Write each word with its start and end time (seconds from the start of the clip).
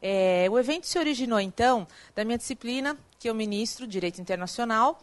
É, 0.00 0.46
o 0.50 0.58
evento 0.58 0.86
se 0.86 0.98
originou, 0.98 1.40
então, 1.40 1.86
da 2.14 2.24
minha 2.24 2.38
disciplina, 2.38 2.96
que 3.18 3.28
eu 3.28 3.34
ministro, 3.34 3.86
Direito 3.86 4.20
Internacional, 4.20 5.02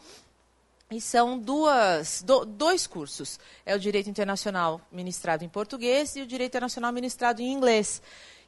e 0.90 1.02
são 1.02 1.38
duas, 1.38 2.22
do, 2.22 2.46
dois 2.46 2.88
cursos. 2.88 3.40
É 3.66 3.76
o 3.76 3.80
Direito 3.80 4.10
Internacional 4.10 4.80
ministrado 4.92 5.44
em 5.44 5.50
português 5.50 6.16
e 6.16 6.22
o 6.22 6.28
Direito 6.28 6.52
Internacional 6.52 6.94
ministrado 6.94 7.42
em 7.42 7.52
inglês, 7.52 8.02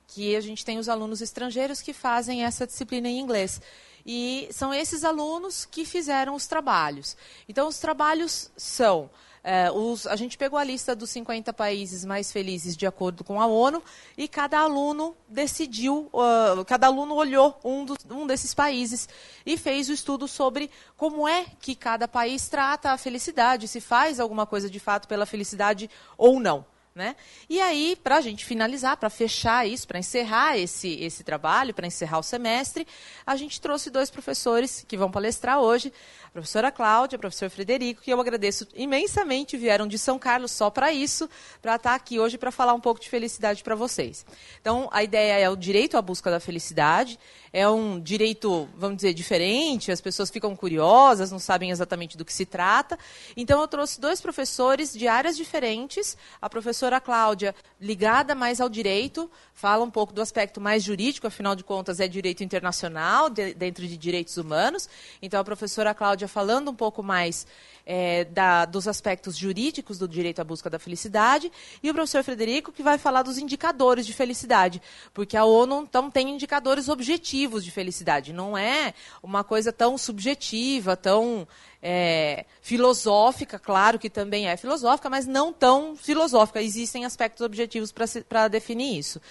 que 0.08 0.36
a 0.36 0.42
gente 0.42 0.64
tem 0.64 0.78
os 0.78 0.88
alunos 0.88 1.22
estrangeiros 1.22 1.82
que 1.82 1.94
fazem 1.94 2.46
essa 2.46 2.66
disciplina 2.66 3.10
em 3.10 3.20
inglês. 3.20 3.62
E 4.06 4.48
são 4.52 4.74
esses 4.74 5.04
alunos 5.04 5.66
que 5.66 5.84
fizeram 5.84 6.34
os 6.34 6.48
trabalhos. 6.48 7.18
Então, 7.50 7.68
os 7.68 7.78
trabalhos 7.80 8.50
são 8.56 9.10
é, 9.44 9.72
os, 9.72 10.06
a 10.08 10.16
gente 10.16 10.38
pegou 10.38 10.58
a 10.60 10.64
lista 10.64 10.96
dos 10.96 11.10
50 11.10 11.54
países 11.54 12.04
mais 12.04 12.32
felizes 12.32 12.76
de 12.76 12.86
acordo 12.86 13.24
com 13.24 13.42
a 13.42 13.46
ONU 13.46 13.82
e 14.18 14.28
cada 14.28 14.60
aluno 14.60 15.16
decidiu, 15.28 16.10
uh, 16.14 16.66
cada 16.66 16.88
aluno 16.88 17.16
olhou 17.16 17.58
um, 17.64 17.86
do, 17.86 17.96
um 18.12 18.28
desses 18.28 18.54
países 18.54 19.08
e 19.46 19.58
fez 19.58 19.90
o 19.90 19.94
estudo 19.94 20.28
sobre 20.28 20.70
como 20.96 21.28
é 21.28 21.46
que 21.62 21.76
cada 21.76 22.08
país 22.08 22.50
trata 22.50 22.92
a 22.92 22.98
felicidade, 22.98 23.68
se 23.68 23.80
faz 23.80 24.20
alguma 24.20 24.46
coisa 24.46 24.70
de 24.70 24.80
fato 24.80 25.08
pela 25.08 25.26
felicidade 25.26 25.90
ou 26.18 26.40
não. 26.40 26.66
Né? 26.98 27.16
E 27.48 27.62
aí, 27.62 27.96
para 27.96 28.16
a 28.16 28.22
gente 28.22 28.44
finalizar, 28.44 28.98
para 28.98 29.08
fechar 29.08 29.68
isso, 29.68 29.88
para 29.88 30.00
encerrar 30.00 30.58
esse, 30.58 30.96
esse 30.96 31.24
trabalho, 31.24 31.72
para 31.72 31.86
encerrar 31.86 32.18
o 32.18 32.24
semestre, 32.24 32.88
a 33.24 33.36
gente 33.36 33.62
trouxe 33.62 33.92
dois 33.92 34.10
professores 34.10 34.84
que 34.88 34.98
vão 34.98 35.12
palestrar 35.12 35.60
hoje 35.60 35.94
professora 36.38 36.72
Cláudia, 36.72 37.18
professor 37.18 37.50
Frederico, 37.50 38.02
que 38.02 38.14
eu 38.14 38.22
agradeço 38.22 38.68
imensamente, 38.76 39.58
vieram 39.58 39.88
de 39.88 39.98
São 39.98 40.20
Carlos 40.20 40.52
só 40.52 40.70
para 40.70 40.92
isso, 40.92 41.28
para 41.64 41.78
estar 41.78 41.90
tá 41.90 41.96
aqui 41.96 42.20
hoje 42.20 42.38
para 42.38 42.52
falar 42.52 42.76
um 42.76 42.80
pouco 42.80 43.02
de 43.02 43.10
felicidade 43.10 43.64
para 43.64 43.74
vocês. 43.74 44.24
Então, 44.62 44.88
a 44.92 45.04
ideia 45.04 45.40
é 45.40 45.50
o 45.50 45.56
direito 45.56 45.98
à 45.98 46.02
busca 46.02 46.30
da 46.30 46.40
felicidade, 46.40 47.18
é 47.58 47.68
um 47.68 48.00
direito, 48.00 48.70
vamos 48.78 48.98
dizer, 48.98 49.16
diferente, 49.16 49.92
as 49.92 50.00
pessoas 50.00 50.30
ficam 50.30 50.56
curiosas, 50.56 51.32
não 51.32 51.40
sabem 51.40 51.72
exatamente 51.72 52.16
do 52.16 52.24
que 52.24 52.32
se 52.32 52.46
trata. 52.46 53.00
Então, 53.36 53.60
eu 53.60 53.68
trouxe 53.68 54.00
dois 54.00 54.22
professores 54.22 54.94
de 54.94 55.08
áreas 55.08 55.36
diferentes, 55.36 56.16
a 56.40 56.48
professora 56.48 57.02
Cláudia, 57.02 57.56
ligada 57.82 58.36
mais 58.36 58.62
ao 58.62 58.70
direito, 58.70 59.28
fala 59.56 59.84
um 59.84 59.90
pouco 59.90 60.14
do 60.14 60.22
aspecto 60.22 60.62
mais 60.62 60.84
jurídico, 60.84 61.26
afinal 61.26 61.56
de 61.56 61.64
contas, 61.64 62.00
é 62.00 62.08
direito 62.08 62.44
internacional, 62.44 63.28
de, 63.28 63.56
dentro 63.56 63.88
de 63.88 63.98
direitos 63.98 64.38
humanos. 64.38 64.88
Então, 65.20 65.40
a 65.40 65.44
professora 65.44 65.96
Cláudia 65.96 66.28
falando 66.28 66.70
um 66.70 66.76
pouco 66.76 67.02
mais 67.02 67.48
é, 67.90 68.26
da, 68.26 68.66
dos 68.66 68.86
aspectos 68.86 69.38
jurídicos 69.38 69.98
do 69.98 70.10
direito 70.10 70.42
à 70.42 70.44
busca 70.44 70.70
da 70.70 70.78
felicidade, 70.78 71.50
e 71.82 71.90
o 71.90 71.94
professor 71.94 72.22
Frederico, 72.22 72.74
que 72.74 72.84
vai 72.84 72.98
falar 72.98 73.24
dos 73.24 73.38
indicadores 73.38 74.06
de 74.06 74.14
felicidade, 74.14 74.82
porque 75.14 75.38
a 75.38 75.46
ONU 75.46 75.84
então, 75.84 76.12
tem 76.12 76.30
indicadores 76.30 76.90
objetivos 76.90 77.64
de 77.64 77.72
felicidade, 77.72 78.34
não 78.34 78.58
é 78.58 78.94
uma 79.24 79.42
coisa 79.42 79.72
tão 79.72 79.98
subjetiva, 79.98 80.98
tão 80.98 81.48
é, 81.82 82.46
filosófica, 82.62 83.58
claro 83.58 83.98
que 83.98 84.10
também 84.10 84.50
é 84.50 84.58
filosófica, 84.58 85.10
mas 85.10 85.26
não 85.26 85.54
tão 85.54 85.96
filosófica. 85.96 86.62
Existem 86.62 87.06
aspectos 87.06 87.46
objetivos 87.46 87.94
para 88.28 88.50
definir 88.50 88.98
isso. 88.98 89.22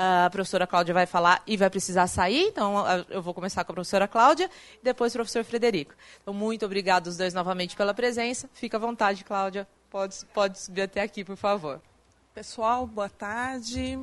A 0.00 0.30
professora 0.30 0.64
Cláudia 0.64 0.94
vai 0.94 1.06
falar 1.06 1.42
e 1.44 1.56
vai 1.56 1.68
precisar 1.68 2.06
sair, 2.06 2.46
então 2.46 2.84
eu 3.10 3.20
vou 3.20 3.34
começar 3.34 3.64
com 3.64 3.72
a 3.72 3.74
professora 3.74 4.06
Cláudia 4.06 4.48
e 4.80 4.84
depois 4.84 5.12
o 5.12 5.18
professor 5.18 5.42
Frederico. 5.42 5.92
Então, 6.22 6.32
muito 6.32 6.64
obrigado 6.64 7.08
os 7.08 7.16
dois 7.16 7.34
novamente 7.34 7.74
pela 7.74 7.92
presença. 7.92 8.48
Fica 8.52 8.76
à 8.76 8.80
vontade, 8.80 9.24
Cláudia. 9.24 9.66
Pode, 9.90 10.24
pode 10.32 10.56
subir 10.60 10.82
até 10.82 11.00
aqui, 11.00 11.24
por 11.24 11.36
favor. 11.36 11.82
Pessoal, 12.32 12.86
boa 12.86 13.08
tarde. 13.08 13.98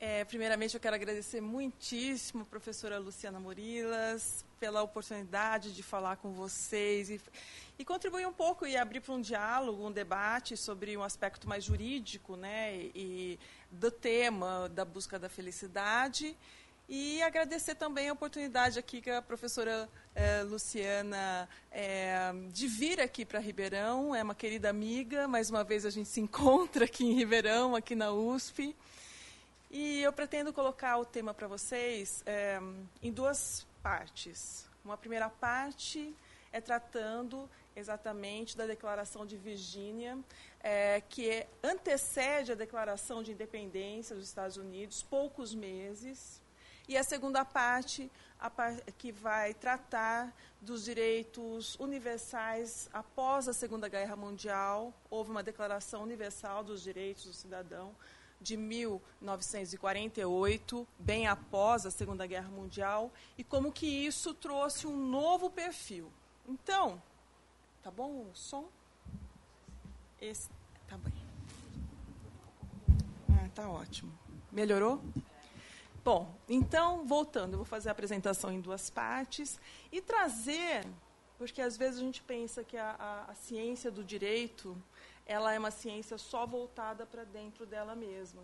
É, 0.00 0.24
primeiramente, 0.24 0.74
eu 0.74 0.80
quero 0.80 0.94
agradecer 0.94 1.42
muitíssimo 1.42 2.44
a 2.44 2.46
professora 2.46 2.98
Luciana 2.98 3.38
Morilas 3.38 4.42
pela 4.58 4.80
oportunidade 4.82 5.74
de 5.74 5.82
falar 5.82 6.16
com 6.16 6.32
vocês 6.32 7.10
e, 7.10 7.20
e 7.78 7.84
contribuir 7.84 8.24
um 8.24 8.32
pouco 8.32 8.64
e 8.64 8.76
abrir 8.76 9.00
para 9.00 9.12
um 9.12 9.20
diálogo, 9.20 9.84
um 9.84 9.90
debate 9.90 10.56
sobre 10.56 10.96
um 10.96 11.02
aspecto 11.02 11.48
mais 11.48 11.64
jurídico 11.64 12.36
né, 12.36 12.76
e 12.94 13.38
do 13.70 13.90
tema 13.90 14.68
da 14.68 14.84
busca 14.84 15.18
da 15.18 15.28
felicidade. 15.28 16.36
E 16.88 17.20
agradecer 17.22 17.74
também 17.74 18.08
a 18.08 18.14
oportunidade 18.14 18.78
aqui 18.78 19.02
que 19.02 19.10
a 19.10 19.20
professora 19.20 19.86
eh, 20.14 20.42
Luciana 20.44 21.46
eh, 21.70 22.32
de 22.50 22.66
vir 22.66 22.98
aqui 22.98 23.26
para 23.26 23.38
Ribeirão. 23.38 24.14
É 24.14 24.22
uma 24.22 24.34
querida 24.34 24.70
amiga, 24.70 25.28
mais 25.28 25.50
uma 25.50 25.62
vez 25.62 25.84
a 25.84 25.90
gente 25.90 26.08
se 26.08 26.18
encontra 26.22 26.86
aqui 26.86 27.04
em 27.04 27.12
Ribeirão, 27.12 27.76
aqui 27.76 27.94
na 27.94 28.10
USP. 28.10 28.74
E 29.70 30.00
eu 30.00 30.10
pretendo 30.14 30.50
colocar 30.50 30.96
o 30.96 31.04
tema 31.04 31.34
para 31.34 31.46
vocês 31.46 32.22
eh, 32.24 32.58
em 33.02 33.12
duas 33.12 33.66
partes. 33.82 34.66
Uma 34.82 34.96
primeira 34.96 35.28
parte 35.28 36.14
é 36.50 36.58
tratando 36.58 37.50
exatamente 37.76 38.56
da 38.56 38.66
Declaração 38.66 39.26
de 39.26 39.36
Virgínia, 39.36 40.18
é, 40.60 41.00
que 41.00 41.46
antecede 41.62 42.50
a 42.52 42.54
Declaração 42.54 43.22
de 43.22 43.32
Independência 43.32 44.14
dos 44.16 44.26
Estados 44.26 44.56
Unidos, 44.56 45.02
poucos 45.02 45.54
meses. 45.54 46.40
E 46.88 46.96
a 46.96 47.04
segunda 47.04 47.44
parte, 47.44 48.10
a 48.40 48.50
que 48.96 49.12
vai 49.12 49.52
tratar 49.54 50.34
dos 50.60 50.84
direitos 50.84 51.76
universais 51.78 52.88
após 52.92 53.48
a 53.48 53.52
Segunda 53.52 53.88
Guerra 53.88 54.16
Mundial. 54.16 54.92
Houve 55.10 55.30
uma 55.30 55.42
Declaração 55.42 56.02
Universal 56.02 56.64
dos 56.64 56.82
Direitos 56.82 57.24
do 57.24 57.32
Cidadão 57.32 57.94
de 58.40 58.56
1948, 58.56 60.86
bem 60.98 61.26
após 61.26 61.84
a 61.84 61.90
Segunda 61.90 62.26
Guerra 62.26 62.48
Mundial, 62.48 63.12
e 63.36 63.42
como 63.42 63.72
que 63.72 63.86
isso 63.86 64.32
trouxe 64.32 64.86
um 64.86 64.96
novo 64.96 65.50
perfil. 65.50 66.08
Então, 66.46 67.02
Tá 67.88 67.92
bom 67.92 68.26
o 68.30 68.34
som? 68.34 68.68
Esse, 70.20 70.48
tá 70.88 70.96
bem. 70.98 71.12
Ah, 73.30 73.48
tá 73.54 73.68
ótimo. 73.68 74.12
Melhorou? 74.50 75.00
Bom, 76.04 76.34
então, 76.48 77.06
voltando, 77.06 77.52
eu 77.52 77.58
vou 77.58 77.66
fazer 77.66 77.88
a 77.88 77.92
apresentação 77.92 78.50
em 78.50 78.60
duas 78.60 78.90
partes 78.90 79.60
e 79.92 80.00
trazer, 80.00 80.84
porque 81.36 81.60
às 81.60 81.76
vezes 81.76 82.00
a 82.00 82.02
gente 82.02 82.22
pensa 82.22 82.64
que 82.64 82.76
a, 82.76 82.96
a, 82.98 83.30
a 83.30 83.34
ciência 83.34 83.90
do 83.90 84.02
direito 84.02 84.76
ela 85.24 85.52
é 85.52 85.58
uma 85.58 85.70
ciência 85.70 86.16
só 86.16 86.46
voltada 86.46 87.04
para 87.04 87.22
dentro 87.22 87.66
dela 87.66 87.94
mesma. 87.94 88.42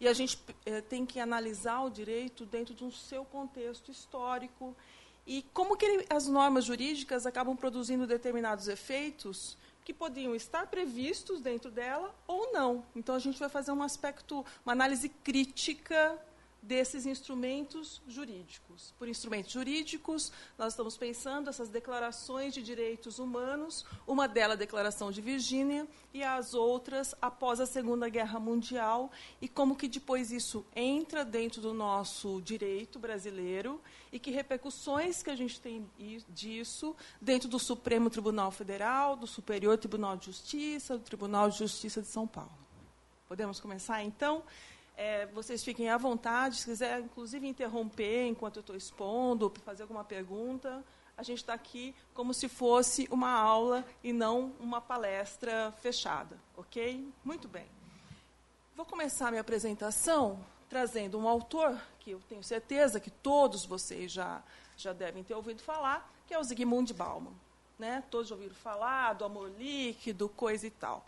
E 0.00 0.08
a 0.08 0.12
gente 0.12 0.38
eh, 0.66 0.80
tem 0.80 1.06
que 1.06 1.20
analisar 1.20 1.82
o 1.82 1.88
direito 1.88 2.44
dentro 2.44 2.74
de 2.74 2.84
um 2.84 2.90
seu 2.90 3.24
contexto 3.24 3.90
histórico 3.90 4.76
e 5.24 5.42
como 5.54 5.76
que 5.76 5.86
ele, 5.86 6.06
as 6.10 6.26
normas 6.26 6.64
jurídicas 6.64 7.24
acabam 7.24 7.56
produzindo 7.56 8.06
determinados 8.06 8.66
efeitos 8.66 9.56
que 9.84 9.92
podiam 9.92 10.34
estar 10.34 10.66
previstos 10.66 11.40
dentro 11.40 11.70
dela 11.70 12.14
ou 12.26 12.52
não. 12.52 12.84
Então 12.96 13.14
a 13.14 13.18
gente 13.18 13.38
vai 13.38 13.48
fazer 13.48 13.70
um 13.70 13.82
aspecto, 13.82 14.44
uma 14.64 14.72
análise 14.72 15.08
crítica 15.08 16.18
desses 16.64 17.04
instrumentos 17.04 18.00
jurídicos. 18.08 18.94
Por 18.98 19.08
instrumentos 19.08 19.52
jurídicos, 19.52 20.32
nós 20.56 20.72
estamos 20.72 20.96
pensando 20.96 21.50
essas 21.50 21.68
declarações 21.68 22.54
de 22.54 22.62
direitos 22.62 23.18
humanos, 23.18 23.84
uma 24.06 24.26
delas 24.26 24.54
a 24.54 24.56
Declaração 24.56 25.10
de 25.10 25.20
Virgínia 25.20 25.86
e 26.12 26.22
as 26.22 26.54
outras 26.54 27.14
após 27.20 27.60
a 27.60 27.66
Segunda 27.66 28.08
Guerra 28.08 28.38
Mundial 28.38 29.10
e 29.42 29.48
como 29.48 29.74
que 29.74 29.88
depois 29.88 30.30
isso 30.30 30.64
entra 30.74 31.24
dentro 31.24 31.60
do 31.60 31.74
nosso 31.74 32.40
direito 32.40 32.98
brasileiro 32.98 33.80
e 34.12 34.18
que 34.18 34.30
repercussões 34.30 35.22
que 35.22 35.30
a 35.30 35.36
gente 35.36 35.60
tem 35.60 35.84
disso 36.28 36.94
dentro 37.20 37.48
do 37.48 37.58
Supremo 37.58 38.08
Tribunal 38.08 38.50
Federal, 38.52 39.16
do 39.16 39.26
Superior 39.26 39.76
Tribunal 39.76 40.16
de 40.16 40.26
Justiça, 40.26 40.96
do 40.96 41.04
Tribunal 41.04 41.50
de 41.50 41.58
Justiça 41.58 42.00
de 42.00 42.08
São 42.08 42.26
Paulo. 42.26 42.52
Podemos 43.26 43.58
começar 43.58 44.04
então? 44.04 44.44
É, 44.96 45.26
vocês 45.26 45.64
fiquem 45.64 45.88
à 45.90 45.96
vontade, 45.96 46.56
se 46.56 46.66
quiser, 46.66 47.00
inclusive, 47.00 47.46
interromper 47.46 48.26
enquanto 48.26 48.56
eu 48.56 48.60
estou 48.60 48.76
expondo, 48.76 49.52
fazer 49.64 49.82
alguma 49.82 50.04
pergunta. 50.04 50.84
A 51.16 51.22
gente 51.22 51.38
está 51.38 51.54
aqui 51.54 51.94
como 52.12 52.32
se 52.32 52.48
fosse 52.48 53.08
uma 53.10 53.30
aula 53.30 53.84
e 54.02 54.12
não 54.12 54.52
uma 54.60 54.80
palestra 54.80 55.72
fechada, 55.80 56.38
ok? 56.56 57.08
Muito 57.24 57.48
bem. 57.48 57.66
Vou 58.76 58.84
começar 58.84 59.30
minha 59.30 59.40
apresentação 59.40 60.44
trazendo 60.68 61.18
um 61.18 61.28
autor 61.28 61.80
que 62.00 62.10
eu 62.10 62.20
tenho 62.28 62.42
certeza 62.42 62.98
que 62.98 63.10
todos 63.10 63.64
vocês 63.64 64.10
já, 64.10 64.42
já 64.76 64.92
devem 64.92 65.22
ter 65.22 65.34
ouvido 65.34 65.62
falar, 65.62 66.12
que 66.26 66.34
é 66.34 66.38
o 66.38 66.42
Zygmunt 66.42 66.92
Bauman. 66.92 67.32
Né? 67.78 68.02
Todos 68.10 68.28
já 68.28 68.34
ouviram 68.34 68.54
falar 68.54 69.12
do 69.12 69.24
amor 69.24 69.50
líquido, 69.56 70.28
coisa 70.28 70.66
e 70.66 70.70
tal. 70.70 71.06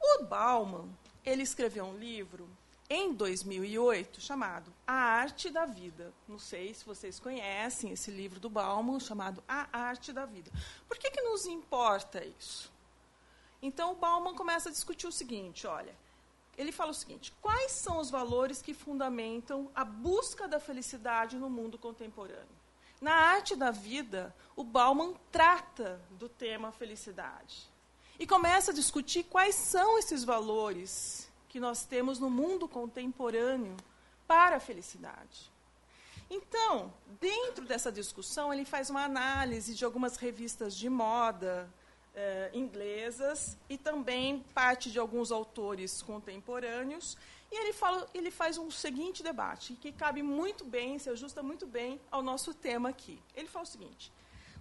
O 0.00 0.24
Bauman, 0.24 0.88
ele 1.24 1.42
escreveu 1.42 1.84
um 1.84 1.96
livro 1.96 2.48
em 2.94 3.14
2008 3.14 4.20
chamado 4.20 4.70
A 4.86 4.92
Arte 4.92 5.48
da 5.48 5.64
Vida. 5.64 6.12
Não 6.28 6.38
sei 6.38 6.74
se 6.74 6.84
vocês 6.84 7.18
conhecem 7.18 7.90
esse 7.90 8.10
livro 8.10 8.38
do 8.38 8.50
Balmo 8.50 9.00
chamado 9.00 9.42
A 9.48 9.66
Arte 9.72 10.12
da 10.12 10.26
Vida. 10.26 10.50
Por 10.86 10.98
que, 10.98 11.10
que 11.10 11.22
nos 11.22 11.46
importa 11.46 12.22
isso? 12.22 12.70
Então 13.62 13.92
o 13.92 13.96
Bauman 13.96 14.34
começa 14.34 14.68
a 14.68 14.72
discutir 14.72 15.06
o 15.06 15.12
seguinte: 15.12 15.66
olha, 15.66 15.96
ele 16.58 16.70
fala 16.70 16.90
o 16.90 16.94
seguinte: 16.94 17.32
quais 17.40 17.72
são 17.72 17.98
os 17.98 18.10
valores 18.10 18.60
que 18.60 18.74
fundamentam 18.74 19.70
a 19.74 19.86
busca 19.86 20.46
da 20.46 20.60
felicidade 20.60 21.38
no 21.38 21.48
mundo 21.48 21.78
contemporâneo? 21.78 22.60
Na 23.00 23.14
arte 23.14 23.56
da 23.56 23.70
vida, 23.70 24.36
o 24.54 24.62
Bauman 24.62 25.14
trata 25.30 25.98
do 26.10 26.28
tema 26.28 26.70
felicidade 26.70 27.70
e 28.18 28.26
começa 28.26 28.70
a 28.70 28.74
discutir 28.74 29.24
quais 29.24 29.54
são 29.54 29.98
esses 29.98 30.24
valores 30.24 31.31
que 31.52 31.60
nós 31.60 31.84
temos 31.84 32.18
no 32.18 32.30
mundo 32.30 32.66
contemporâneo 32.66 33.76
para 34.26 34.56
a 34.56 34.60
felicidade. 34.60 35.52
Então, 36.30 36.90
dentro 37.20 37.66
dessa 37.66 37.92
discussão, 37.92 38.54
ele 38.54 38.64
faz 38.64 38.88
uma 38.88 39.04
análise 39.04 39.74
de 39.74 39.84
algumas 39.84 40.16
revistas 40.16 40.74
de 40.74 40.88
moda, 40.88 41.68
eh, 42.14 42.50
inglesas 42.54 43.58
e 43.68 43.76
também 43.76 44.42
parte 44.54 44.90
de 44.90 44.98
alguns 44.98 45.30
autores 45.30 46.00
contemporâneos. 46.00 47.18
E 47.50 47.54
ele, 47.54 47.74
fala, 47.74 48.08
ele 48.14 48.30
faz 48.30 48.56
um 48.56 48.70
seguinte 48.70 49.22
debate, 49.22 49.74
que 49.74 49.92
cabe 49.92 50.22
muito 50.22 50.64
bem, 50.64 50.98
se 50.98 51.10
ajusta 51.10 51.42
muito 51.42 51.66
bem 51.66 52.00
ao 52.10 52.22
nosso 52.22 52.54
tema 52.54 52.88
aqui. 52.88 53.20
Ele 53.36 53.46
fala 53.46 53.66
o 53.66 53.68
seguinte: 53.68 54.10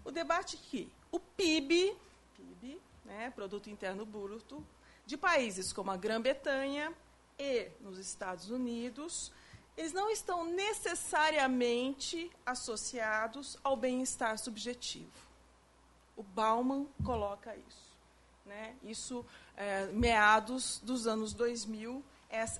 o 0.03 0.11
debate 0.11 0.57
que 0.57 0.91
o 1.09 1.21
PIB, 1.21 1.95
PIB 2.35 2.81
né, 3.05 3.31
Produto 3.33 3.69
Interno 3.69 4.05
Bruto, 4.05 4.61
de 5.05 5.17
países 5.17 5.73
como 5.73 5.91
a 5.91 5.97
Grã-Bretanha 5.97 6.93
e 7.37 7.69
nos 7.81 7.97
Estados 7.97 8.49
Unidos, 8.49 9.31
eles 9.77 9.93
não 9.93 10.09
estão 10.09 10.45
necessariamente 10.45 12.31
associados 12.45 13.57
ao 13.63 13.75
bem-estar 13.75 14.37
subjetivo. 14.37 15.11
O 16.15 16.23
Bauman 16.23 16.85
coloca 17.03 17.55
isso. 17.55 17.91
Né? 18.45 18.75
Isso, 18.83 19.25
é, 19.55 19.87
meados 19.87 20.79
dos 20.83 21.07
anos 21.07 21.33
2000, 21.33 22.03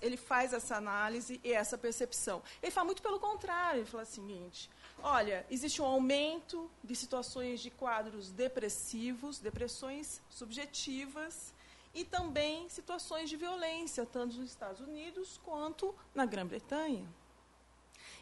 ele 0.02 0.18
faz 0.18 0.54
essa 0.54 0.76
análise 0.76 1.40
e 1.44 1.54
essa 1.54 1.78
percepção. 1.78 2.42
Ele 2.62 2.72
fala 2.72 2.86
muito 2.86 3.02
pelo 3.02 3.20
contrário, 3.20 3.82
ele 3.82 3.90
fala 3.90 4.04
o 4.04 4.06
seguinte, 4.06 4.70
olha, 5.02 5.46
existe 5.50 5.82
um 5.82 5.86
aumento 5.86 6.70
de 6.84 6.96
situações 6.96 7.62
de 7.62 7.70
quadros 7.70 8.32
depressivos, 8.32 9.40
depressões 9.40 10.22
subjetivas, 10.30 11.54
e 11.94 12.04
também 12.06 12.70
situações 12.70 13.30
de 13.30 13.36
violência, 13.36 14.06
tanto 14.06 14.38
nos 14.38 14.50
Estados 14.50 14.80
Unidos 14.80 15.40
quanto 15.44 15.94
na 16.14 16.26
Grã-Bretanha. 16.26 17.08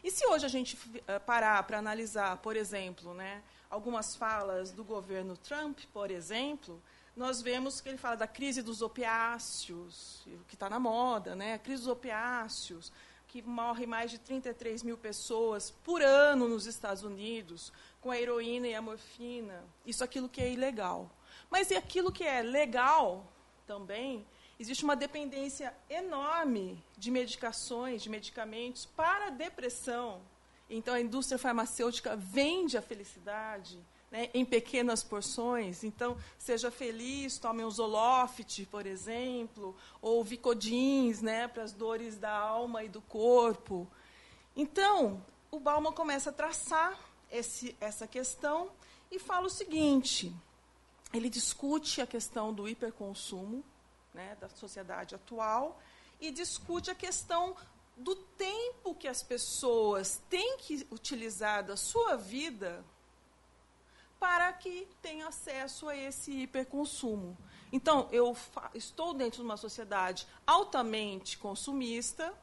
E 0.02 0.10
se 0.10 0.26
hoje 0.26 0.46
a 0.46 0.48
gente 0.48 0.78
eh, 1.06 1.18
parar 1.18 1.62
para 1.64 1.78
analisar, 1.78 2.38
por 2.38 2.56
exemplo, 2.56 3.12
né, 3.12 3.42
algumas 3.68 4.16
falas 4.16 4.72
do 4.72 4.82
governo 4.82 5.36
Trump, 5.36 5.78
por 5.92 6.10
exemplo, 6.10 6.82
nós 7.14 7.42
vemos 7.42 7.80
que 7.80 7.88
ele 7.88 7.98
fala 7.98 8.16
da 8.16 8.26
crise 8.26 8.62
dos 8.62 8.82
opiáceos, 8.82 10.26
que 10.48 10.54
está 10.54 10.70
na 10.70 10.80
moda, 10.80 11.34
né? 11.34 11.54
a 11.54 11.58
crise 11.58 11.82
dos 11.82 11.92
opiáceos, 11.92 12.92
que 13.28 13.42
morre 13.42 13.86
mais 13.86 14.10
de 14.10 14.18
33 14.18 14.82
mil 14.82 14.96
pessoas 14.96 15.70
por 15.70 16.02
ano 16.02 16.48
nos 16.48 16.66
Estados 16.66 17.02
Unidos, 17.02 17.72
com 18.00 18.10
a 18.10 18.18
heroína 18.18 18.68
e 18.68 18.74
a 18.74 18.82
morfina. 18.82 19.62
Isso 19.84 20.02
aquilo 20.02 20.28
que 20.28 20.40
é 20.40 20.50
ilegal. 20.50 21.10
Mas 21.50 21.70
e 21.70 21.76
aquilo 21.76 22.10
que 22.10 22.24
é 22.24 22.42
legal 22.42 23.30
também, 23.70 24.26
existe 24.58 24.82
uma 24.82 24.96
dependência 24.96 25.72
enorme 25.88 26.82
de 26.98 27.08
medicações, 27.08 28.02
de 28.02 28.10
medicamentos 28.10 28.84
para 28.84 29.28
a 29.28 29.30
depressão. 29.30 30.20
Então, 30.68 30.92
a 30.92 31.00
indústria 31.00 31.38
farmacêutica 31.38 32.16
vende 32.16 32.76
a 32.76 32.82
felicidade 32.82 33.78
né, 34.10 34.28
em 34.34 34.44
pequenas 34.44 35.04
porções. 35.04 35.84
Então, 35.84 36.16
seja 36.36 36.68
feliz, 36.68 37.38
tome 37.38 37.64
um 37.64 37.70
Zoloft, 37.70 38.66
por 38.66 38.86
exemplo, 38.86 39.76
ou 40.02 40.24
Vicodins 40.24 41.22
né, 41.22 41.46
para 41.46 41.62
as 41.62 41.72
dores 41.72 42.18
da 42.18 42.36
alma 42.36 42.82
e 42.82 42.88
do 42.88 43.00
corpo. 43.02 43.86
Então, 44.56 45.24
o 45.48 45.60
Bauman 45.60 45.92
começa 45.92 46.30
a 46.30 46.32
traçar 46.32 46.98
esse, 47.30 47.76
essa 47.80 48.04
questão 48.04 48.72
e 49.12 49.20
fala 49.20 49.46
o 49.46 49.50
seguinte: 49.50 50.34
ele 51.12 51.28
discute 51.28 52.00
a 52.00 52.06
questão 52.06 52.52
do 52.52 52.68
hiperconsumo, 52.68 53.64
né, 54.14 54.36
da 54.40 54.48
sociedade 54.48 55.14
atual 55.14 55.80
e 56.20 56.30
discute 56.30 56.90
a 56.90 56.94
questão 56.94 57.56
do 57.96 58.14
tempo 58.14 58.94
que 58.94 59.08
as 59.08 59.22
pessoas 59.22 60.22
têm 60.28 60.58
que 60.58 60.86
utilizar 60.90 61.64
da 61.64 61.76
sua 61.76 62.16
vida 62.16 62.84
para 64.18 64.52
que 64.52 64.86
tenham 65.00 65.28
acesso 65.28 65.88
a 65.88 65.96
esse 65.96 66.30
hiperconsumo. 66.30 67.36
Então, 67.72 68.08
eu 68.12 68.36
estou 68.74 69.14
dentro 69.14 69.38
de 69.38 69.44
uma 69.44 69.56
sociedade 69.56 70.26
altamente 70.46 71.38
consumista, 71.38 72.34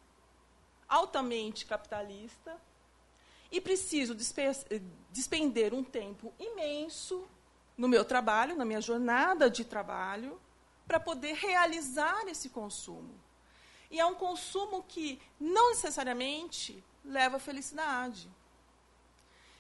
altamente 0.88 1.66
capitalista, 1.66 2.60
e 3.52 3.62
preciso 3.62 4.16
despender 5.12 5.74
um 5.74 5.84
tempo 5.84 6.34
imenso 6.40 7.28
no 7.78 7.88
meu 7.88 8.04
trabalho, 8.04 8.56
na 8.56 8.66
minha 8.66 8.82
jornada 8.82 9.50
de 9.50 9.64
trabalho, 9.64 10.40
para 10.88 11.00
poder 11.00 11.34
realizar 11.34 12.28
esse 12.28 12.50
consumo. 12.50 13.14
E 13.92 14.00
é 14.00 14.06
um 14.06 14.16
consumo 14.16 14.84
que 14.84 15.22
não 15.40 15.70
necessariamente 15.70 16.84
leva 17.06 17.38
à 17.38 17.40
felicidade. 17.40 18.30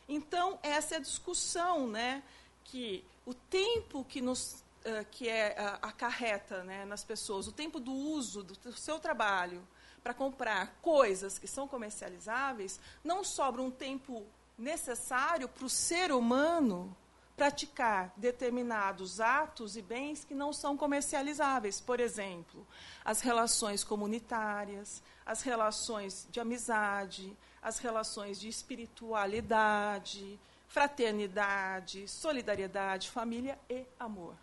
Então, 0.08 0.58
essa 0.64 0.96
é 0.96 0.98
a 0.98 1.02
discussão, 1.02 1.88
né, 1.88 2.24
que 2.64 3.04
o 3.25 3.34
tempo 3.34 4.04
que 4.06 4.22
nos 4.22 4.64
uh, 4.86 5.06
que 5.12 5.28
é 5.28 5.56
acarreta 5.81 6.64
né, 6.64 6.86
nas 6.86 7.04
pessoas, 7.04 7.48
o 7.48 7.52
tempo 7.52 7.80
do 7.80 7.92
uso 7.92 8.44
do 8.44 8.74
seu 8.74 9.00
trabalho 9.00 9.66
para 10.02 10.14
comprar 10.14 10.78
coisas 10.81 11.38
que 11.38 11.48
são 11.48 11.68
comercializáveis, 11.68 12.80
não 13.04 13.24
sobra 13.24 13.62
um 13.62 13.72
tempo 13.72 14.25
necessário 14.58 15.50
para 15.50 15.66
o 15.66 15.69
ser 15.69 16.12
humano 16.12 16.96
praticar 17.38 18.12
determinados 18.18 19.22
atos 19.22 19.78
e 19.78 19.81
bens 19.81 20.25
que 20.25 20.34
não 20.34 20.51
são 20.51 20.75
comercializáveis. 20.75 21.80
Por 21.80 22.00
exemplo, 22.00 22.66
as 23.06 23.22
relações 23.22 23.84
comunitárias, 23.84 25.04
as 25.24 25.44
relações 25.44 26.28
de 26.31 26.39
amizade, 26.39 27.38
as 27.62 27.78
relações 27.78 28.39
de 28.39 28.50
espiritualidade, 28.50 30.39
fraternidade, 30.68 32.07
solidariedade, 32.07 33.12
família 33.12 33.57
e 33.69 33.86
amor. 34.00 34.33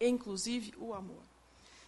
Inclusive 0.00 0.74
o 0.78 0.94
amor. 0.94 1.22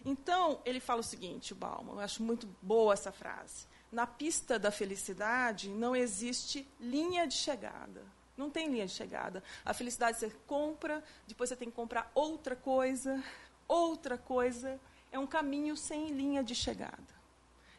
Então, 0.04 0.60
ele 0.64 0.80
fala 0.80 1.00
o 1.00 1.04
seguinte, 1.04 1.54
Bauman, 1.54 1.94
eu 1.94 2.00
acho 2.00 2.22
muito 2.24 2.48
boa 2.60 2.92
essa 2.92 3.12
frase. 3.12 3.66
Na 3.92 4.06
pista 4.06 4.58
da 4.58 4.72
felicidade 4.72 5.68
não 5.68 5.94
existe 5.94 6.66
linha 6.80 7.26
de 7.26 7.34
chegada. 7.34 8.15
Não 8.36 8.50
tem 8.50 8.68
linha 8.68 8.86
de 8.86 8.92
chegada. 8.92 9.42
A 9.64 9.72
felicidade 9.72 10.18
você 10.18 10.30
compra, 10.46 11.02
depois 11.26 11.48
você 11.48 11.56
tem 11.56 11.70
que 11.70 11.76
comprar 11.76 12.10
outra 12.14 12.54
coisa, 12.54 13.22
outra 13.66 14.18
coisa. 14.18 14.78
É 15.10 15.18
um 15.18 15.26
caminho 15.26 15.76
sem 15.76 16.10
linha 16.10 16.44
de 16.44 16.54
chegada. 16.54 17.16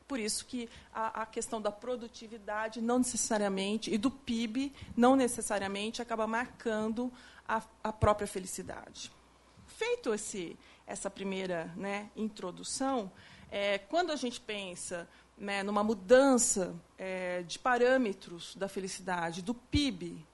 Por 0.07 0.19
isso 0.19 0.45
que 0.45 0.69
a, 0.93 1.23
a, 1.23 1.25
questão 1.25 1.61
da 1.61 1.71
produtividade 1.71 2.81
não 2.81 2.99
necessariamente, 2.99 3.93
e 3.93 3.97
do 3.97 4.09
PIB, 4.09 4.73
não 4.95 5.15
necessariamente 5.17 6.01
acaba 6.01 6.25
marcando 6.25 7.11
a, 7.45 7.61
a 7.83 7.91
própria 7.91 8.25
felicidade. 8.25 9.11
Feito 9.67 10.13
esse, 10.13 10.57
essa 10.87 11.09
primeira 11.09 11.65
né, 11.75 12.09
introdução, 12.15 13.11
é, 13.51 13.77
quando 13.77 14.11
a 14.11 14.15
gente 14.15 14.39
pensa 14.39 15.07
né, 15.37 15.61
numa 15.61 15.83
mudança 15.83 16.73
é, 16.97 17.43
de 17.43 17.59
parâmetros 17.59 18.55
da 18.55 18.69
felicidade, 18.69 19.41
do 19.41 19.53
PIB, 19.53 20.25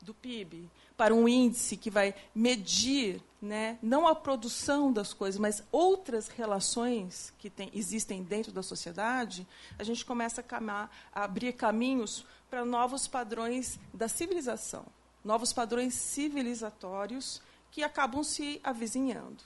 do 0.00 0.14
PIB 0.14 0.70
para 0.96 1.14
um 1.14 1.28
índice 1.28 1.76
que 1.76 1.90
vai 1.90 2.14
medir 2.34 3.22
né, 3.40 3.78
não 3.80 4.08
a 4.08 4.14
produção 4.14 4.92
das 4.92 5.12
coisas, 5.12 5.40
mas 5.40 5.62
outras 5.70 6.28
relações 6.28 7.32
que 7.38 7.48
tem, 7.48 7.70
existem 7.72 8.22
dentro 8.22 8.50
da 8.50 8.62
sociedade, 8.62 9.46
a 9.78 9.84
gente 9.84 10.04
começa 10.04 10.40
a, 10.40 10.44
camar, 10.44 10.90
a 11.12 11.22
abrir 11.24 11.52
caminhos 11.52 12.26
para 12.50 12.64
novos 12.64 13.06
padrões 13.06 13.78
da 13.94 14.08
civilização, 14.08 14.84
novos 15.24 15.52
padrões 15.52 15.94
civilizatórios 15.94 17.40
que 17.70 17.82
acabam 17.82 18.24
se 18.24 18.60
avizinhando. 18.64 19.44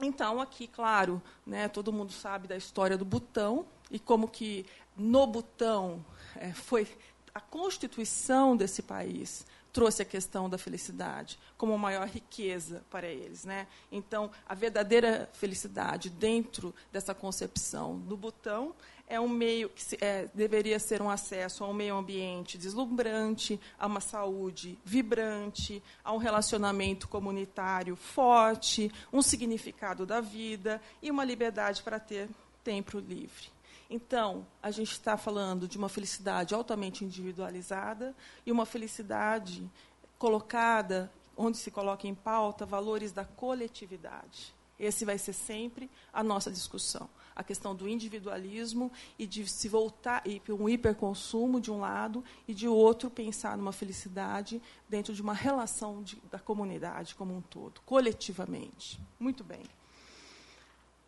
Então, 0.00 0.40
aqui, 0.40 0.66
claro, 0.66 1.22
né, 1.46 1.68
todo 1.68 1.92
mundo 1.92 2.12
sabe 2.12 2.48
da 2.48 2.56
história 2.56 2.98
do 2.98 3.04
Butão 3.04 3.64
e 3.90 3.98
como 3.98 4.28
que 4.28 4.66
no 4.96 5.26
Butão 5.26 6.04
é, 6.36 6.52
foi 6.52 6.86
a 7.34 7.40
constituição 7.40 8.56
desse 8.56 8.80
país 8.80 9.44
trouxe 9.72 10.02
a 10.02 10.04
questão 10.04 10.48
da 10.48 10.56
felicidade 10.56 11.36
como 11.58 11.76
maior 11.76 12.06
riqueza 12.06 12.84
para 12.88 13.08
eles. 13.08 13.44
Né? 13.44 13.66
Então, 13.90 14.30
a 14.48 14.54
verdadeira 14.54 15.28
felicidade 15.32 16.08
dentro 16.08 16.72
dessa 16.92 17.12
concepção 17.12 17.98
do 17.98 18.16
botão 18.16 18.72
é 19.08 19.18
um 19.18 19.28
meio 19.28 19.68
que 19.68 19.82
é, 20.00 20.28
deveria 20.32 20.78
ser 20.78 21.02
um 21.02 21.10
acesso 21.10 21.64
a 21.64 21.68
um 21.68 21.74
meio 21.74 21.96
ambiente 21.96 22.56
deslumbrante, 22.56 23.60
a 23.76 23.88
uma 23.88 24.00
saúde 24.00 24.78
vibrante, 24.84 25.82
a 26.04 26.12
um 26.12 26.18
relacionamento 26.18 27.08
comunitário 27.08 27.96
forte, 27.96 28.92
um 29.12 29.20
significado 29.20 30.06
da 30.06 30.20
vida 30.20 30.80
e 31.02 31.10
uma 31.10 31.24
liberdade 31.24 31.82
para 31.82 31.98
ter 31.98 32.28
tempo 32.62 33.00
livre. 33.00 33.53
Então, 33.88 34.46
a 34.62 34.70
gente 34.70 34.92
está 34.92 35.16
falando 35.16 35.68
de 35.68 35.76
uma 35.76 35.88
felicidade 35.88 36.54
altamente 36.54 37.04
individualizada 37.04 38.14
e 38.44 38.50
uma 38.50 38.64
felicidade 38.64 39.70
colocada, 40.18 41.12
onde 41.36 41.58
se 41.58 41.70
coloca 41.70 42.06
em 42.06 42.14
pauta 42.14 42.64
valores 42.64 43.12
da 43.12 43.24
coletividade. 43.24 44.54
Esse 44.78 45.04
vai 45.04 45.18
ser 45.18 45.32
sempre 45.32 45.88
a 46.12 46.22
nossa 46.22 46.50
discussão. 46.50 47.08
A 47.36 47.44
questão 47.44 47.74
do 47.74 47.88
individualismo 47.88 48.90
e 49.18 49.26
de 49.26 49.46
se 49.46 49.68
voltar 49.68 50.22
e 50.26 50.40
um 50.50 50.68
hiperconsumo 50.68 51.60
de 51.60 51.70
um 51.70 51.80
lado 51.80 52.24
e 52.46 52.54
de 52.54 52.66
outro 52.66 53.10
pensar 53.10 53.56
numa 53.56 53.72
felicidade 53.72 54.60
dentro 54.88 55.12
de 55.12 55.22
uma 55.22 55.34
relação 55.34 56.02
de, 56.02 56.16
da 56.30 56.38
comunidade 56.38 57.14
como 57.14 57.36
um 57.36 57.40
todo, 57.40 57.80
coletivamente. 57.82 59.00
Muito 59.18 59.44
bem. 59.44 59.62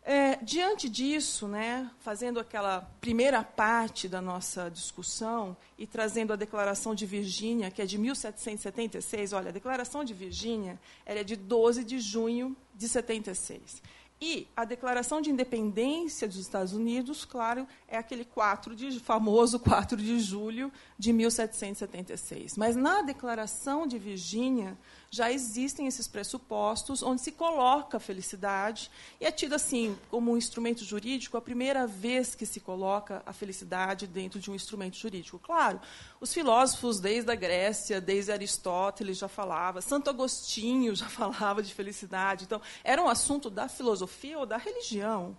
É, 0.09 0.37
diante 0.41 0.87
disso, 0.87 1.49
né, 1.49 1.91
fazendo 1.99 2.39
aquela 2.39 2.79
primeira 3.01 3.43
parte 3.43 4.07
da 4.07 4.21
nossa 4.21 4.71
discussão 4.71 5.57
e 5.77 5.85
trazendo 5.85 6.31
a 6.31 6.37
Declaração 6.37 6.95
de 6.95 7.05
Virgínia, 7.05 7.69
que 7.69 7.81
é 7.81 7.85
de 7.85 7.97
1776, 7.97 9.33
olha, 9.33 9.49
a 9.49 9.51
Declaração 9.51 10.05
de 10.05 10.13
Virgínia 10.13 10.79
é 11.05 11.25
de 11.25 11.35
12 11.35 11.83
de 11.83 11.99
junho 11.99 12.55
de 12.73 12.87
76. 12.87 13.81
E 14.21 14.47
a 14.55 14.63
Declaração 14.63 15.19
de 15.19 15.29
Independência 15.29 16.25
dos 16.25 16.37
Estados 16.37 16.71
Unidos, 16.71 17.25
claro, 17.25 17.67
é 17.87 17.97
aquele 17.97 18.25
4 18.25 18.75
de, 18.75 18.99
famoso 18.99 19.59
4 19.59 19.95
de 19.95 20.19
julho 20.19 20.71
de 20.99 21.13
1776. 21.13 22.57
Mas 22.57 22.75
na 22.75 23.01
Declaração 23.01 23.87
de 23.87 23.97
Virgínia 23.97 24.77
já 25.09 25.31
existem 25.31 25.87
esses 25.87 26.05
pressupostos 26.05 27.01
onde 27.01 27.21
se 27.21 27.31
coloca 27.31 27.95
a 27.95 27.99
felicidade 27.99 28.91
e 29.21 29.25
é 29.25 29.31
tido 29.31 29.55
assim 29.55 29.97
como 30.11 30.31
um 30.31 30.37
instrumento 30.37 30.83
jurídico 30.83 31.37
a 31.37 31.41
primeira 31.41 31.87
vez 31.87 32.35
que 32.35 32.45
se 32.45 32.59
coloca 32.59 33.23
a 33.25 33.31
felicidade 33.31 34.05
dentro 34.05 34.37
de 34.37 34.51
um 34.51 34.55
instrumento 34.55 34.97
jurídico. 34.97 35.39
Claro, 35.39 35.79
os 36.19 36.33
filósofos 36.33 36.99
desde 36.99 37.31
a 37.31 37.35
Grécia, 37.35 38.01
desde 38.01 38.33
Aristóteles 38.33 39.17
já 39.17 39.29
falava, 39.29 39.79
Santo 39.79 40.09
Agostinho 40.09 40.93
já 40.93 41.07
falava 41.09 41.63
de 41.63 41.73
felicidade. 41.73 42.43
Então, 42.43 42.61
era 42.83 43.01
um 43.01 43.07
assunto 43.07 43.49
da 43.49 43.69
filosofia 43.69 44.39
ou 44.39 44.45
da 44.45 44.57
religião. 44.57 45.37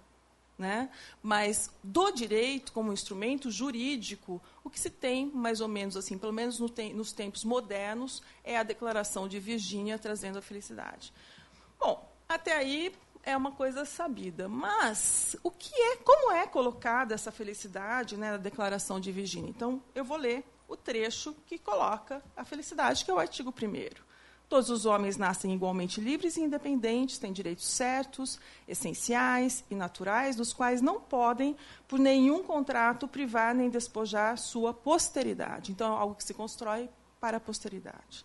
Né? 0.58 0.90
Mas 1.22 1.70
do 1.84 2.10
direito 2.10 2.72
como 2.72 2.92
instrumento 2.92 3.48
jurídico, 3.48 4.42
o 4.64 4.68
que 4.68 4.80
se 4.80 4.90
tem, 4.90 5.26
mais 5.26 5.60
ou 5.60 5.68
menos 5.68 5.96
assim, 5.96 6.18
pelo 6.18 6.32
menos 6.32 6.58
no 6.58 6.68
te 6.68 6.92
nos 6.92 7.12
tempos 7.12 7.44
modernos, 7.44 8.22
é 8.42 8.58
a 8.58 8.64
Declaração 8.64 9.28
de 9.28 9.38
Virgínia 9.38 10.00
trazendo 10.00 10.38
a 10.38 10.42
felicidade. 10.42 11.12
Bom, 11.78 12.12
até 12.28 12.56
aí 12.56 12.92
é 13.22 13.36
uma 13.36 13.52
coisa 13.52 13.84
sabida, 13.84 14.48
mas 14.48 15.36
o 15.42 15.50
que 15.50 15.72
é, 15.74 15.96
como 15.96 16.32
é 16.32 16.46
colocada 16.46 17.14
essa 17.14 17.30
felicidade 17.30 18.16
né, 18.16 18.32
na 18.32 18.36
Declaração 18.36 18.98
de 18.98 19.12
Virgínia? 19.12 19.50
Então, 19.50 19.82
eu 19.94 20.04
vou 20.04 20.16
ler 20.16 20.44
o 20.66 20.76
trecho 20.76 21.34
que 21.46 21.58
coloca 21.58 22.22
a 22.36 22.44
felicidade, 22.44 23.04
que 23.04 23.10
é 23.10 23.14
o 23.14 23.18
artigo 23.18 23.50
1 23.50 24.07
Todos 24.48 24.70
os 24.70 24.86
homens 24.86 25.18
nascem 25.18 25.52
igualmente 25.52 26.00
livres 26.00 26.38
e 26.38 26.40
independentes, 26.40 27.18
têm 27.18 27.32
direitos 27.32 27.66
certos, 27.66 28.40
essenciais 28.66 29.62
e 29.70 29.74
naturais, 29.74 30.36
dos 30.36 30.54
quais 30.54 30.80
não 30.80 30.98
podem, 30.98 31.54
por 31.86 31.98
nenhum 31.98 32.42
contrato, 32.42 33.06
privar 33.06 33.54
nem 33.54 33.68
despojar 33.68 34.38
sua 34.38 34.72
posteridade. 34.72 35.70
Então, 35.70 35.94
é 35.94 36.00
algo 36.00 36.14
que 36.14 36.24
se 36.24 36.32
constrói 36.32 36.88
para 37.20 37.36
a 37.36 37.40
posteridade. 37.40 38.24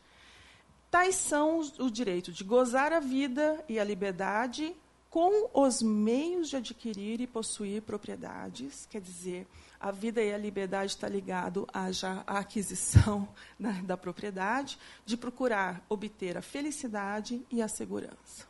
Tais 0.89 1.15
são 1.15 1.59
o 1.79 1.91
direito 1.91 2.31
de 2.31 2.43
gozar 2.43 2.93
a 2.93 2.99
vida 3.01 3.61
e 3.67 3.77
a 3.77 3.83
liberdade 3.83 4.73
com 5.13 5.47
os 5.53 5.83
meios 5.83 6.49
de 6.49 6.55
adquirir 6.55 7.21
e 7.21 7.27
possuir 7.27 7.83
propriedades, 7.83 8.87
quer 8.87 8.99
dizer, 8.99 9.45
a 9.79 9.91
vida 9.91 10.19
e 10.19 10.33
a 10.33 10.37
liberdade 10.39 10.93
está 10.93 11.07
ligado 11.07 11.67
à, 11.71 11.91
já, 11.91 12.23
à 12.25 12.39
aquisição 12.39 13.29
né, 13.59 13.83
da 13.85 13.95
propriedade, 13.95 14.75
de 15.05 15.15
procurar 15.15 15.85
obter 15.87 16.35
a 16.35 16.41
felicidade 16.41 17.45
e 17.51 17.61
a 17.61 17.67
segurança. 17.67 18.47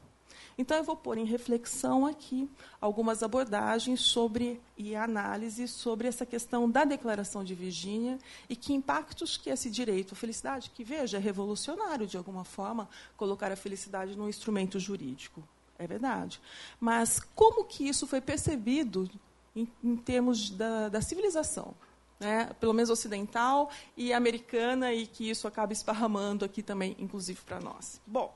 Então, 0.58 0.78
eu 0.78 0.86
vou 0.86 0.96
pôr 0.96 1.18
em 1.18 1.26
reflexão 1.26 2.06
aqui 2.06 2.50
algumas 2.80 3.24
abordagens 3.24 4.00
sobre 4.00 4.62
e 4.78 4.96
análise 4.96 5.68
sobre 5.68 6.08
essa 6.08 6.26
questão 6.26 6.72
da 6.72 6.86
Declaração 6.86 7.44
de 7.44 7.54
Virgínia 7.54 8.18
e 8.48 8.56
que 8.56 8.72
impactos 8.72 9.36
que 9.36 9.50
esse 9.50 9.70
direito 9.70 10.14
à 10.14 10.16
felicidade, 10.16 10.70
que 10.70 10.86
veja, 10.86 11.18
é 11.18 11.20
revolucionário 11.20 12.08
de 12.08 12.16
alguma 12.16 12.46
forma, 12.46 12.88
colocar 13.18 13.52
a 13.52 13.58
felicidade 13.58 14.16
num 14.16 14.30
instrumento 14.30 14.80
jurídico. 14.80 15.44
É 15.78 15.88
verdade. 15.88 16.40
Mas 16.80 17.20
como 17.36 17.66
que 17.66 17.88
isso 17.88 18.06
foi 18.06 18.22
percebido 18.22 19.10
em, 19.56 19.68
em 19.84 19.96
termos 19.96 20.50
da, 20.50 20.90
da 20.90 21.02
civilização, 21.02 21.74
né? 22.20 22.52
pelo 22.60 22.74
menos 22.74 22.90
ocidental 22.90 23.70
e 23.96 24.14
americana, 24.14 24.94
e 24.94 25.06
que 25.08 25.30
isso 25.30 25.48
acaba 25.48 25.74
esparramando 25.74 26.46
aqui 26.46 26.62
também, 26.62 26.96
inclusive 27.00 27.42
para 27.42 27.60
nós. 27.60 28.02
Bom, 28.06 28.36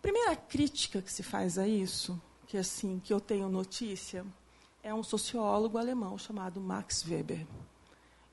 primeira 0.00 0.36
crítica 0.36 1.00
que 1.00 1.12
se 1.12 1.22
faz 1.22 1.58
a 1.58 1.66
isso, 1.66 2.20
que 2.46 2.56
assim 2.56 3.00
que 3.00 3.12
eu 3.12 3.20
tenho 3.20 3.48
notícia, 3.48 4.24
é 4.82 4.92
um 4.92 5.02
sociólogo 5.02 5.78
alemão 5.78 6.18
chamado 6.18 6.60
Max 6.60 7.04
Weber. 7.08 7.46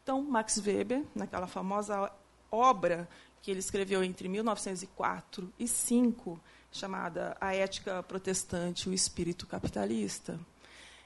Então, 0.01 0.23
Max 0.23 0.57
Weber, 0.57 1.05
naquela 1.13 1.45
famosa 1.45 2.11
obra 2.51 3.07
que 3.41 3.51
ele 3.51 3.59
escreveu 3.59 4.03
entre 4.03 4.27
1904 4.27 5.53
e 5.59 5.67
5, 5.67 6.39
chamada 6.71 7.35
A 7.39 7.53
Ética 7.55 8.03
Protestante 8.03 8.87
e 8.87 8.91
o 8.91 8.93
Espírito 8.93 9.47
Capitalista, 9.47 10.39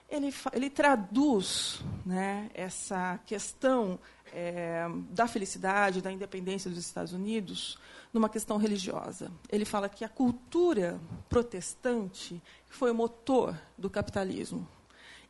ele, 0.10 0.34
ele 0.52 0.70
traduz 0.70 1.82
né, 2.06 2.50
essa 2.54 3.20
questão 3.26 4.00
é, 4.32 4.86
da 5.10 5.28
felicidade, 5.28 6.02
da 6.02 6.12
independência 6.12 6.70
dos 6.70 6.80
Estados 6.80 7.14
Unidos, 7.14 7.78
numa 8.14 8.30
questão 8.30 8.58
religiosa. 8.58 9.32
Ele 9.50 9.66
fala 9.66 9.90
que 9.90 10.06
a 10.06 10.10
cultura 10.10 11.00
protestante 11.30 12.42
foi 12.68 12.92
o 12.92 12.96
motor 12.96 13.58
do 13.78 13.90
capitalismo. 13.90 14.68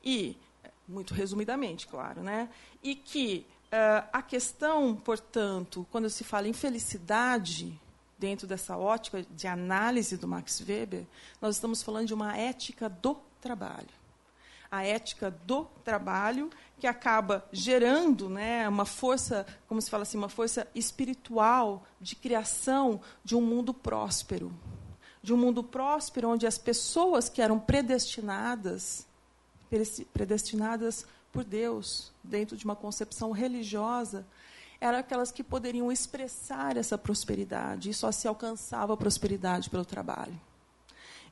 E, 0.03 0.37
muito 0.85 1.13
resumidamente, 1.13 1.87
claro, 1.87 2.21
né, 2.21 2.49
e 2.81 2.93
que 2.93 3.45
uh, 3.67 4.07
a 4.11 4.21
questão, 4.21 4.95
portanto, 4.95 5.87
quando 5.89 6.09
se 6.09 6.25
fala 6.25 6.47
em 6.47 6.53
felicidade, 6.53 7.79
dentro 8.17 8.47
dessa 8.47 8.77
ótica 8.77 9.23
de 9.31 9.47
análise 9.47 10.17
do 10.17 10.27
Max 10.27 10.61
Weber, 10.61 11.05
nós 11.41 11.55
estamos 11.55 11.81
falando 11.81 12.07
de 12.07 12.13
uma 12.13 12.37
ética 12.37 12.89
do 12.89 13.17
trabalho 13.41 14.03
a 14.73 14.83
ética 14.83 15.29
do 15.45 15.65
trabalho, 15.83 16.49
que 16.79 16.87
acaba 16.87 17.47
gerando 17.51 18.27
né, 18.27 18.67
uma 18.67 18.85
força, 18.85 19.45
como 19.67 19.79
se 19.79 19.87
fala 19.87 20.01
assim, 20.01 20.17
uma 20.17 20.29
força 20.29 20.67
espiritual 20.73 21.85
de 22.01 22.15
criação 22.15 22.99
de 23.23 23.35
um 23.35 23.41
mundo 23.41 23.71
próspero. 23.71 24.51
De 25.21 25.31
um 25.31 25.37
mundo 25.37 25.63
próspero 25.63 26.27
onde 26.27 26.47
as 26.47 26.57
pessoas 26.57 27.29
que 27.29 27.39
eram 27.39 27.59
predestinadas, 27.59 29.05
predestinadas 30.11 31.05
por 31.31 31.43
Deus, 31.43 32.11
dentro 32.23 32.57
de 32.57 32.65
uma 32.65 32.75
concepção 32.75 33.29
religiosa, 33.29 34.25
eram 34.83 34.97
aquelas 34.97 35.31
que 35.31 35.41
poderiam 35.41 35.89
expressar 35.89 36.75
essa 36.75 36.97
prosperidade, 36.97 37.89
e 37.89 37.93
só 37.93 38.11
se 38.11 38.27
alcançava 38.27 38.93
a 38.93 38.97
prosperidade 38.97 39.69
pelo 39.69 39.85
trabalho. 39.85 40.37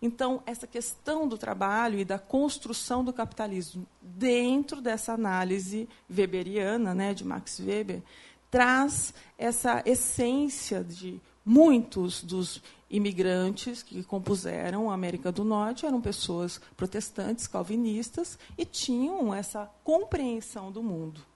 Então, 0.01 0.41
essa 0.45 0.65
questão 0.65 1.27
do 1.27 1.37
trabalho 1.37 1.99
e 1.99 2.05
da 2.05 2.17
construção 2.17 3.03
do 3.03 3.11
capitalismo 3.11 3.85
dentro 4.01 4.79
dessa 4.79 5.11
análise 5.11 5.89
weberiana, 6.09 6.95
né, 6.95 7.13
de 7.13 7.25
Max 7.25 7.59
Weber, 7.59 8.01
traz 8.49 9.13
essa 9.37 9.83
essência 9.85 10.81
de 10.81 11.19
muitos 11.45 12.23
dos 12.23 12.63
imigrantes 12.89 13.83
que 13.83 14.01
compuseram 14.01 14.89
a 14.89 14.93
América 14.93 15.29
do 15.29 15.43
Norte 15.43 15.85
eram 15.85 15.99
pessoas 15.99 16.59
protestantes, 16.77 17.47
calvinistas 17.47 18.39
e 18.57 18.63
tinham 18.63 19.33
essa 19.33 19.69
compreensão 19.83 20.71
do 20.71 20.81
mundo. 20.81 21.30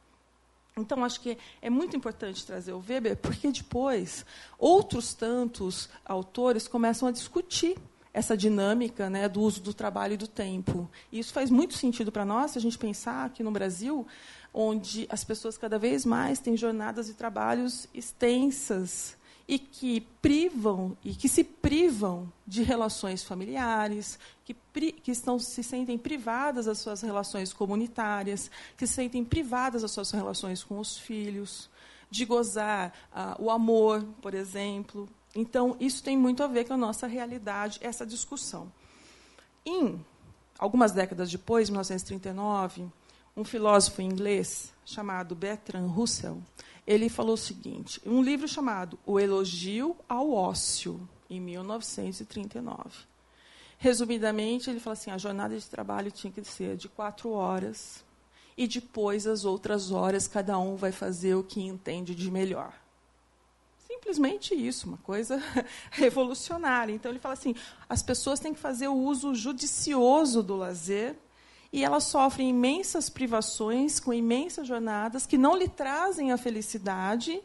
Então, 0.77 1.05
acho 1.05 1.22
que 1.22 1.38
é 1.62 1.70
muito 1.70 1.96
importante 1.96 2.46
trazer 2.46 2.74
o 2.74 2.84
Weber, 2.86 3.15
porque 3.15 3.50
depois 3.50 4.25
outros 4.60 5.13
tantos 5.13 5.88
autores 6.03 6.67
começam 6.67 7.08
a 7.08 7.12
discutir 7.12 7.77
essa 8.13 8.36
dinâmica 8.36 9.10
né, 9.10 9.29
do 9.29 9.39
uso 9.39 9.62
do 9.62 9.74
trabalho 9.74 10.15
e 10.15 10.17
do 10.17 10.27
tempo. 10.27 10.89
E 11.13 11.20
isso 11.20 11.32
faz 11.32 11.50
muito 11.50 11.75
sentido 11.75 12.12
para 12.12 12.25
nós, 12.25 12.51
se 12.51 12.58
a 12.58 12.62
gente 12.62 12.77
pensar 12.77 13.25
aqui 13.25 13.41
no 13.41 13.51
Brasil, 13.51 14.05
onde 14.53 15.08
as 15.10 15.24
pessoas 15.24 15.58
cada 15.58 15.79
vez 15.79 16.05
mais 16.05 16.39
têm 16.39 16.58
jornadas 16.58 17.08
de 17.08 17.13
trabalhos 17.13 17.88
extensas 17.94 19.15
e 19.48 19.60
que 19.60 20.02
privam 20.22 20.98
e 21.04 21.14
que 21.14 21.30
se 21.30 21.44
privam 21.44 22.32
de 22.48 22.64
relações 22.64 23.24
familiares, 23.24 24.18
que, 24.44 24.54
pri, 24.54 24.92
que 24.92 25.12
estão 25.12 25.38
se 25.38 25.64
sentem 25.64 25.98
privadas 25.98 26.66
das 26.66 26.80
suas 26.80 27.02
relações 27.02 27.54
comunitárias, 27.54 28.50
que 28.75 28.88
se 28.88 28.94
sentem 28.94 29.24
privadas 29.24 29.84
das 29.84 29.92
suas 29.92 30.12
relações 30.12 30.64
com 30.64 30.80
os 30.80 30.98
filhos, 30.98 31.70
de 32.10 32.25
gozar 32.25 32.94
ah, 33.14 33.36
o 33.40 33.52
amor, 33.52 34.04
por 34.22 34.34
exemplo. 34.34 35.08
Então, 35.36 35.75
isso 35.80 36.04
tem 36.04 36.18
muito 36.18 36.42
a 36.42 36.48
ver 36.48 36.66
com 36.66 36.74
a 36.74 36.78
nossa 36.78 37.08
realidade, 37.08 37.80
essa 37.82 38.06
discussão. 38.06 38.72
Em 39.66 40.04
algumas 40.58 40.92
décadas 40.92 41.30
depois, 41.30 41.70
1939, 41.70 42.88
um 43.36 43.44
filósofo 43.44 44.02
inglês 44.02 44.72
chamado 44.86 45.36
Bertrand 45.36 45.88
Russell, 45.88 46.42
ele 46.86 47.10
falou 47.10 47.34
o 47.34 47.38
seguinte, 47.38 48.00
um 48.06 48.22
livro 48.22 48.48
chamado 48.48 49.00
O 49.06 49.20
Elogio 49.20 49.96
ao 50.08 50.32
Ócio, 50.32 51.08
em 51.30 51.39
1939. 51.39 52.89
Resumidamente, 53.77 54.70
ele 54.70 54.80
fala 54.80 54.94
assim, 54.94 55.12
a 55.12 55.18
jornada 55.18 55.58
de 55.58 55.65
trabalho 55.68 56.12
tinha 56.12 56.32
que 56.32 56.44
ser 56.44 56.77
de 56.77 56.88
quatro 56.88 57.32
horas, 57.32 58.04
e 58.58 58.68
depois 58.68 59.27
as 59.27 59.44
outras 59.44 59.92
horas 59.92 60.27
cada 60.27 60.58
um 60.58 60.75
vai 60.75 60.92
fazer 60.92 61.36
o 61.36 61.44
que 61.44 61.62
entende 61.62 62.15
de 62.15 62.32
melhor. 62.32 62.74
Simplesmente 63.88 64.54
isso, 64.54 64.88
uma 64.88 64.98
coisa 64.98 65.42
revolucionária. 65.92 66.94
Então 66.94 67.12
ele 67.12 67.20
fala 67.20 67.34
assim: 67.34 67.56
as 67.89 68.01
pessoas 68.01 68.39
têm 68.39 68.54
que 68.54 68.60
fazer 68.60 68.88
o 68.88 68.96
uso 68.96 69.34
judicioso 69.34 70.42
do 70.42 70.56
lazer 70.56 71.15
e 71.75 71.84
elas 71.84 72.05
sofrem 72.05 72.51
imensas 72.51 73.10
privações 73.10 74.00
com 74.00 74.13
imensas 74.13 74.65
jornadas 74.65 75.25
que 75.25 75.38
não 75.38 75.58
lhe 75.58 75.67
trazem 75.67 76.32
a 76.32 76.38
felicidade. 76.38 77.41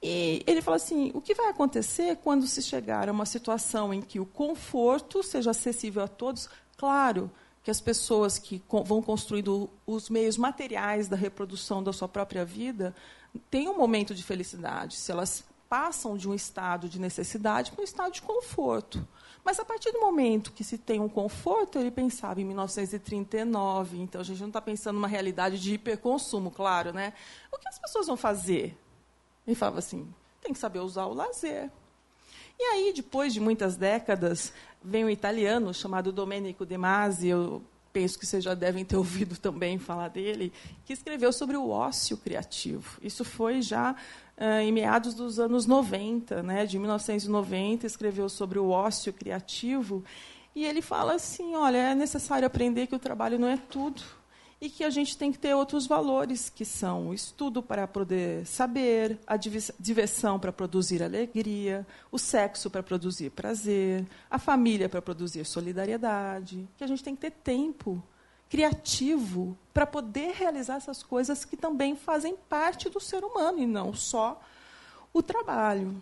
E 0.00 0.44
ele 0.46 0.62
fala 0.62 0.76
assim: 0.76 1.10
o 1.12 1.20
que 1.20 1.34
vai 1.34 1.48
acontecer 1.48 2.18
quando 2.18 2.46
se 2.46 2.62
chegar 2.62 3.08
a 3.08 3.12
uma 3.12 3.26
situação 3.26 3.92
em 3.92 4.00
que 4.00 4.20
o 4.20 4.24
conforto 4.24 5.24
seja 5.24 5.50
acessível 5.50 6.04
a 6.04 6.06
todos? 6.06 6.48
Claro 6.76 7.28
que 7.64 7.68
as 7.68 7.80
pessoas 7.80 8.38
que 8.38 8.62
vão 8.84 9.02
construindo 9.02 9.68
os 9.84 10.08
meios 10.08 10.36
materiais 10.36 11.08
da 11.08 11.16
reprodução 11.16 11.82
da 11.82 11.92
sua 11.92 12.06
própria 12.06 12.44
vida 12.44 12.94
têm 13.50 13.68
um 13.68 13.76
momento 13.76 14.14
de 14.14 14.22
felicidade, 14.22 14.94
se 14.94 15.10
elas 15.10 15.42
passam 15.68 16.16
de 16.16 16.28
um 16.28 16.34
estado 16.34 16.88
de 16.88 17.00
necessidade 17.00 17.72
para 17.72 17.80
um 17.80 17.84
estado 17.84 18.12
de 18.12 18.22
conforto. 18.22 19.04
Mas 19.44 19.58
a 19.58 19.64
partir 19.64 19.92
do 19.92 20.00
momento 20.00 20.52
que 20.52 20.62
se 20.62 20.76
tem 20.76 21.00
um 21.00 21.08
conforto, 21.08 21.78
ele 21.78 21.90
pensava 21.90 22.40
em 22.40 22.44
1939, 22.44 23.98
então 23.98 24.20
a 24.20 24.24
gente 24.24 24.40
não 24.40 24.48
está 24.48 24.60
pensando 24.60 24.96
numa 24.96 25.08
realidade 25.08 25.58
de 25.58 25.74
hiperconsumo, 25.74 26.50
claro, 26.50 26.92
né? 26.92 27.12
O 27.52 27.58
que 27.58 27.68
as 27.68 27.78
pessoas 27.78 28.06
vão 28.06 28.16
fazer? 28.16 28.76
Ele 29.46 29.56
falava 29.56 29.78
assim: 29.78 30.06
tem 30.40 30.52
que 30.52 30.58
saber 30.58 30.80
usar 30.80 31.06
o 31.06 31.14
lazer. 31.14 31.70
E 32.58 32.62
aí, 32.62 32.92
depois 32.92 33.32
de 33.32 33.40
muitas 33.40 33.76
décadas, 33.76 34.52
vem 34.82 35.04
um 35.04 35.10
italiano 35.10 35.72
chamado 35.72 36.12
Domenico 36.12 36.66
De 36.66 36.76
Masi, 36.76 37.28
eu 37.28 37.62
penso 37.92 38.18
que 38.18 38.26
vocês 38.26 38.42
já 38.42 38.54
devem 38.54 38.84
ter 38.84 38.96
ouvido 38.98 39.36
também 39.38 39.78
falar 39.78 40.08
dele, 40.08 40.52
que 40.84 40.92
escreveu 40.92 41.32
sobre 41.32 41.56
o 41.56 41.68
ócio 41.68 42.16
criativo. 42.16 42.98
Isso 43.00 43.24
foi 43.24 43.62
já 43.62 43.94
em 44.62 44.72
meados 44.72 45.14
dos 45.14 45.40
anos 45.40 45.66
90, 45.66 46.42
né, 46.42 46.64
de 46.64 46.78
1990, 46.78 47.86
escreveu 47.86 48.28
sobre 48.28 48.58
o 48.58 48.70
ócio 48.70 49.12
criativo. 49.12 50.04
E 50.54 50.64
ele 50.64 50.80
fala 50.80 51.14
assim: 51.14 51.54
olha, 51.54 51.78
é 51.78 51.94
necessário 51.94 52.46
aprender 52.46 52.86
que 52.86 52.94
o 52.94 52.98
trabalho 52.98 53.38
não 53.38 53.48
é 53.48 53.56
tudo 53.56 54.02
e 54.60 54.68
que 54.68 54.82
a 54.82 54.90
gente 54.90 55.16
tem 55.16 55.30
que 55.30 55.38
ter 55.38 55.54
outros 55.54 55.86
valores, 55.86 56.50
que 56.50 56.64
são 56.64 57.08
o 57.08 57.14
estudo 57.14 57.62
para 57.62 57.86
poder 57.86 58.44
saber, 58.44 59.18
a 59.26 59.36
diversão 59.36 60.38
para 60.38 60.52
produzir 60.52 61.02
alegria, 61.02 61.86
o 62.10 62.18
sexo 62.18 62.68
para 62.68 62.82
produzir 62.82 63.30
prazer, 63.30 64.04
a 64.28 64.38
família 64.38 64.88
para 64.88 65.00
produzir 65.00 65.44
solidariedade, 65.44 66.68
que 66.76 66.82
a 66.82 66.88
gente 66.88 67.04
tem 67.04 67.14
que 67.14 67.20
ter 67.20 67.30
tempo 67.30 68.02
criativo 68.48 69.56
para 69.72 69.86
poder 69.86 70.34
realizar 70.34 70.76
essas 70.76 71.02
coisas 71.02 71.44
que 71.44 71.56
também 71.56 71.94
fazem 71.94 72.36
parte 72.48 72.88
do 72.88 73.00
ser 73.00 73.24
humano 73.24 73.60
e 73.60 73.66
não 73.66 73.92
só 73.94 74.40
o 75.12 75.22
trabalho. 75.22 75.94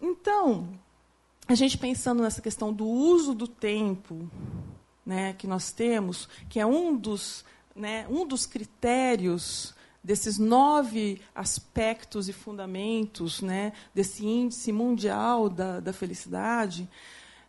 Então, 0.00 0.68
a 1.46 1.54
gente 1.54 1.76
pensando 1.76 2.22
nessa 2.22 2.40
questão 2.40 2.72
do 2.72 2.86
uso 2.86 3.34
do 3.34 3.48
tempo, 3.48 4.30
né, 5.04 5.32
que 5.32 5.46
nós 5.46 5.72
temos, 5.72 6.28
que 6.48 6.60
é 6.60 6.66
um 6.66 6.96
dos, 6.96 7.44
né, 7.74 8.06
um 8.08 8.26
dos 8.26 8.46
critérios 8.46 9.74
desses 10.02 10.38
nove 10.38 11.20
aspectos 11.34 12.28
e 12.28 12.32
fundamentos, 12.32 13.42
né, 13.42 13.72
desse 13.94 14.24
índice 14.24 14.70
mundial 14.72 15.48
da, 15.48 15.80
da 15.80 15.92
felicidade, 15.92 16.88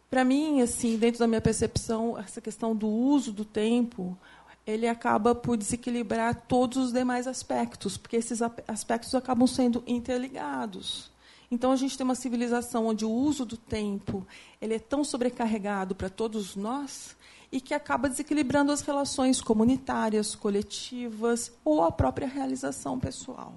para 0.10 0.26
mim, 0.26 0.62
assim, 0.62 0.98
dentro 0.98 1.20
da 1.20 1.28
minha 1.28 1.42
percepção, 1.42 2.18
essa 2.18 2.42
questão 2.42 2.76
do 2.76 2.88
uso 2.88 3.32
do 3.32 3.46
tempo 3.46 4.18
ele 4.66 4.88
acaba 4.88 5.34
por 5.34 5.58
desequilibrar 5.58 6.36
todos 6.48 6.78
os 6.78 6.94
demais 6.94 7.28
aspectos, 7.28 7.98
porque 7.98 8.16
esses 8.16 8.42
aspectos 8.68 9.16
acabam 9.16 9.48
sendo 9.48 9.84
interligados. 9.88 11.12
Então 11.52 11.72
a 11.72 11.76
gente 11.76 11.98
tem 11.98 12.04
uma 12.04 12.16
civilização 12.16 12.88
onde 12.88 13.04
o 13.06 13.12
uso 13.12 13.46
do 13.46 13.58
tempo 13.58 14.26
ele 14.62 14.76
é 14.76 14.80
tão 14.80 15.04
sobrecarregado 15.04 15.96
para 15.96 16.10
todos 16.10 16.56
nós 16.56 17.16
e 17.52 17.60
que 17.60 17.74
acaba 17.74 18.08
desequilibrando 18.08 18.72
as 18.72 18.82
relações 18.82 19.42
comunitárias, 19.42 20.36
coletivas 20.36 21.52
ou 21.66 21.84
a 21.84 21.92
própria 21.92 22.28
realização 22.28 23.00
pessoal. 23.00 23.56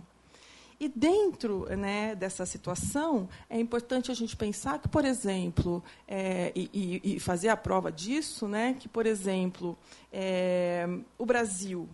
E 0.83 0.89
dentro 0.89 1.65
né, 1.77 2.13
dessa 2.17 2.45
situação, 2.45 3.29
é 3.49 3.57
importante 3.57 4.11
a 4.11 4.15
gente 4.15 4.37
pensar 4.37 4.81
que, 4.81 4.89
por 4.89 5.05
exemplo, 5.05 5.81
é, 6.09 6.51
e, 6.57 7.01
e, 7.05 7.21
fazer 7.21 7.51
a 7.51 7.57
prova 7.57 7.93
disso, 7.93 8.49
né, 8.49 8.75
que, 8.77 8.89
por 8.89 9.07
exemplo, 9.07 9.79
é, 10.13 10.85
o 11.17 11.25
Brasil, 11.25 11.89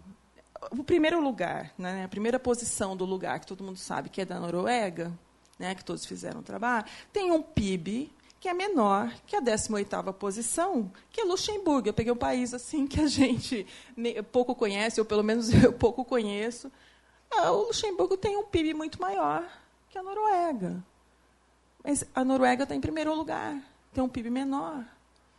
o 0.71 0.83
primeiro 0.83 1.21
lugar, 1.21 1.75
né, 1.77 2.05
a 2.05 2.09
primeira 2.09 2.39
posição 2.39 2.97
do 2.97 3.05
lugar, 3.05 3.39
que 3.41 3.47
todo 3.47 3.63
mundo 3.63 3.77
sabe 3.77 4.09
que 4.09 4.23
é 4.23 4.25
da 4.25 4.41
Noruega, 4.41 5.13
né, 5.59 5.75
que 5.75 5.85
todos 5.85 6.07
fizeram 6.07 6.41
o 6.41 6.43
trabalho, 6.43 6.87
tem 7.13 7.31
um 7.31 7.43
PIB 7.43 8.11
que 8.41 8.49
é 8.49 8.55
menor 8.55 9.13
que 9.27 9.37
a 9.37 9.43
18ª 9.43 10.15
posição, 10.15 10.91
que 11.11 11.21
é 11.21 11.25
Luxemburgo. 11.25 11.91
Eu 11.91 11.93
peguei 11.93 12.13
um 12.13 12.17
país 12.17 12.55
assim 12.55 12.87
que 12.87 13.03
a 13.03 13.07
gente 13.07 13.67
pouco 14.33 14.55
conhece, 14.55 14.99
ou 14.99 15.05
pelo 15.05 15.23
menos 15.23 15.53
eu 15.63 15.75
pouco 15.75 16.07
conheço, 16.07 16.73
ah, 17.31 17.53
o 17.53 17.67
Luxemburgo 17.67 18.17
tem 18.17 18.37
um 18.37 18.45
PIB 18.45 18.75
muito 18.75 19.01
maior 19.01 19.47
que 19.89 19.99
a 19.99 20.03
Noruega. 20.03 20.85
Mas 21.85 22.05
a 22.15 22.25
Noruega 22.25 22.65
está 22.65 22.75
em 22.75 22.81
primeiro 22.81 23.15
lugar, 23.15 23.61
tem 23.93 24.03
um 24.03 24.09
PIB 24.09 24.31
menor. 24.31 24.85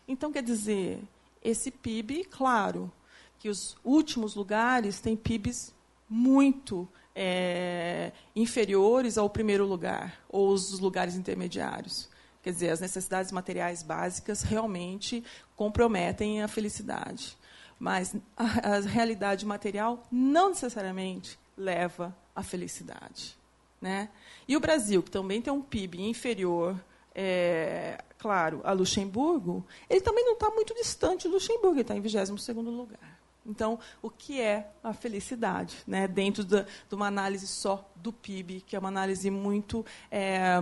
Então, 0.08 0.32
quer 0.32 0.42
dizer, 0.44 1.02
esse 1.44 1.70
PIB, 1.70 2.26
claro, 2.26 2.92
que 3.38 3.50
os 3.50 3.78
últimos 3.84 4.36
lugares 4.36 5.00
têm 5.00 5.16
PIBs 5.16 5.74
muito 6.10 6.88
é, 7.16 8.12
inferiores 8.36 9.18
ao 9.18 9.30
primeiro 9.30 9.66
lugar, 9.66 10.20
ou 10.30 10.50
os 10.50 10.80
lugares 10.80 11.16
intermediários. 11.16 12.10
Quer 12.42 12.52
dizer, 12.52 12.70
as 12.70 12.80
necessidades 12.80 13.32
materiais 13.32 13.84
básicas 13.84 14.42
realmente 14.42 15.24
comprometem 15.56 16.42
a 16.42 16.48
felicidade. 16.48 17.38
Mas 17.78 18.16
a, 18.36 18.76
a 18.76 18.80
realidade 18.80 19.46
material 19.46 20.04
não 20.12 20.50
necessariamente 20.50 21.38
leva 21.60 22.16
à 22.36 22.42
felicidade. 22.42 23.38
Né? 23.82 24.10
E 24.48 24.58
o 24.58 24.60
Brasil, 24.60 25.04
que 25.04 25.12
também 25.12 25.42
tem 25.42 25.54
um 25.54 25.62
PIB 25.62 26.02
inferior, 26.02 26.80
é, 27.14 28.02
claro, 28.18 28.62
a 28.64 28.72
Luxemburgo, 28.72 29.66
ele 29.90 30.02
também 30.02 30.26
não 30.26 30.34
está 30.34 30.50
muito 30.50 30.74
distante 30.74 31.28
do 31.28 31.34
Luxemburgo, 31.34 31.76
ele 31.76 31.82
está 31.82 31.96
em 31.96 32.02
22º 32.02 32.56
lugar. 32.64 33.20
Então, 33.46 33.80
o 34.02 34.10
que 34.10 34.40
é 34.40 34.70
a 34.84 34.94
felicidade? 34.94 35.78
Né? 35.88 36.08
Dentro 36.08 36.44
da, 36.44 36.62
de 36.62 36.96
uma 36.96 37.08
análise 37.08 37.48
só 37.48 37.90
do 37.96 38.14
PIB, 38.14 38.62
que 38.62 38.76
é 38.76 38.80
uma 38.80 38.90
análise 38.90 39.32
muito 39.32 39.84
é, 40.12 40.60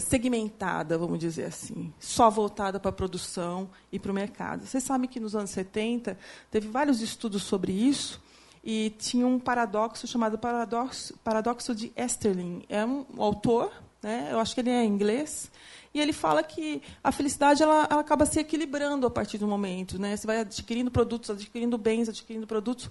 segmentada, 0.00 0.98
vamos 0.98 1.18
dizer 1.18 1.44
assim, 1.44 1.92
só 2.00 2.28
voltada 2.28 2.80
para 2.80 2.88
a 2.88 2.92
produção 2.92 3.70
e 3.92 3.98
para 3.98 4.10
o 4.10 4.14
mercado. 4.14 4.66
Vocês 4.66 4.82
sabem 4.82 5.08
que 5.08 5.20
nos 5.20 5.36
anos 5.36 5.50
70 5.50 6.18
teve 6.50 6.68
vários 6.68 7.00
estudos 7.00 7.44
sobre 7.44 7.72
isso, 7.72 8.20
e 8.62 8.90
tinha 8.98 9.26
um 9.26 9.38
paradoxo 9.38 10.06
chamado 10.06 10.38
paradoxo, 10.38 11.16
paradoxo 11.24 11.74
de 11.74 11.92
Esterlin. 11.96 12.64
É 12.68 12.84
um 12.84 13.04
autor, 13.16 13.72
né, 14.02 14.28
eu 14.30 14.40
acho 14.40 14.54
que 14.54 14.60
ele 14.60 14.70
é 14.70 14.84
inglês, 14.84 15.50
e 15.92 16.00
ele 16.00 16.12
fala 16.12 16.42
que 16.42 16.82
a 17.02 17.10
felicidade 17.10 17.62
ela, 17.62 17.86
ela 17.90 18.00
acaba 18.00 18.26
se 18.26 18.38
equilibrando 18.38 19.06
a 19.06 19.10
partir 19.10 19.38
do 19.38 19.46
momento. 19.46 19.98
Né? 19.98 20.16
Você 20.16 20.26
vai 20.26 20.40
adquirindo 20.40 20.90
produtos, 20.90 21.30
adquirindo 21.30 21.78
bens, 21.78 22.08
adquirindo 22.08 22.46
produtos, 22.46 22.90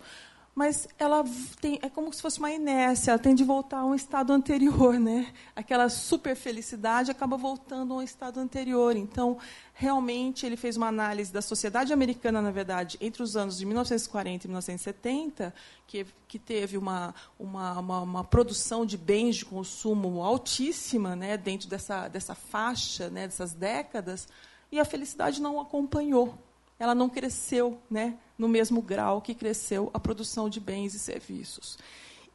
mas 0.58 0.88
ela 0.98 1.24
tem, 1.62 1.78
é 1.84 1.88
como 1.88 2.12
se 2.12 2.20
fosse 2.20 2.40
uma 2.40 2.52
inércia, 2.52 3.12
ela 3.12 3.20
tem 3.20 3.36
de 3.36 3.44
voltar 3.44 3.82
a 3.82 3.86
um 3.86 3.94
estado 3.94 4.34
anterior, 4.34 5.00
né? 5.00 5.32
Aquela 5.56 5.88
super 5.88 6.36
felicidade 6.36 7.12
acaba 7.12 7.38
voltando 7.38 7.94
a 7.94 7.98
um 7.98 8.02
estado 8.02 8.40
anterior. 8.40 8.96
Então, 8.96 9.38
realmente, 9.72 10.48
ele 10.48 10.58
fez 10.58 10.76
uma 10.76 10.88
análise 10.88 11.32
da 11.32 11.44
sociedade 11.44 11.94
americana, 11.94 12.42
na 12.42 12.50
verdade, 12.50 12.98
entre 13.00 13.22
os 13.22 13.38
anos 13.38 13.60
de 13.60 13.68
1940 13.68 14.48
e 14.48 14.50
1970, 14.50 15.54
que, 15.86 16.08
que 16.28 16.40
teve 16.40 16.76
uma, 16.76 17.14
uma, 17.38 17.80
uma, 17.80 18.02
uma 18.02 18.24
produção 18.24 18.84
de 18.84 18.98
bens 18.98 19.36
de 19.36 19.46
consumo 19.46 20.24
altíssima, 20.24 21.16
né? 21.16 21.38
Dentro 21.38 21.70
dessa 21.70 22.08
dessa 22.08 22.34
faixa, 22.34 23.12
né? 23.12 23.28
Dessas 23.28 23.54
décadas, 23.54 24.28
e 24.72 24.80
a 24.80 24.86
felicidade 24.86 25.40
não 25.40 25.60
acompanhou 25.60 26.47
ela 26.80 26.94
não 26.94 27.10
cresceu 27.10 27.80
né, 27.90 28.18
no 28.38 28.48
mesmo 28.48 28.82
grau 28.82 29.22
que 29.22 29.34
cresceu 29.34 29.90
a 29.94 30.00
produção 30.00 30.50
de 30.50 30.60
bens 30.60 30.94
e 30.94 31.00
serviços. 31.00 31.78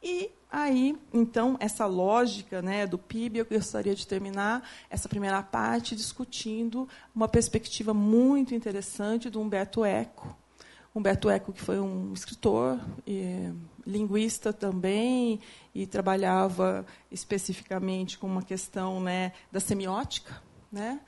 E 0.01 0.29
aí, 0.51 0.97
então, 1.13 1.55
essa 1.61 1.85
lógica 1.85 2.61
né, 2.61 2.85
do 2.85 2.97
PIB, 2.97 3.39
eu 3.39 3.45
gostaria 3.45 3.95
de 3.95 4.05
terminar 4.05 4.67
essa 4.89 5.07
primeira 5.07 5.41
parte 5.41 5.95
discutindo 5.95 6.89
uma 7.15 7.27
perspectiva 7.27 7.93
muito 7.93 8.53
interessante 8.53 9.29
do 9.29 9.39
Humberto 9.39 9.85
Eco. 9.85 10.37
Humberto 10.93 11.29
Eco, 11.29 11.53
que 11.53 11.61
foi 11.61 11.79
um 11.79 12.13
escritor, 12.13 12.79
e, 13.07 13.49
linguista 13.87 14.51
também, 14.51 15.39
e 15.73 15.87
trabalhava 15.87 16.85
especificamente 17.09 18.19
com 18.19 18.27
uma 18.27 18.43
questão 18.43 18.99
né, 18.99 19.31
da 19.51 19.61
semiótica, 19.61 20.39
né, 20.69 20.99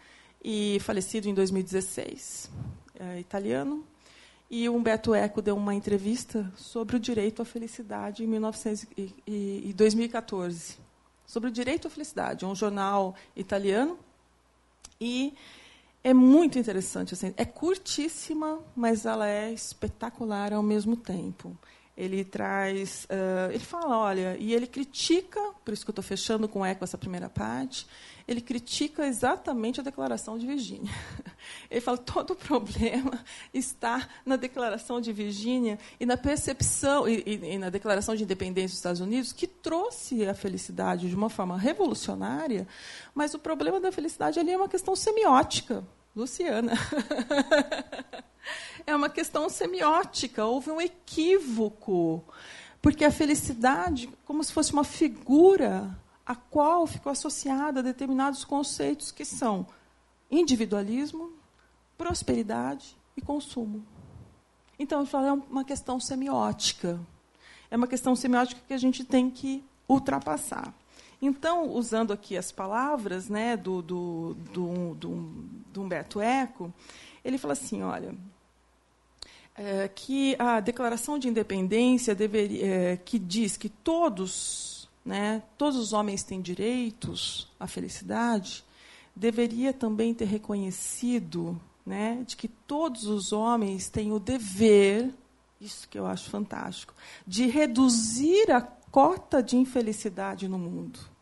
e 0.41 0.79
falecido 0.79 1.27
em 1.27 1.33
2016 1.33 2.49
é, 2.99 3.19
italiano. 3.19 3.85
E 4.49 4.69
o 4.69 4.75
Humberto 4.75 5.13
Eco 5.13 5.41
deu 5.41 5.55
uma 5.55 5.73
entrevista 5.73 6.51
sobre 6.55 6.95
o 6.95 6.99
direito 6.99 7.41
à 7.41 7.45
felicidade 7.45 8.23
em 8.23 8.27
1900 8.27 8.87
e, 8.97 9.13
e, 9.27 9.73
2014. 9.73 10.77
Sobre 11.25 11.49
o 11.49 11.51
direito 11.51 11.87
à 11.87 11.89
felicidade, 11.89 12.45
um 12.45 12.53
jornal 12.53 13.15
italiano. 13.35 13.97
E 15.01 15.33
é 16.03 16.13
muito 16.13 16.59
interessante. 16.59 17.13
Assim, 17.15 17.33
é 17.35 17.45
curtíssima, 17.45 18.59
mas 18.75 19.05
ela 19.05 19.27
é 19.27 19.51
espetacular 19.51 20.53
ao 20.53 20.61
mesmo 20.61 20.95
tempo 20.95 21.57
ele 21.97 22.25
traz, 22.25 23.05
uh, 23.05 23.51
ele 23.51 23.63
fala, 23.63 23.97
olha, 23.97 24.35
e 24.37 24.53
ele 24.53 24.67
critica, 24.67 25.39
por 25.63 25.73
isso 25.73 25.85
que 25.85 25.89
eu 25.89 25.93
estou 25.93 26.03
fechando 26.03 26.47
com 26.47 26.65
eco 26.65 26.83
essa 26.83 26.97
primeira 26.97 27.29
parte, 27.29 27.87
ele 28.27 28.41
critica 28.41 29.05
exatamente 29.05 29.79
a 29.79 29.83
declaração 29.83 30.37
de 30.37 30.47
Virgínia. 30.47 30.91
Ele 31.69 31.79
fala 31.79 31.97
todo 31.97 32.31
o 32.31 32.35
problema 32.35 33.23
está 33.53 34.07
na 34.25 34.35
declaração 34.35 34.99
de 34.99 35.13
Virgínia 35.13 35.77
e 35.99 36.07
na 36.07 36.17
percepção 36.17 37.07
e, 37.07 37.23
e, 37.23 37.53
e 37.53 37.57
na 37.59 37.69
declaração 37.69 38.15
de 38.15 38.23
independência 38.23 38.69
dos 38.69 38.77
Estados 38.77 39.01
Unidos 39.01 39.31
que 39.31 39.45
trouxe 39.45 40.25
a 40.25 40.33
felicidade 40.33 41.07
de 41.07 41.15
uma 41.15 41.29
forma 41.29 41.55
revolucionária, 41.55 42.67
mas 43.13 43.35
o 43.35 43.39
problema 43.39 43.79
da 43.79 43.91
felicidade 43.91 44.39
ali 44.39 44.51
é 44.51 44.57
uma 44.57 44.69
questão 44.69 44.95
semiótica, 44.95 45.83
Luciana. 46.15 46.73
é 48.87 48.95
uma 48.95 49.09
questão 49.09 49.49
semiótica, 49.49 50.45
houve 50.45 50.71
um 50.71 50.79
equívoco. 50.79 52.23
Porque 52.81 53.03
a 53.03 53.11
felicidade, 53.11 54.09
como 54.25 54.43
se 54.43 54.53
fosse 54.53 54.71
uma 54.71 54.83
figura 54.83 55.97
a 56.25 56.35
qual 56.35 56.87
ficou 56.87 57.11
associada 57.11 57.79
a 57.79 57.83
determinados 57.83 58.43
conceitos 58.43 59.11
que 59.11 59.25
são 59.25 59.67
individualismo, 60.29 61.33
prosperidade 61.97 62.97
e 63.15 63.21
consumo. 63.21 63.85
Então, 64.77 65.01
eu 65.01 65.05
falo, 65.05 65.25
é 65.27 65.33
uma 65.33 65.63
questão 65.63 65.99
semiótica. 65.99 66.99
É 67.69 67.77
uma 67.77 67.87
questão 67.87 68.15
semiótica 68.15 68.61
que 68.67 68.73
a 68.73 68.77
gente 68.77 69.03
tem 69.03 69.29
que 69.29 69.63
ultrapassar. 69.87 70.73
Então, 71.25 71.71
usando 71.71 72.13
aqui 72.13 72.37
as 72.37 72.51
palavras 72.51 73.27
né, 73.27 73.57
do, 73.57 73.81
do, 73.81 74.37
do, 74.53 74.95
do, 74.95 75.15
do 75.73 75.81
Humberto 75.81 76.21
Eco, 76.21 76.71
ele 77.23 77.39
fala 77.39 77.53
assim: 77.53 77.81
olha, 77.81 78.15
é, 79.55 79.87
que 79.87 80.35
a 80.37 80.59
Declaração 80.59 81.17
de 81.17 81.27
Independência 81.27 82.13
deveria, 82.13 82.65
é, 82.65 82.97
que 82.97 83.17
diz 83.17 83.57
que 83.57 83.69
todos, 83.69 84.87
né, 85.03 85.41
todos 85.57 85.77
os 85.79 85.93
homens 85.93 86.23
têm 86.23 86.41
direitos 86.41 87.51
à 87.59 87.65
felicidade, 87.65 88.63
deveria 89.15 89.73
também 89.73 90.13
ter 90.13 90.25
reconhecido 90.25 91.59
né, 91.83 92.23
de 92.27 92.35
que 92.35 92.47
todos 92.47 93.05
os 93.05 93.33
homens 93.33 93.89
têm 93.89 94.11
o 94.11 94.19
dever, 94.19 95.11
isso 95.59 95.89
que 95.89 95.97
eu 95.97 96.05
acho 96.05 96.29
fantástico, 96.29 96.93
de 97.25 97.47
reduzir 97.47 98.51
a 98.51 98.61
cota 98.61 99.41
de 99.41 99.57
infelicidade 99.57 100.47
no 100.47 100.59
mundo. 100.59 101.14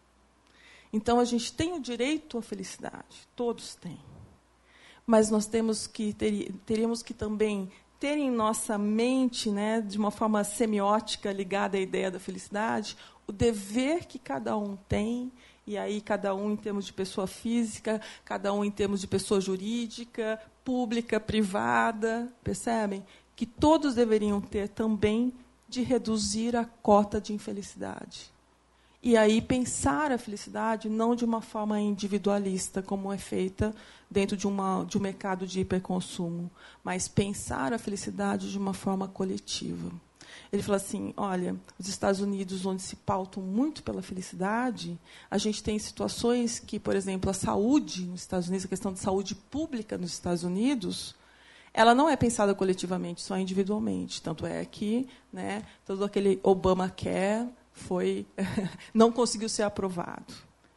Então 0.93 1.19
a 1.19 1.25
gente 1.25 1.51
tem 1.51 1.73
o 1.73 1.79
direito 1.81 2.37
à 2.37 2.41
felicidade, 2.41 3.27
todos 3.35 3.73
têm. 3.73 3.99
Mas 5.07 5.31
nós 5.31 5.47
temos 5.47 5.87
que 5.87 6.13
ter, 6.13 6.53
teríamos 6.65 7.01
que 7.01 7.15
também 7.15 7.69
ter 7.99 8.17
em 8.17 8.29
nossa 8.29 8.77
mente, 8.77 9.49
né, 9.49 9.81
de 9.81 9.97
uma 9.97 10.11
forma 10.11 10.43
semiótica 10.43 11.31
ligada 11.31 11.77
à 11.77 11.79
ideia 11.79 12.11
da 12.11 12.19
felicidade, 12.19 12.95
o 13.25 13.31
dever 13.31 14.05
que 14.05 14.19
cada 14.19 14.55
um 14.57 14.75
tem, 14.75 15.31
e 15.65 15.77
aí 15.77 16.01
cada 16.01 16.35
um 16.35 16.51
em 16.51 16.57
termos 16.57 16.85
de 16.85 16.93
pessoa 16.93 17.25
física, 17.25 18.01
cada 18.25 18.53
um 18.53 18.63
em 18.63 18.71
termos 18.71 18.99
de 19.01 19.07
pessoa 19.07 19.39
jurídica, 19.39 20.39
pública, 20.63 21.19
privada, 21.19 22.31
percebem? 22.43 23.05
Que 23.35 23.45
todos 23.45 23.95
deveriam 23.95 24.41
ter 24.41 24.67
também 24.69 25.33
de 25.67 25.81
reduzir 25.81 26.55
a 26.55 26.65
cota 26.65 27.19
de 27.19 27.33
infelicidade. 27.33 28.32
E 29.05 29.17
aí 29.17 29.41
pensar 29.41 30.13
a 30.13 30.17
felicidade 30.17 30.87
não 30.87 31.13
de 31.13 31.25
uma 31.25 31.41
forma 31.41 31.77
individualista, 31.77 32.81
como 32.81 33.11
é 33.11 33.17
feita 33.17 33.75
dentro 34.09 34.37
de, 34.37 34.47
uma, 34.47 34.85
de 34.85 34.97
um 34.97 35.01
mercado 35.01 35.45
de 35.45 35.59
hiperconsumo, 35.59 36.49
mas 36.81 37.09
pensar 37.09 37.73
a 37.73 37.77
felicidade 37.77 38.49
de 38.49 38.57
uma 38.57 38.73
forma 38.73 39.05
coletiva. 39.05 39.91
Ele 40.53 40.63
fala 40.63 40.77
assim: 40.77 41.13
olha, 41.17 41.53
os 41.77 41.89
Estados 41.89 42.21
Unidos, 42.21 42.65
onde 42.65 42.81
se 42.81 42.95
pautam 42.95 43.43
muito 43.43 43.83
pela 43.83 44.01
felicidade, 44.01 44.97
a 45.29 45.37
gente 45.37 45.61
tem 45.61 45.77
situações 45.77 46.57
que, 46.57 46.79
por 46.79 46.95
exemplo, 46.95 47.29
a 47.29 47.33
saúde 47.33 48.05
nos 48.05 48.21
Estados 48.21 48.47
Unidos, 48.47 48.65
a 48.65 48.69
questão 48.69 48.93
de 48.93 48.99
saúde 48.99 49.35
pública 49.35 49.97
nos 49.97 50.13
Estados 50.13 50.45
Unidos, 50.45 51.13
ela 51.73 51.93
não 51.93 52.07
é 52.07 52.15
pensada 52.15 52.55
coletivamente, 52.55 53.21
só 53.21 53.37
individualmente. 53.37 54.21
Tanto 54.21 54.45
é 54.45 54.63
que 54.63 55.09
né, 55.31 55.63
todo 55.85 56.05
aquele 56.05 56.39
Obamacare 56.41 57.49
foi 57.73 58.25
não 58.93 59.11
conseguiu 59.11 59.49
ser 59.49 59.63
aprovado. 59.63 60.33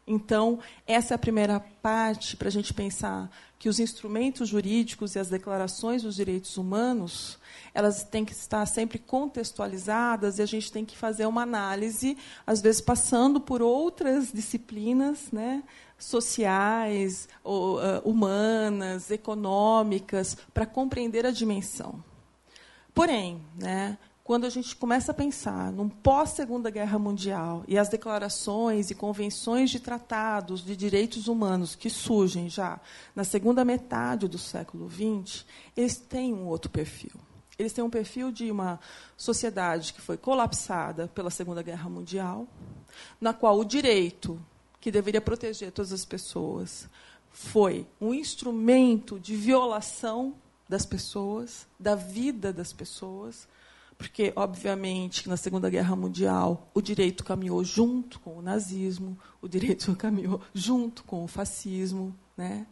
Então, 0.06 0.60
essa 0.86 1.14
é 1.14 1.16
a 1.16 1.18
primeira 1.18 1.58
parte 1.58 2.36
para 2.36 2.46
a 2.46 2.50
gente 2.50 2.72
pensar 2.72 3.28
que 3.58 3.68
os 3.68 3.80
instrumentos 3.80 4.48
jurídicos 4.48 5.14
e 5.14 5.18
as 5.18 5.28
declarações 5.28 6.02
dos 6.02 6.14
direitos 6.14 6.56
humanos, 6.56 7.38
elas 7.74 8.04
têm 8.04 8.24
que 8.24 8.32
estar 8.32 8.64
sempre 8.66 9.00
contextualizadas 9.00 10.38
e 10.38 10.42
a 10.42 10.46
gente 10.46 10.70
tem 10.70 10.84
que 10.84 10.96
fazer 10.96 11.26
uma 11.26 11.42
análise, 11.42 12.16
às 12.46 12.60
vezes 12.60 12.80
passando 12.80 13.40
por 13.40 13.60
outras 13.60 14.30
disciplinas, 14.32 15.32
né, 15.32 15.64
sociais, 15.98 17.28
ou, 17.42 17.78
uh, 17.78 18.00
humanas, 18.04 19.10
econômicas, 19.10 20.36
para 20.54 20.66
compreender 20.66 21.26
a 21.26 21.32
dimensão. 21.32 22.04
Porém, 22.94 23.40
né, 23.58 23.98
quando 24.26 24.44
a 24.44 24.50
gente 24.50 24.74
começa 24.74 25.12
a 25.12 25.14
pensar 25.14 25.70
num 25.70 25.88
pós-Segunda 25.88 26.68
Guerra 26.68 26.98
Mundial 26.98 27.62
e 27.68 27.78
as 27.78 27.88
declarações 27.88 28.90
e 28.90 28.94
convenções 28.94 29.70
de 29.70 29.78
tratados 29.78 30.64
de 30.64 30.74
direitos 30.74 31.28
humanos 31.28 31.76
que 31.76 31.88
surgem 31.88 32.48
já 32.48 32.80
na 33.14 33.22
segunda 33.22 33.64
metade 33.64 34.26
do 34.26 34.36
século 34.36 34.90
XX, 34.90 35.44
eles 35.76 35.96
têm 35.96 36.34
um 36.34 36.48
outro 36.48 36.68
perfil. 36.68 37.12
Eles 37.56 37.72
têm 37.72 37.84
um 37.84 37.88
perfil 37.88 38.32
de 38.32 38.50
uma 38.50 38.80
sociedade 39.16 39.94
que 39.94 40.00
foi 40.00 40.16
colapsada 40.16 41.06
pela 41.06 41.30
Segunda 41.30 41.62
Guerra 41.62 41.88
Mundial, 41.88 42.48
na 43.20 43.32
qual 43.32 43.56
o 43.60 43.64
direito, 43.64 44.44
que 44.80 44.90
deveria 44.90 45.20
proteger 45.20 45.70
todas 45.70 45.92
as 45.92 46.04
pessoas, 46.04 46.88
foi 47.30 47.86
um 48.00 48.12
instrumento 48.12 49.20
de 49.20 49.36
violação 49.36 50.34
das 50.68 50.84
pessoas, 50.84 51.64
da 51.78 51.94
vida 51.94 52.52
das 52.52 52.72
pessoas, 52.72 53.46
porque, 53.98 54.32
obviamente, 54.36 55.28
na 55.28 55.36
Segunda 55.36 55.70
Guerra 55.70 55.96
Mundial, 55.96 56.70
o 56.74 56.82
direito 56.82 57.24
caminhou 57.24 57.64
junto 57.64 58.20
com 58.20 58.36
o 58.36 58.42
nazismo, 58.42 59.18
o 59.40 59.48
direito 59.48 59.94
caminhou 59.96 60.40
junto 60.54 61.02
com 61.04 61.24
o 61.24 61.28
fascismo. 61.28 62.14
Né? 62.36 62.66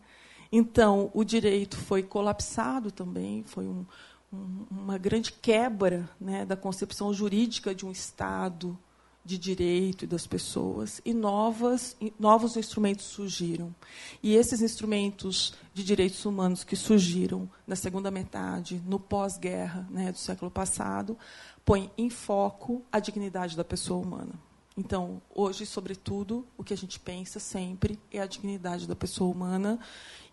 Então, 0.53 1.11
o 1.15 1.25
direito 1.25 1.77
foi 1.77 2.03
colapsado 2.03 2.91
também, 2.91 3.43
foi 3.45 3.65
um, 3.67 3.87
um, 4.33 4.67
uma 4.71 4.99
grande 4.99 5.33
quebra 5.33 6.09
né, 6.21 6.45
da 6.45 6.57
concepção 6.57 7.13
jurídica 7.13 7.75
de 7.75 7.87
um 7.87 7.91
Estado 7.91 8.79
de 9.25 9.39
direito 9.39 10.05
e 10.05 10.07
das 10.07 10.27
pessoas 10.27 11.01
e 11.05 11.15
novas, 11.15 11.97
novos 12.19 12.57
instrumentos 12.57 13.07
surgiram. 13.07 13.75
E 14.23 14.35
esses 14.35 14.61
instrumentos 14.61 15.55
de 15.73 15.83
direitos 15.83 16.25
humanos 16.27 16.63
que 16.63 16.77
surgiram 16.77 17.49
na 17.67 17.75
segunda 17.75 18.11
metade, 18.11 18.83
no 18.87 19.01
pós-guerra 19.01 19.89
né, 19.91 20.13
do 20.13 20.19
século 20.19 20.51
passado, 20.51 21.17
põe 21.65 21.91
em 21.97 22.11
foco 22.11 22.83
a 22.93 22.99
dignidade 22.99 23.57
da 23.57 23.65
pessoa 23.65 24.05
humana. 24.05 24.33
Então, 24.77 25.23
hoje, 25.33 25.65
sobretudo, 25.65 26.45
o 26.59 26.65
que 26.65 26.75
a 26.75 26.77
gente 26.77 26.99
pensa 26.99 27.39
sempre 27.39 27.99
é 28.11 28.21
a 28.21 28.27
dignidade 28.27 28.89
da 28.89 28.97
pessoa 28.97 29.33
humana. 29.33 29.79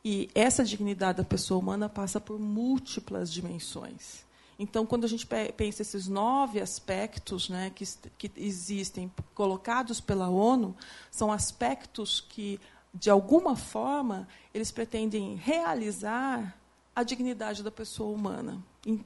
E 0.04 0.30
essa 0.34 0.63
dignidade 0.63 1.19
da 1.19 1.23
pessoa 1.23 1.60
humana 1.60 1.88
passa 1.88 2.19
por 2.19 2.39
múltiplas 2.39 3.32
dimensões. 3.32 4.25
Então, 4.62 4.86
quando 4.86 5.06
a 5.06 5.08
gente 5.08 5.26
pensa 5.26 5.82
esses 5.82 6.08
nove 6.08 6.62
aspectos 6.62 7.50
né, 7.50 7.71
que, 7.74 7.84
que 8.15 8.32
existem 8.38 9.12
colocados 9.34 10.00
pela 10.00 10.30
ONU, 10.30 10.76
são 11.10 11.32
aspectos 11.32 12.21
que, 12.21 12.60
de 12.93 13.10
alguma 13.10 13.56
forma, 13.56 14.28
eles 14.54 14.71
pretendem 14.71 15.34
realizar 15.34 16.56
a 16.95 17.02
dignidade 17.02 17.63
da 17.63 17.71
pessoa 17.71 18.13
humana 18.13 18.62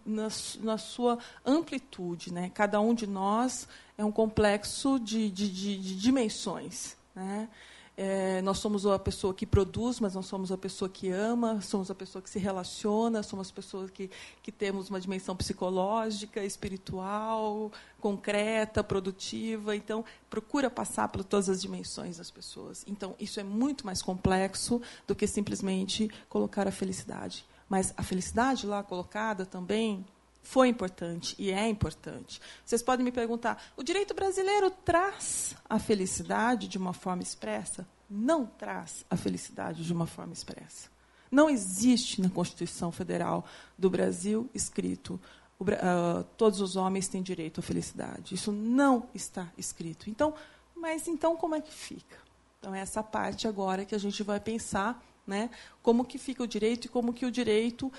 na, 0.06 0.28
na, 0.60 0.78
sua 0.78 1.18
amplitude. 1.46 2.34
Né? 2.34 2.52
Cada 2.54 2.82
um 2.82 2.94
de 2.94 3.08
nós 3.08 3.66
é 3.98 4.04
um 4.04 4.12
complexo 4.12 5.00
de, 5.00 5.32
de, 5.32 5.50
de, 5.50 5.78
de 5.78 5.96
dimensões. 5.96 6.98
Né? 7.16 7.48
É, 7.98 8.42
nós 8.42 8.58
somos 8.58 8.86
a 8.86 9.00
pessoa 9.00 9.34
que 9.34 9.46
produz, 9.46 10.02
mas 10.02 10.14
não 10.14 10.22
somos 10.22 10.52
a 10.52 10.58
pessoa 10.58 10.90
que 10.90 11.10
ama, 11.10 11.62
somos 11.62 11.90
a 11.90 11.96
pessoa 11.96 12.22
que 12.22 12.30
se 12.30 12.38
relaciona, 12.38 13.24
somos 13.24 13.50
pessoas 13.52 13.90
que, 13.90 14.10
que 14.44 14.52
temos 14.52 14.90
uma 14.90 15.00
dimensão 15.00 15.34
psicológica, 15.34 16.44
espiritual, 16.44 17.72
concreta, 18.02 18.84
produtiva. 18.84 19.76
Então, 19.76 20.04
procura 20.30 20.70
passar 20.70 21.08
por 21.08 21.24
todas 21.24 21.48
as 21.48 21.62
dimensões 21.62 22.18
das 22.18 22.30
pessoas. 22.30 22.84
Então, 22.86 23.16
isso 23.18 23.40
é 23.40 23.44
muito 23.44 23.86
mais 23.86 24.02
complexo 24.02 24.82
do 25.08 25.16
que 25.16 25.26
simplesmente 25.26 26.12
colocar 26.28 26.68
a 26.68 26.72
felicidade. 26.72 27.46
Mas 27.70 27.94
a 27.96 28.04
felicidade 28.04 28.68
lá 28.68 28.84
colocada 28.84 29.46
também 29.46 30.06
foi 30.46 30.68
importante 30.68 31.36
e 31.40 31.52
é 31.52 31.68
importante. 31.68 32.40
Vocês 32.64 32.84
podem 32.84 33.04
me 33.04 33.12
perguntar: 33.12 33.62
o 33.76 33.82
direito 33.82 34.14
brasileiro 34.14 34.70
traz 34.70 35.56
a 35.68 35.80
felicidade 35.80 36.68
de 36.68 36.78
uma 36.78 36.94
forma 36.94 37.24
expressa? 37.24 37.86
Não 38.08 38.46
traz 38.46 39.04
a 39.10 39.18
felicidade 39.18 39.84
de 39.84 39.92
uma 39.92 40.06
forma 40.06 40.34
expressa. 40.34 40.90
Não 41.32 41.50
existe 41.50 42.22
na 42.22 42.30
Constituição 42.30 42.92
Federal 42.92 43.44
do 43.76 43.90
Brasil 43.90 44.48
escrito 44.54 45.20
uh, 45.60 46.24
todos 46.38 46.62
os 46.62 46.76
homens 46.76 47.08
têm 47.08 47.24
direito 47.24 47.60
à 47.60 47.64
felicidade. 47.64 48.36
Isso 48.36 48.52
não 48.52 49.10
está 49.16 49.52
escrito. 49.58 50.12
Então, 50.12 50.36
mas 50.76 51.08
então 51.08 51.36
como 51.36 51.56
é 51.56 51.62
que 51.62 51.74
fica? 51.74 52.18
Então 52.60 52.76
é 52.76 52.80
essa 52.80 53.02
parte 53.02 53.48
agora 53.48 53.84
que 53.84 53.96
a 53.96 54.00
gente 54.00 54.22
vai 54.22 54.40
pensar, 54.40 55.04
né? 55.26 55.50
Como 55.82 56.06
que 56.06 56.20
fica 56.20 56.44
o 56.44 56.48
direito 56.48 56.86
e 56.86 56.90
como 56.90 57.14
que 57.14 57.26
o 57.26 57.32
direito 57.32 57.92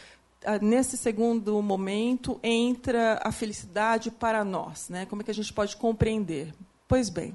nesse 0.62 0.96
segundo 0.96 1.60
momento 1.62 2.38
entra 2.42 3.20
a 3.22 3.32
felicidade 3.32 4.10
para 4.10 4.44
nós, 4.44 4.88
né? 4.88 5.06
Como 5.06 5.22
é 5.22 5.24
que 5.24 5.30
a 5.30 5.34
gente 5.34 5.52
pode 5.52 5.76
compreender? 5.76 6.54
Pois 6.88 7.08
bem, 7.08 7.34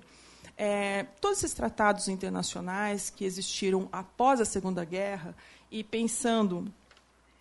é, 0.58 1.04
todos 1.20 1.40
esses 1.40 1.54
tratados 1.54 2.08
internacionais 2.08 3.10
que 3.10 3.26
existiram 3.26 3.90
após 3.92 4.40
a 4.40 4.46
Segunda 4.46 4.86
Guerra 4.86 5.36
e 5.72 5.84
pensando 5.84 6.72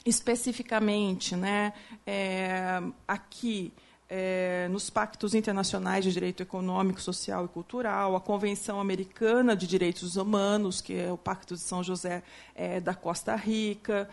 especificamente, 0.04 1.36
né, 1.36 1.72
é, 2.06 2.80
aqui 3.06 3.72
é, 4.10 4.66
nos 4.68 4.90
pactos 4.90 5.36
internacionais 5.36 6.02
de 6.04 6.10
direito 6.12 6.42
econômico, 6.42 7.00
social 7.00 7.44
e 7.44 7.48
cultural, 7.48 8.16
a 8.16 8.20
Convenção 8.20 8.80
Americana 8.80 9.54
de 9.54 9.68
Direitos 9.68 10.16
Humanos, 10.16 10.80
que 10.80 10.98
é 10.98 11.12
o 11.12 11.16
Pacto 11.16 11.54
de 11.54 11.60
São 11.60 11.84
José 11.84 12.24
é, 12.56 12.80
da 12.80 12.92
Costa 12.92 13.36
Rica, 13.36 14.10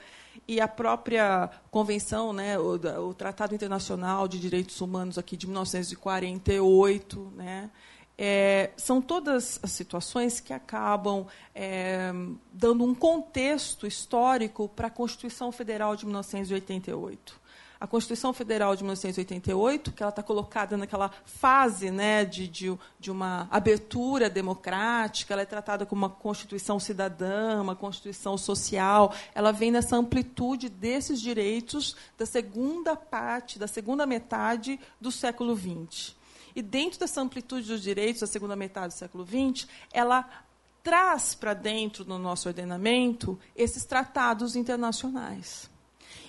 e 0.47 0.61
a 0.61 0.67
própria 0.67 1.49
convenção, 1.71 2.31
né, 2.31 2.59
o, 2.59 2.75
o, 3.09 3.13
Tratado 3.15 3.55
Internacional 3.55 4.27
de 4.27 4.39
Direitos 4.39 4.79
Humanos 4.79 5.17
aqui 5.17 5.35
de 5.35 5.47
1948, 5.47 7.33
né, 7.35 7.71
é, 8.15 8.69
são 8.77 9.01
todas 9.01 9.59
as 9.63 9.71
situações 9.71 10.39
que 10.39 10.53
acabam 10.53 11.25
é, 11.55 12.11
dando 12.53 12.83
um 12.83 12.93
contexto 12.93 13.87
histórico 13.87 14.69
para 14.69 14.87
a 14.87 14.91
Constituição 14.91 15.51
Federal 15.51 15.95
de 15.95 16.05
1988 16.05 17.46
a 17.79 17.85
Constituição 17.85 18.33
Federal 18.33 18.75
de 18.75 18.83
1988, 18.83 19.91
que 19.91 20.01
ela 20.01 20.09
está 20.09 20.23
colocada 20.23 20.75
naquela 20.75 21.11
fase 21.25 21.91
né, 21.91 22.25
de, 22.25 22.47
de, 22.47 22.77
de, 22.99 23.11
uma 23.11 23.47
abertura 23.51 24.29
democrática, 24.29 25.33
ela 25.33 25.43
é 25.43 25.45
tratada 25.45 25.85
como 25.85 26.05
uma 26.05 26.09
Constituição 26.09 26.79
cidadã, 26.79 27.61
uma 27.61 27.75
Constituição 27.75 28.37
social, 28.37 29.13
ela 29.35 29.51
vem 29.51 29.71
nessa 29.71 29.95
amplitude 29.95 30.69
desses 30.69 31.21
direitos 31.21 31.95
da 32.17 32.25
segunda 32.25 32.95
parte, 32.95 33.59
da 33.59 33.67
segunda 33.67 34.05
metade 34.05 34.79
do 34.99 35.11
século 35.11 35.55
XX. 35.55 36.15
E 36.55 36.61
dentro 36.61 36.99
dessa 36.99 37.21
amplitude 37.21 37.67
dos 37.67 37.83
direitos 37.83 38.21
da 38.21 38.27
segunda 38.27 38.55
metade 38.55 38.93
do 38.93 38.97
século 38.97 39.23
XX, 39.23 39.67
ela 39.93 40.27
traz 40.81 41.35
para 41.35 41.53
dentro 41.53 42.03
do 42.03 42.17
nosso 42.17 42.47
ordenamento 42.47 43.37
esses 43.55 43.85
tratados 43.85 44.55
internacionais. 44.55 45.69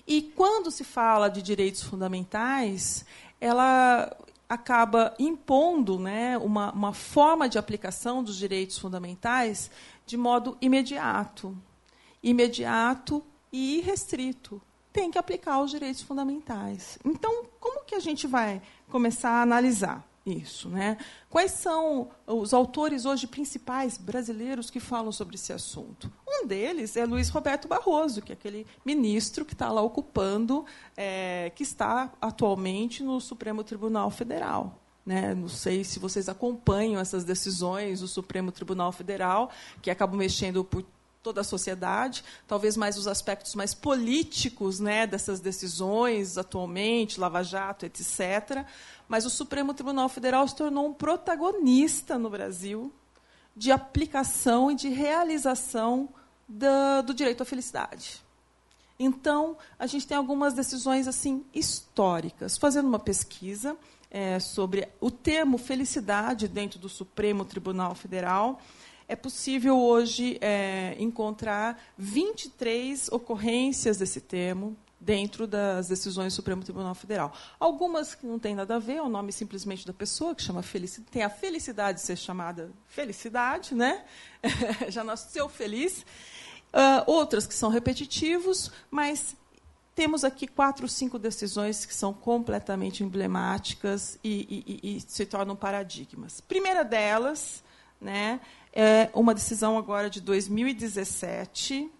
E 0.06 0.22
quando 0.22 0.70
se 0.70 0.84
fala 0.84 1.28
de 1.28 1.42
direitos 1.42 1.82
fundamentais, 1.82 3.04
ela 3.40 4.16
acaba 4.48 5.14
impondo 5.18 5.98
né, 5.98 6.38
uma, 6.38 6.72
uma 6.72 6.92
forma 6.94 7.48
de 7.48 7.58
aplicação 7.58 8.22
dos 8.22 8.36
direitos 8.36 8.78
fundamentais 8.78 9.70
de 10.06 10.16
modo 10.16 10.56
imediato. 10.60 11.56
Imediato 12.22 13.22
e 13.52 13.78
irrestrito. 13.78 14.60
Tem 14.92 15.10
que 15.10 15.18
aplicar 15.18 15.60
os 15.60 15.70
direitos 15.70 16.02
fundamentais. 16.02 16.98
Então, 17.04 17.44
como 17.60 17.84
que 17.84 17.94
a 17.94 18.00
gente 18.00 18.26
vai 18.26 18.62
começar 18.88 19.30
a 19.30 19.42
analisar? 19.42 20.08
isso. 20.30 20.68
Né? 20.68 20.96
Quais 21.30 21.52
são 21.52 22.10
os 22.26 22.52
autores 22.52 23.04
hoje 23.04 23.26
principais 23.26 23.96
brasileiros 23.96 24.70
que 24.70 24.80
falam 24.80 25.10
sobre 25.10 25.36
esse 25.36 25.52
assunto? 25.52 26.12
Um 26.40 26.46
deles 26.46 26.96
é 26.96 27.04
Luiz 27.04 27.28
Roberto 27.30 27.66
Barroso, 27.66 28.22
que 28.22 28.32
é 28.32 28.34
aquele 28.34 28.66
ministro 28.84 29.44
que 29.44 29.54
está 29.54 29.72
lá 29.72 29.82
ocupando, 29.82 30.64
é, 30.96 31.50
que 31.54 31.62
está 31.62 32.12
atualmente 32.20 33.02
no 33.02 33.20
Supremo 33.20 33.64
Tribunal 33.64 34.10
Federal. 34.10 34.78
Né? 35.04 35.34
Não 35.34 35.48
sei 35.48 35.82
se 35.82 35.98
vocês 35.98 36.28
acompanham 36.28 37.00
essas 37.00 37.24
decisões 37.24 38.00
do 38.00 38.06
Supremo 38.06 38.52
Tribunal 38.52 38.92
Federal, 38.92 39.50
que 39.82 39.90
acabam 39.90 40.16
mexendo 40.16 40.62
por 40.62 40.84
toda 41.22 41.40
a 41.40 41.44
sociedade, 41.44 42.24
talvez 42.46 42.76
mais 42.76 42.96
os 42.96 43.08
aspectos 43.08 43.54
mais 43.54 43.74
políticos 43.74 44.78
né, 44.78 45.06
dessas 45.06 45.40
decisões 45.40 46.38
atualmente, 46.38 47.18
Lava 47.18 47.42
Jato, 47.42 47.84
etc. 47.84 48.64
Mas 49.08 49.26
o 49.26 49.30
Supremo 49.30 49.74
Tribunal 49.74 50.08
Federal 50.08 50.46
se 50.46 50.54
tornou 50.54 50.86
um 50.86 50.94
protagonista 50.94 52.16
no 52.16 52.30
Brasil 52.30 52.92
de 53.56 53.72
aplicação 53.72 54.70
e 54.70 54.74
de 54.76 54.88
realização 54.88 56.08
da, 56.48 57.02
do 57.02 57.12
direito 57.12 57.42
à 57.42 57.46
felicidade. 57.46 58.22
Então, 58.98 59.56
a 59.78 59.86
gente 59.86 60.06
tem 60.06 60.16
algumas 60.16 60.54
decisões 60.54 61.06
assim 61.06 61.44
históricas. 61.54 62.56
Fazendo 62.56 62.88
uma 62.88 62.98
pesquisa 62.98 63.76
é, 64.10 64.40
sobre 64.40 64.88
o 65.00 65.10
termo 65.10 65.58
felicidade 65.58 66.48
dentro 66.48 66.78
do 66.78 66.88
Supremo 66.88 67.44
Tribunal 67.44 67.94
Federal, 67.94 68.60
é 69.06 69.14
possível 69.14 69.78
hoje 69.78 70.36
é, 70.40 70.96
encontrar 70.98 71.80
23 71.96 73.08
ocorrências 73.10 73.98
desse 73.98 74.20
termo 74.20 74.76
dentro 75.00 75.46
das 75.46 75.88
decisões 75.88 76.32
do 76.32 76.36
Supremo 76.36 76.62
Tribunal 76.62 76.94
Federal. 76.94 77.32
Algumas 77.58 78.14
que 78.14 78.26
não 78.26 78.38
têm 78.38 78.54
nada 78.54 78.76
a 78.76 78.78
ver, 78.78 78.96
é 78.96 79.02
o 79.02 79.08
nome 79.08 79.32
simplesmente 79.32 79.86
da 79.86 79.92
pessoa, 79.92 80.34
que 80.34 80.42
chama 80.42 80.60
felicidade, 80.60 81.12
tem 81.12 81.22
a 81.22 81.30
felicidade 81.30 82.00
de 82.00 82.04
ser 82.04 82.16
chamada 82.16 82.72
felicidade, 82.86 83.74
né? 83.74 84.04
já 84.90 85.04
nasceu 85.04 85.48
feliz. 85.48 86.04
Uh, 86.72 87.02
outras 87.06 87.46
que 87.46 87.54
são 87.54 87.70
repetitivos, 87.70 88.70
mas 88.90 89.34
temos 89.94 90.22
aqui 90.22 90.46
quatro, 90.46 90.86
cinco 90.86 91.18
decisões 91.18 91.84
que 91.84 91.92
são 91.92 92.12
completamente 92.12 93.02
emblemáticas 93.02 94.18
e, 94.22 94.78
e, 94.82 94.96
e 94.96 95.00
se 95.00 95.26
tornam 95.26 95.56
paradigmas. 95.56 96.40
Primeira 96.40 96.84
delas, 96.84 97.64
né, 98.00 98.40
é 98.72 99.10
uma 99.12 99.34
decisão 99.34 99.76
agora 99.76 100.08
de 100.08 100.20
2017, 100.20 101.90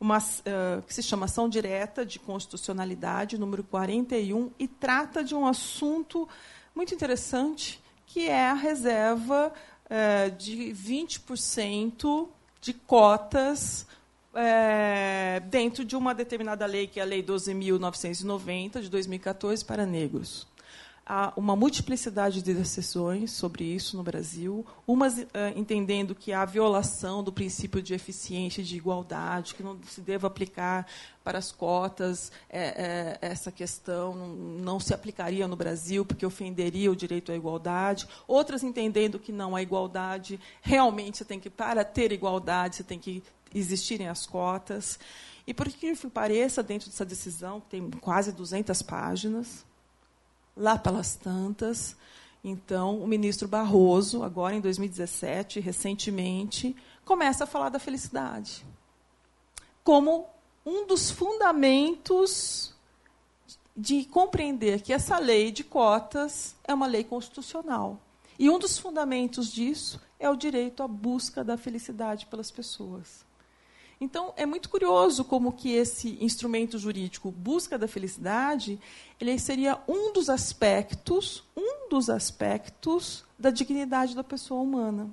uma, 0.00 0.18
uh, 0.18 0.82
que 0.86 0.94
se 0.94 1.02
chama 1.02 1.26
Ação 1.26 1.48
Direta 1.48 2.06
de 2.06 2.18
Constitucionalidade, 2.18 3.36
número 3.36 3.62
41, 3.62 4.50
e 4.58 4.66
trata 4.66 5.22
de 5.22 5.34
um 5.34 5.46
assunto 5.46 6.26
muito 6.74 6.94
interessante, 6.94 7.78
que 8.06 8.26
é 8.26 8.48
a 8.48 8.54
reserva 8.54 9.52
uh, 9.84 10.30
de 10.36 10.72
20% 10.72 12.28
de 12.62 12.72
cotas 12.72 13.84
uh, 14.32 15.40
dentro 15.48 15.84
de 15.84 15.96
uma 15.96 16.14
determinada 16.14 16.64
lei, 16.64 16.86
que 16.86 17.00
é 17.00 17.02
a 17.02 17.06
Lei 17.06 17.22
12.990, 17.22 18.80
de 18.80 18.88
2014, 18.88 19.64
para 19.64 19.84
negros. 19.84 20.46
Há 21.12 21.30
uma 21.36 21.54
multiplicidade 21.54 22.40
de 22.40 22.54
decisões 22.54 23.32
sobre 23.32 23.64
isso 23.64 23.98
no 23.98 24.02
Brasil, 24.02 24.64
umas 24.86 25.18
uh, 25.18 25.26
entendendo 25.54 26.14
que 26.14 26.32
há 26.32 26.42
violação 26.46 27.22
do 27.22 27.30
princípio 27.30 27.82
de 27.82 27.92
eficiência 27.92 28.62
e 28.62 28.64
de 28.64 28.78
igualdade, 28.78 29.54
que 29.54 29.62
não 29.62 29.78
se 29.86 30.00
deva 30.00 30.26
aplicar 30.26 30.86
para 31.22 31.36
as 31.36 31.52
cotas 31.52 32.32
é, 32.48 32.62
é, 32.62 33.18
essa 33.20 33.52
questão 33.52 34.14
não 34.26 34.80
se 34.80 34.94
aplicaria 34.94 35.46
no 35.46 35.54
Brasil 35.54 36.02
porque 36.02 36.24
ofenderia 36.24 36.90
o 36.90 36.96
direito 36.96 37.30
à 37.30 37.36
igualdade, 37.36 38.08
outras 38.26 38.62
entendendo 38.62 39.18
que 39.18 39.32
não 39.32 39.54
a 39.54 39.60
igualdade 39.60 40.40
realmente 40.62 41.18
você 41.18 41.26
tem 41.26 41.38
que 41.38 41.50
para 41.50 41.84
ter 41.84 42.10
igualdade 42.10 42.76
você 42.76 42.84
tem 42.84 42.98
que 42.98 43.22
existirem 43.54 44.08
as 44.08 44.24
cotas. 44.24 44.98
E 45.46 45.52
por 45.52 45.68
que 45.68 45.94
pareça, 46.08 46.62
dentro 46.62 46.88
dessa 46.88 47.04
decisão, 47.04 47.60
que 47.60 47.68
tem 47.68 47.90
quase 48.00 48.32
200 48.32 48.80
páginas, 48.80 49.62
lá 50.56 50.78
pelas 50.78 51.16
tantas, 51.16 51.96
então, 52.44 52.98
o 52.98 53.06
ministro 53.06 53.46
Barroso, 53.46 54.24
agora 54.24 54.56
em 54.56 54.60
2017, 54.60 55.60
recentemente, 55.60 56.74
começa 57.04 57.44
a 57.44 57.46
falar 57.46 57.68
da 57.68 57.78
felicidade 57.78 58.64
como 59.84 60.26
um 60.64 60.86
dos 60.86 61.10
fundamentos 61.10 62.74
de 63.76 64.04
compreender 64.04 64.80
que 64.80 64.92
essa 64.92 65.18
lei 65.18 65.50
de 65.50 65.64
cotas 65.64 66.54
é 66.64 66.74
uma 66.74 66.86
lei 66.86 67.02
constitucional. 67.02 67.98
E 68.38 68.48
um 68.50 68.58
dos 68.58 68.78
fundamentos 68.78 69.52
disso 69.52 70.00
é 70.18 70.28
o 70.28 70.36
direito 70.36 70.82
à 70.82 70.88
busca 70.88 71.42
da 71.42 71.56
felicidade 71.56 72.26
pelas 72.26 72.50
pessoas. 72.50 73.24
Então, 74.02 74.34
é 74.36 74.44
muito 74.44 74.68
curioso 74.68 75.22
como 75.22 75.52
que 75.52 75.70
esse 75.70 76.18
instrumento 76.20 76.76
jurídico 76.76 77.30
busca 77.30 77.78
da 77.78 77.86
felicidade, 77.86 78.80
ele 79.20 79.38
seria 79.38 79.78
um 79.86 80.12
dos 80.12 80.28
aspectos, 80.28 81.44
um 81.56 81.88
dos 81.88 82.10
aspectos 82.10 83.24
da 83.38 83.48
dignidade 83.48 84.16
da 84.16 84.24
pessoa 84.24 84.60
humana. 84.60 85.08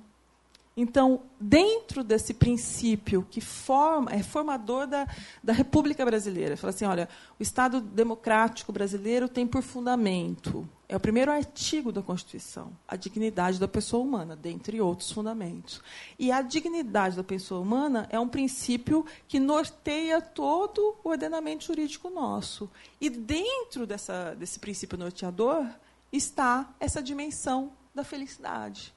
Então, 0.76 1.22
dentro 1.38 2.04
desse 2.04 2.32
princípio 2.32 3.26
que 3.28 3.40
forma, 3.40 4.12
é 4.12 4.22
formador 4.22 4.86
da, 4.86 5.06
da 5.42 5.52
República 5.52 6.04
Brasileira, 6.04 6.56
fala 6.56 6.70
assim, 6.70 6.84
olha, 6.84 7.08
o 7.38 7.42
Estado 7.42 7.80
democrático 7.80 8.72
brasileiro 8.72 9.28
tem 9.28 9.46
por 9.46 9.62
fundamento, 9.62 10.66
é 10.88 10.96
o 10.96 11.00
primeiro 11.00 11.30
artigo 11.30 11.92
da 11.92 12.02
Constituição, 12.02 12.72
a 12.86 12.96
dignidade 12.96 13.58
da 13.58 13.68
pessoa 13.68 14.02
humana, 14.02 14.34
dentre 14.34 14.80
outros 14.80 15.10
fundamentos. 15.10 15.82
E 16.18 16.32
a 16.32 16.40
dignidade 16.40 17.16
da 17.16 17.24
pessoa 17.24 17.60
humana 17.60 18.08
é 18.10 18.18
um 18.18 18.28
princípio 18.28 19.04
que 19.28 19.38
norteia 19.38 20.20
todo 20.20 20.96
o 21.04 21.10
ordenamento 21.10 21.64
jurídico 21.64 22.10
nosso. 22.10 22.70
E 23.00 23.10
dentro 23.10 23.86
dessa, 23.86 24.34
desse 24.34 24.58
princípio 24.58 24.98
norteador 24.98 25.66
está 26.12 26.74
essa 26.80 27.02
dimensão 27.02 27.72
da 27.94 28.02
felicidade. 28.02 28.92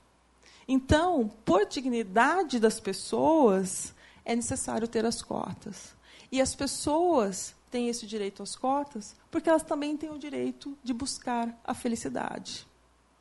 Então, 0.67 1.31
por 1.43 1.65
dignidade 1.65 2.59
das 2.59 2.79
pessoas, 2.79 3.93
é 4.25 4.35
necessário 4.35 4.87
ter 4.87 5.05
as 5.05 5.21
cotas. 5.21 5.93
E 6.31 6.41
as 6.41 6.55
pessoas 6.55 7.53
têm 7.69 7.89
esse 7.89 8.05
direito 8.05 8.43
às 8.43 8.55
cotas 8.55 9.15
porque 9.29 9.49
elas 9.49 9.63
também 9.63 9.97
têm 9.97 10.11
o 10.11 10.19
direito 10.19 10.77
de 10.83 10.93
buscar 10.93 11.59
a 11.63 11.73
felicidade. 11.73 12.67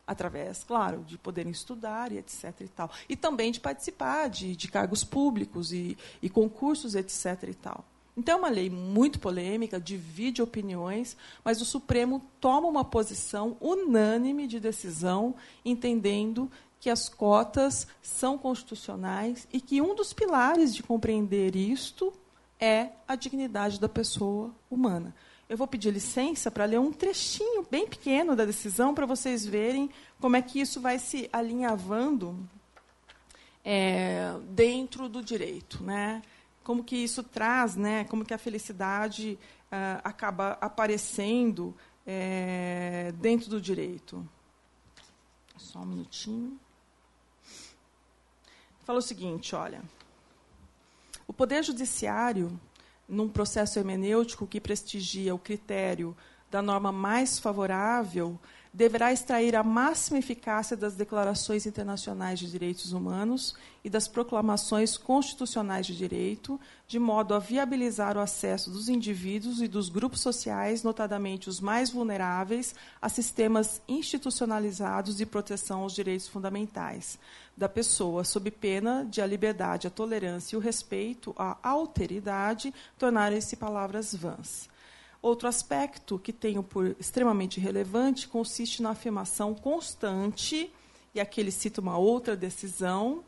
Através, 0.06 0.62
claro, 0.62 1.04
de 1.04 1.16
poderem 1.16 1.50
estudar 1.50 2.12
e 2.12 2.18
etc. 2.18 2.60
E, 2.60 2.68
tal. 2.68 2.90
e 3.08 3.16
também 3.16 3.50
de 3.50 3.60
participar 3.60 4.28
de, 4.28 4.54
de 4.54 4.68
cargos 4.68 5.04
públicos 5.04 5.72
e, 5.72 5.96
e 6.20 6.28
concursos, 6.28 6.94
etc. 6.94 7.44
E 7.48 7.54
tal. 7.54 7.84
Então, 8.14 8.34
é 8.34 8.38
uma 8.38 8.50
lei 8.50 8.68
muito 8.68 9.18
polêmica, 9.18 9.80
divide 9.80 10.42
opiniões, 10.42 11.16
mas 11.42 11.62
o 11.62 11.64
Supremo 11.64 12.20
toma 12.38 12.68
uma 12.68 12.84
posição 12.84 13.56
unânime 13.58 14.46
de 14.46 14.60
decisão, 14.60 15.34
entendendo 15.64 16.50
que 16.82 16.90
as 16.90 17.08
cotas 17.08 17.86
são 18.02 18.36
constitucionais 18.36 19.46
e 19.52 19.60
que 19.60 19.80
um 19.80 19.94
dos 19.94 20.12
pilares 20.12 20.74
de 20.74 20.82
compreender 20.82 21.54
isto 21.54 22.12
é 22.58 22.88
a 23.06 23.14
dignidade 23.14 23.78
da 23.78 23.88
pessoa 23.88 24.50
humana. 24.68 25.14
Eu 25.48 25.56
vou 25.56 25.68
pedir 25.68 25.92
licença 25.92 26.50
para 26.50 26.64
ler 26.64 26.80
um 26.80 26.92
trechinho 26.92 27.64
bem 27.70 27.86
pequeno 27.86 28.34
da 28.34 28.44
decisão 28.44 28.96
para 28.96 29.06
vocês 29.06 29.46
verem 29.46 29.88
como 30.20 30.34
é 30.34 30.42
que 30.42 30.60
isso 30.60 30.80
vai 30.80 30.98
se 30.98 31.30
alinhavando 31.32 32.36
é, 33.64 34.34
dentro 34.48 35.08
do 35.08 35.22
direito, 35.22 35.84
né? 35.84 36.20
Como 36.64 36.82
que 36.82 36.96
isso 36.96 37.22
traz, 37.22 37.76
né? 37.76 38.02
Como 38.06 38.24
que 38.24 38.34
a 38.34 38.38
felicidade 38.38 39.38
ah, 39.70 40.00
acaba 40.02 40.58
aparecendo 40.60 41.76
é, 42.04 43.14
dentro 43.20 43.48
do 43.48 43.60
direito. 43.60 44.28
Só 45.56 45.78
um 45.78 45.86
minutinho 45.86 46.58
fala 48.92 48.98
o 48.98 49.02
seguinte, 49.02 49.56
olha. 49.56 49.82
O 51.26 51.32
Poder 51.32 51.62
Judiciário, 51.62 52.60
num 53.08 53.26
processo 53.26 53.78
hermenêutico 53.78 54.46
que 54.46 54.60
prestigia 54.60 55.34
o 55.34 55.38
critério 55.38 56.14
da 56.50 56.60
norma 56.60 56.92
mais 56.92 57.38
favorável, 57.38 58.38
deverá 58.72 59.12
extrair 59.12 59.54
a 59.54 59.62
máxima 59.62 60.18
eficácia 60.18 60.74
das 60.74 60.94
declarações 60.94 61.66
internacionais 61.66 62.38
de 62.38 62.50
direitos 62.50 62.92
humanos 62.92 63.54
e 63.84 63.90
das 63.90 64.08
proclamações 64.08 64.96
constitucionais 64.96 65.86
de 65.86 65.94
direito, 65.94 66.58
de 66.88 66.98
modo 66.98 67.34
a 67.34 67.38
viabilizar 67.38 68.16
o 68.16 68.20
acesso 68.20 68.70
dos 68.70 68.88
indivíduos 68.88 69.60
e 69.60 69.68
dos 69.68 69.90
grupos 69.90 70.20
sociais, 70.20 70.82
notadamente 70.82 71.50
os 71.50 71.60
mais 71.60 71.90
vulneráveis, 71.90 72.74
a 73.00 73.10
sistemas 73.10 73.82
institucionalizados 73.86 75.18
de 75.18 75.26
proteção 75.26 75.80
aos 75.80 75.92
direitos 75.92 76.28
fundamentais 76.28 77.18
da 77.54 77.68
pessoa, 77.68 78.24
sob 78.24 78.50
pena 78.50 79.04
de 79.04 79.20
a 79.20 79.26
liberdade, 79.26 79.86
a 79.86 79.90
tolerância 79.90 80.56
e 80.56 80.58
o 80.58 80.62
respeito 80.62 81.34
à 81.36 81.58
alteridade 81.62 82.72
tornarem-se 82.96 83.56
palavras 83.56 84.14
vãs. 84.14 84.71
Outro 85.22 85.46
aspecto 85.46 86.18
que 86.18 86.32
tenho 86.32 86.64
por 86.64 86.96
extremamente 86.98 87.60
relevante 87.60 88.26
consiste 88.26 88.82
na 88.82 88.90
afirmação 88.90 89.54
constante, 89.54 90.68
e 91.14 91.20
aqui 91.20 91.40
ele 91.40 91.52
cita 91.52 91.80
uma 91.80 91.96
outra 91.96 92.36
decisão, 92.36 93.22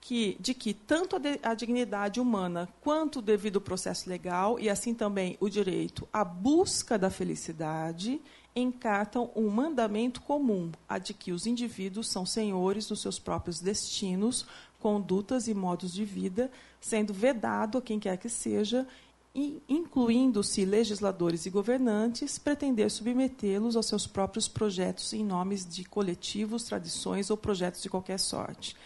que, 0.00 0.36
de 0.40 0.52
que 0.52 0.74
tanto 0.74 1.14
a, 1.14 1.18
de, 1.20 1.38
a, 1.42 1.54
dignidade 1.54 2.18
humana 2.18 2.68
quanto 2.80 3.20
o 3.20 3.22
devido 3.22 3.60
processo 3.60 4.08
legal, 4.08 4.58
e 4.58 4.68
assim 4.68 4.92
também 4.94 5.36
o 5.38 5.48
direito 5.48 6.08
à 6.12 6.24
busca 6.24 6.98
da 6.98 7.08
felicidade, 7.08 8.20
encartam 8.54 9.30
um 9.36 9.48
mandamento 9.48 10.20
comum, 10.22 10.72
a 10.88 10.98
de 10.98 11.14
que 11.14 11.30
os 11.30 11.46
indivíduos 11.46 12.08
são 12.08 12.26
senhores 12.26 12.88
dos 12.88 13.00
seus 13.00 13.18
próprios 13.18 13.60
destinos, 13.60 14.44
condutas 14.80 15.46
e 15.46 15.54
modos 15.54 15.92
de 15.92 16.04
vida, 16.04 16.50
sendo 16.80 17.12
vedado 17.12 17.78
a 17.78 17.82
quem 17.82 18.00
quer 18.00 18.16
que 18.16 18.28
seja 18.28 18.86
incluindo-se 19.34 20.64
legisladores 20.64 21.46
e 21.46 21.50
governantes, 21.50 22.38
pretender 22.38 22.90
submetê-los 22.90 23.76
aos 23.76 23.86
seus 23.86 24.06
próprios 24.06 24.48
projetos 24.48 25.12
em 25.12 25.24
nomes 25.24 25.66
de 25.66 25.84
coletivos, 25.84 26.64
tradições 26.64 27.30
ou 27.30 27.36
projetos 27.36 27.82
de 27.82 27.88
qualquer 27.88 28.18
sorte. 28.18 28.76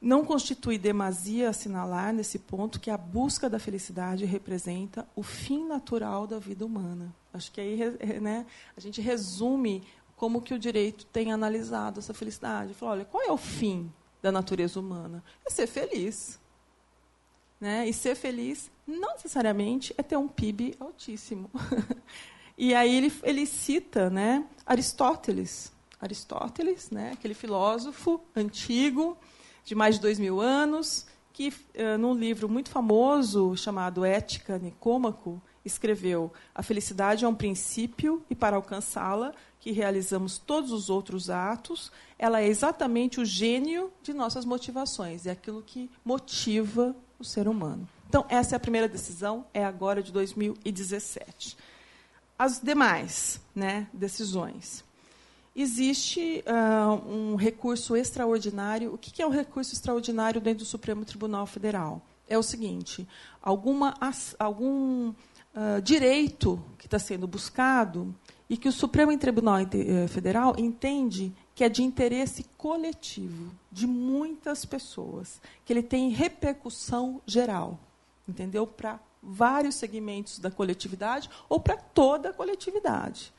Não 0.00 0.24
constitui 0.24 0.78
demasia 0.78 1.48
assinalar 1.48 2.12
nesse 2.12 2.38
ponto 2.40 2.80
que 2.80 2.90
a 2.90 2.96
busca 2.96 3.48
da 3.48 3.60
felicidade 3.60 4.24
representa 4.24 5.06
o 5.14 5.22
fim 5.22 5.64
natural 5.64 6.26
da 6.26 6.40
vida 6.40 6.66
humana. 6.66 7.14
Acho 7.32 7.52
que 7.52 7.60
aí 7.60 7.78
né, 8.20 8.44
a 8.76 8.80
gente 8.80 9.00
resume 9.00 9.82
como 10.16 10.42
que 10.42 10.54
o 10.54 10.58
direito 10.58 11.06
tem 11.06 11.32
analisado 11.32 12.00
essa 12.00 12.12
felicidade. 12.12 12.74
Fala, 12.74 12.92
olha, 12.92 13.04
qual 13.04 13.22
é 13.22 13.30
o 13.30 13.36
fim 13.36 13.92
da 14.20 14.32
natureza 14.32 14.78
humana? 14.78 15.22
É 15.46 15.50
ser 15.50 15.68
feliz. 15.68 16.38
Né? 17.62 17.88
E 17.88 17.92
ser 17.92 18.16
feliz 18.16 18.68
não 18.84 19.12
necessariamente 19.12 19.94
é 19.96 20.02
ter 20.02 20.16
um 20.16 20.26
PIB 20.26 20.74
altíssimo. 20.80 21.48
e 22.58 22.74
aí 22.74 22.92
ele, 22.92 23.12
ele 23.22 23.46
cita 23.46 24.10
né, 24.10 24.44
Aristóteles. 24.66 25.70
Aristóteles, 26.00 26.90
né, 26.90 27.12
aquele 27.12 27.34
filósofo 27.34 28.20
antigo, 28.34 29.16
de 29.64 29.76
mais 29.76 29.94
de 29.94 30.00
dois 30.00 30.18
mil 30.18 30.40
anos, 30.40 31.06
que, 31.32 31.50
uh, 31.50 31.96
num 31.96 32.14
livro 32.14 32.48
muito 32.48 32.68
famoso 32.68 33.56
chamado 33.56 34.04
Ética 34.04 34.58
Nicômaco, 34.58 35.40
escreveu: 35.64 36.32
A 36.52 36.64
felicidade 36.64 37.24
é 37.24 37.28
um 37.28 37.34
princípio 37.36 38.24
e, 38.28 38.34
para 38.34 38.56
alcançá-la, 38.56 39.32
que 39.60 39.70
realizamos 39.70 40.36
todos 40.36 40.72
os 40.72 40.90
outros 40.90 41.30
atos, 41.30 41.92
ela 42.18 42.40
é 42.40 42.48
exatamente 42.48 43.20
o 43.20 43.24
gênio 43.24 43.92
de 44.02 44.12
nossas 44.12 44.44
motivações, 44.44 45.24
é 45.26 45.30
aquilo 45.30 45.62
que 45.62 45.88
motiva 46.04 46.96
o 47.22 47.24
ser 47.24 47.48
humano. 47.48 47.88
Então, 48.08 48.26
essa 48.28 48.54
é 48.54 48.56
a 48.56 48.60
primeira 48.60 48.88
decisão, 48.88 49.46
é 49.54 49.64
agora 49.64 50.02
de 50.02 50.12
2017. 50.12 51.56
As 52.38 52.60
demais 52.60 53.40
né, 53.54 53.88
decisões. 53.92 54.84
Existe 55.54 56.42
uh, 56.46 57.10
um 57.10 57.36
recurso 57.36 57.96
extraordinário. 57.96 58.92
O 58.92 58.98
que 58.98 59.22
é 59.22 59.26
um 59.26 59.30
recurso 59.30 59.72
extraordinário 59.74 60.40
dentro 60.40 60.64
do 60.64 60.68
Supremo 60.68 61.04
Tribunal 61.04 61.46
Federal? 61.46 62.02
É 62.28 62.36
o 62.38 62.42
seguinte: 62.42 63.06
alguma, 63.42 63.94
algum 64.38 65.10
uh, 65.10 65.80
direito 65.82 66.62
que 66.78 66.86
está 66.86 66.98
sendo 66.98 67.26
buscado 67.26 68.14
e 68.48 68.56
que 68.56 68.68
o 68.68 68.72
Supremo 68.72 69.16
Tribunal 69.16 69.60
eh, 69.60 70.06
Federal 70.08 70.54
entende 70.58 71.32
que 71.54 71.64
é 71.64 71.68
de 71.68 71.82
interesse 71.82 72.44
coletivo 72.56 73.52
de 73.70 73.86
muitas 73.86 74.64
pessoas, 74.64 75.40
que 75.64 75.72
ele 75.72 75.82
tem 75.82 76.10
repercussão 76.10 77.20
geral, 77.26 77.78
entendeu? 78.28 78.66
Para 78.66 78.98
vários 79.22 79.76
segmentos 79.76 80.38
da 80.38 80.50
coletividade 80.50 81.30
ou 81.48 81.60
para 81.60 81.76
toda 81.76 82.30
a 82.30 82.32
coletividade. 82.32 83.32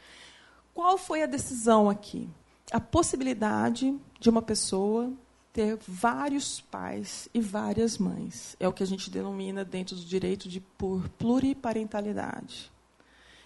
Qual 0.73 0.97
foi 0.97 1.23
a 1.23 1.27
decisão 1.27 1.89
aqui? 1.89 2.29
A 2.71 2.79
possibilidade 2.79 3.95
de 4.19 4.29
uma 4.29 4.41
pessoa 4.41 5.11
ter 5.51 5.77
vários 5.87 6.61
pais 6.61 7.29
e 7.31 7.39
várias 7.39 7.99
mães. 7.99 8.55
É 8.59 8.67
o 8.67 8.73
que 8.73 8.81
a 8.81 8.87
gente 8.87 9.11
denomina 9.11 9.63
dentro 9.63 9.95
do 9.95 10.03
direito 10.03 10.49
de 10.49 10.59
por 10.59 11.07
pluriparentalidade. 11.09 12.72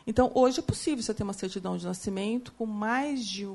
Então, 0.07 0.31
hoje 0.33 0.59
é 0.59 0.63
possível 0.63 1.03
você 1.03 1.13
ter 1.13 1.23
uma 1.23 1.33
certidão 1.33 1.75
de 1.75 1.85
nascimento 1.85 2.53
com 2.53 2.65
mais 2.65 3.25
de 3.25 3.45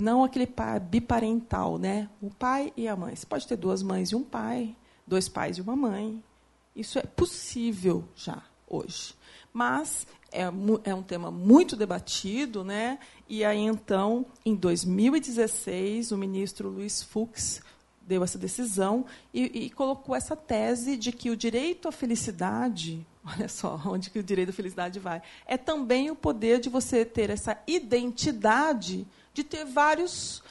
não 0.00 0.24
aquele 0.24 0.48
biparental, 0.88 1.76
né? 1.76 2.08
O 2.20 2.30
pai 2.30 2.72
e 2.74 2.88
a 2.88 2.96
mãe. 2.96 3.14
Você 3.14 3.26
pode 3.26 3.46
ter 3.46 3.56
duas 3.56 3.82
mães 3.82 4.10
e 4.10 4.16
um 4.16 4.24
pai, 4.24 4.74
dois 5.06 5.28
pais 5.28 5.58
e 5.58 5.60
uma 5.60 5.76
mãe. 5.76 6.24
Isso 6.74 6.98
é 6.98 7.02
possível 7.02 8.08
já 8.16 8.42
hoje. 8.66 9.14
Mas 9.52 10.06
é, 10.32 10.44
é 10.84 10.94
um 10.94 11.02
tema 11.02 11.30
muito 11.30 11.76
debatido, 11.76 12.64
né? 12.64 12.98
E 13.28 13.44
aí 13.44 13.60
então, 13.60 14.24
em 14.46 14.54
2016, 14.54 16.10
o 16.10 16.16
ministro 16.16 16.70
Luiz 16.70 17.02
Fux 17.02 17.60
deu 18.06 18.22
essa 18.22 18.38
decisão 18.38 19.04
e, 19.32 19.66
e, 19.66 19.70
colocou 19.70 20.14
essa 20.14 20.36
tese 20.36 20.96
de 20.96 21.12
que 21.12 21.30
o 21.30 21.36
direito 21.36 21.88
à 21.88 21.92
felicidade, 21.92 23.06
olha 23.24 23.48
só 23.48 23.80
onde 23.86 24.10
que 24.10 24.18
o 24.18 24.22
direito 24.22 24.50
à 24.50 24.52
felicidade 24.52 24.98
vai, 24.98 25.22
é 25.46 25.56
também 25.56 26.10
o 26.10 26.16
poder 26.16 26.60
de 26.60 26.68
você 26.68 27.04
ter 27.04 27.30
essa 27.30 27.56
identidade 27.66 29.06
de 29.32 29.44
ter 29.44 29.64
vários 29.64 30.42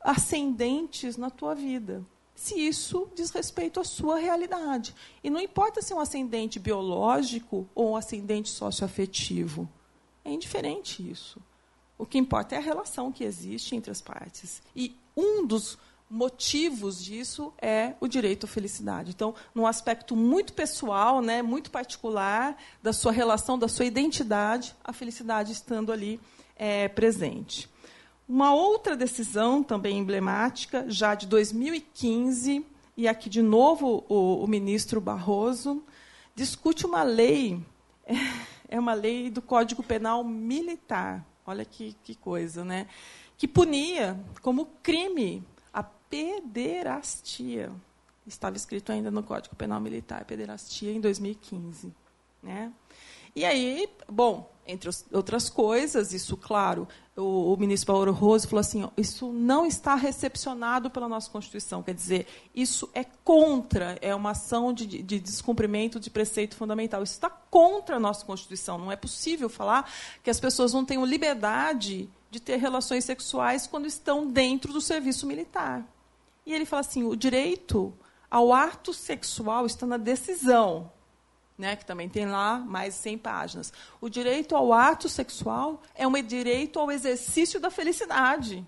ascendentes 0.00 1.16
na 1.16 1.30
tua 1.30 1.54
vida. 1.54 2.02
Se 2.34 2.54
isso 2.54 3.06
diz 3.14 3.30
respeito 3.30 3.80
à 3.80 3.84
sua 3.84 4.18
realidade. 4.18 4.94
E 5.22 5.28
não 5.28 5.38
importa 5.38 5.82
se 5.82 5.92
é 5.92 5.96
um 5.96 6.00
ascendente 6.00 6.58
biológico 6.58 7.68
ou 7.74 7.90
um 7.90 7.96
ascendente 7.96 8.48
socioafetivo. 8.48 9.68
É 10.24 10.32
indiferente 10.32 11.08
isso. 11.08 11.38
O 11.98 12.06
que 12.06 12.16
importa 12.16 12.54
é 12.54 12.58
a 12.58 12.62
relação 12.62 13.12
que 13.12 13.24
existe 13.24 13.76
entre 13.76 13.90
as 13.90 14.00
partes. 14.00 14.62
E 14.74 14.96
um 15.14 15.46
dos 15.46 15.76
motivos 16.10 17.02
disso 17.02 17.52
é 17.62 17.94
o 18.00 18.08
direito 18.08 18.44
à 18.44 18.48
felicidade. 18.48 19.12
Então, 19.12 19.32
num 19.54 19.64
aspecto 19.64 20.16
muito 20.16 20.52
pessoal, 20.52 21.22
né, 21.22 21.40
muito 21.40 21.70
particular 21.70 22.56
da 22.82 22.92
sua 22.92 23.12
relação, 23.12 23.56
da 23.56 23.68
sua 23.68 23.84
identidade, 23.84 24.74
a 24.82 24.92
felicidade 24.92 25.52
estando 25.52 25.92
ali 25.92 26.20
é, 26.56 26.88
presente. 26.88 27.70
Uma 28.28 28.52
outra 28.52 28.96
decisão 28.96 29.62
também 29.62 29.98
emblemática, 29.98 30.84
já 30.88 31.14
de 31.14 31.28
2015, 31.28 32.66
e 32.96 33.06
aqui 33.06 33.30
de 33.30 33.40
novo 33.40 34.04
o, 34.08 34.42
o 34.42 34.46
ministro 34.48 35.00
Barroso 35.00 35.82
discute 36.34 36.84
uma 36.86 37.04
lei, 37.04 37.64
é 38.68 38.78
uma 38.78 38.94
lei 38.94 39.30
do 39.30 39.40
Código 39.40 39.82
Penal 39.82 40.24
Militar. 40.24 41.24
Olha 41.46 41.64
que, 41.64 41.96
que 42.02 42.14
coisa, 42.14 42.64
né? 42.64 42.86
Que 43.36 43.48
punia 43.48 44.20
como 44.42 44.66
crime 44.82 45.42
pederastia. 46.10 47.70
Estava 48.26 48.56
escrito 48.56 48.92
ainda 48.92 49.10
no 49.10 49.22
Código 49.22 49.56
Penal 49.56 49.80
Militar, 49.80 50.24
pederastia, 50.24 50.92
em 50.92 51.00
2015. 51.00 51.92
Né? 52.42 52.72
E 53.34 53.44
aí, 53.44 53.88
bom, 54.08 54.50
entre 54.66 54.90
outras 55.12 55.48
coisas, 55.48 56.12
isso, 56.12 56.36
claro, 56.36 56.86
o, 57.16 57.52
o 57.52 57.56
ministro 57.56 57.92
Paulo 57.92 58.12
Rose 58.12 58.46
falou 58.46 58.60
assim: 58.60 58.82
ó, 58.84 58.90
isso 58.96 59.32
não 59.32 59.64
está 59.64 59.94
recepcionado 59.94 60.90
pela 60.90 61.08
nossa 61.08 61.30
Constituição. 61.30 61.82
Quer 61.82 61.94
dizer, 61.94 62.26
isso 62.54 62.88
é 62.92 63.04
contra, 63.04 63.96
é 64.00 64.14
uma 64.14 64.30
ação 64.30 64.72
de, 64.72 64.86
de 64.86 65.20
descumprimento 65.20 66.00
de 66.00 66.10
preceito 66.10 66.56
fundamental. 66.56 67.02
Isso 67.02 67.14
está 67.14 67.30
contra 67.30 67.96
a 67.96 68.00
nossa 68.00 68.24
Constituição. 68.24 68.78
Não 68.78 68.92
é 68.92 68.96
possível 68.96 69.48
falar 69.48 69.90
que 70.22 70.30
as 70.30 70.40
pessoas 70.40 70.72
não 70.72 70.84
tenham 70.84 71.04
liberdade 71.04 72.08
de 72.30 72.40
ter 72.40 72.56
relações 72.56 73.04
sexuais 73.04 73.66
quando 73.66 73.86
estão 73.86 74.26
dentro 74.26 74.72
do 74.72 74.80
serviço 74.80 75.26
militar. 75.26 75.84
E 76.50 76.54
ele 76.54 76.64
fala 76.64 76.80
assim: 76.80 77.04
o 77.04 77.14
direito 77.14 77.96
ao 78.28 78.52
ato 78.52 78.92
sexual 78.92 79.66
está 79.66 79.86
na 79.86 79.96
decisão, 79.96 80.90
né, 81.56 81.76
que 81.76 81.86
também 81.86 82.08
tem 82.08 82.26
lá 82.26 82.58
mais 82.58 82.96
100 82.96 83.18
páginas. 83.18 83.72
O 84.00 84.08
direito 84.08 84.56
ao 84.56 84.72
ato 84.72 85.08
sexual 85.08 85.80
é 85.94 86.08
um 86.08 86.20
direito 86.20 86.80
ao 86.80 86.90
exercício 86.90 87.60
da 87.60 87.70
felicidade. 87.70 88.66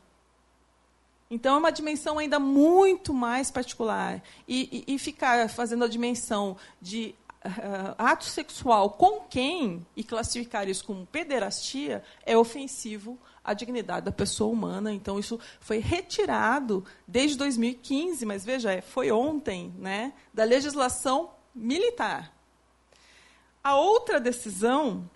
Então, 1.28 1.57
é 1.57 1.59
uma 1.59 1.72
dimensão 1.72 2.20
ainda 2.20 2.39
muito 2.39 3.12
mais 3.12 3.51
particular. 3.51 4.22
E, 4.47 4.85
e, 4.87 4.95
e 4.95 4.99
ficar 4.99 5.49
fazendo 5.49 5.83
a 5.83 5.89
dimensão 5.89 6.57
de 6.80 7.16
uh, 7.45 7.95
ato 7.99 8.26
sexual 8.26 8.91
com 8.91 9.22
quem 9.22 9.85
e 9.97 10.05
classificar 10.05 10.68
isso 10.68 10.85
como 10.85 11.05
pederastia 11.07 12.05
é 12.24 12.37
ofensivo 12.37 13.18
à 13.45 13.55
dignidade 13.55 14.07
da 14.07 14.12
pessoa 14.12 14.53
humana. 14.53 14.93
Então, 14.93 15.18
isso 15.18 15.38
foi 15.61 15.78
retirado 15.78 16.84
desde 17.07 17.36
2015, 17.36 18.24
mas 18.24 18.45
veja, 18.45 18.72
é, 18.72 18.80
foi 18.80 19.11
ontem, 19.11 19.74
né, 19.78 20.12
da 20.32 20.45
legislação 20.45 21.30
militar. 21.55 22.32
A 23.62 23.76
outra 23.76 24.18
decisão, 24.18 25.09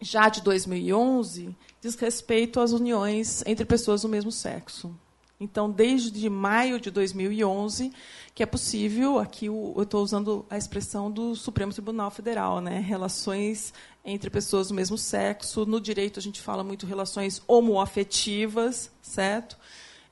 já 0.00 0.28
de 0.28 0.42
2011, 0.42 1.56
diz 1.80 1.94
respeito 1.94 2.60
às 2.60 2.72
uniões 2.72 3.42
entre 3.46 3.64
pessoas 3.64 4.02
do 4.02 4.08
mesmo 4.08 4.30
sexo. 4.30 4.94
Então, 5.42 5.68
desde 5.68 6.30
maio 6.30 6.78
de 6.78 6.88
2011, 6.88 7.92
que 8.32 8.44
é 8.44 8.46
possível, 8.46 9.18
aqui 9.18 9.46
eu 9.46 9.74
estou 9.82 10.00
usando 10.00 10.46
a 10.48 10.56
expressão 10.56 11.10
do 11.10 11.34
Supremo 11.34 11.72
Tribunal 11.72 12.12
Federal, 12.12 12.60
né? 12.60 12.78
relações 12.78 13.74
entre 14.04 14.30
pessoas 14.30 14.68
do 14.68 14.74
mesmo 14.74 14.98
sexo. 14.98 15.64
No 15.66 15.80
direito, 15.80 16.18
a 16.18 16.22
gente 16.22 16.40
fala 16.40 16.64
muito 16.64 16.86
relações 16.86 17.42
homoafetivas, 17.46 18.90
certo? 19.00 19.56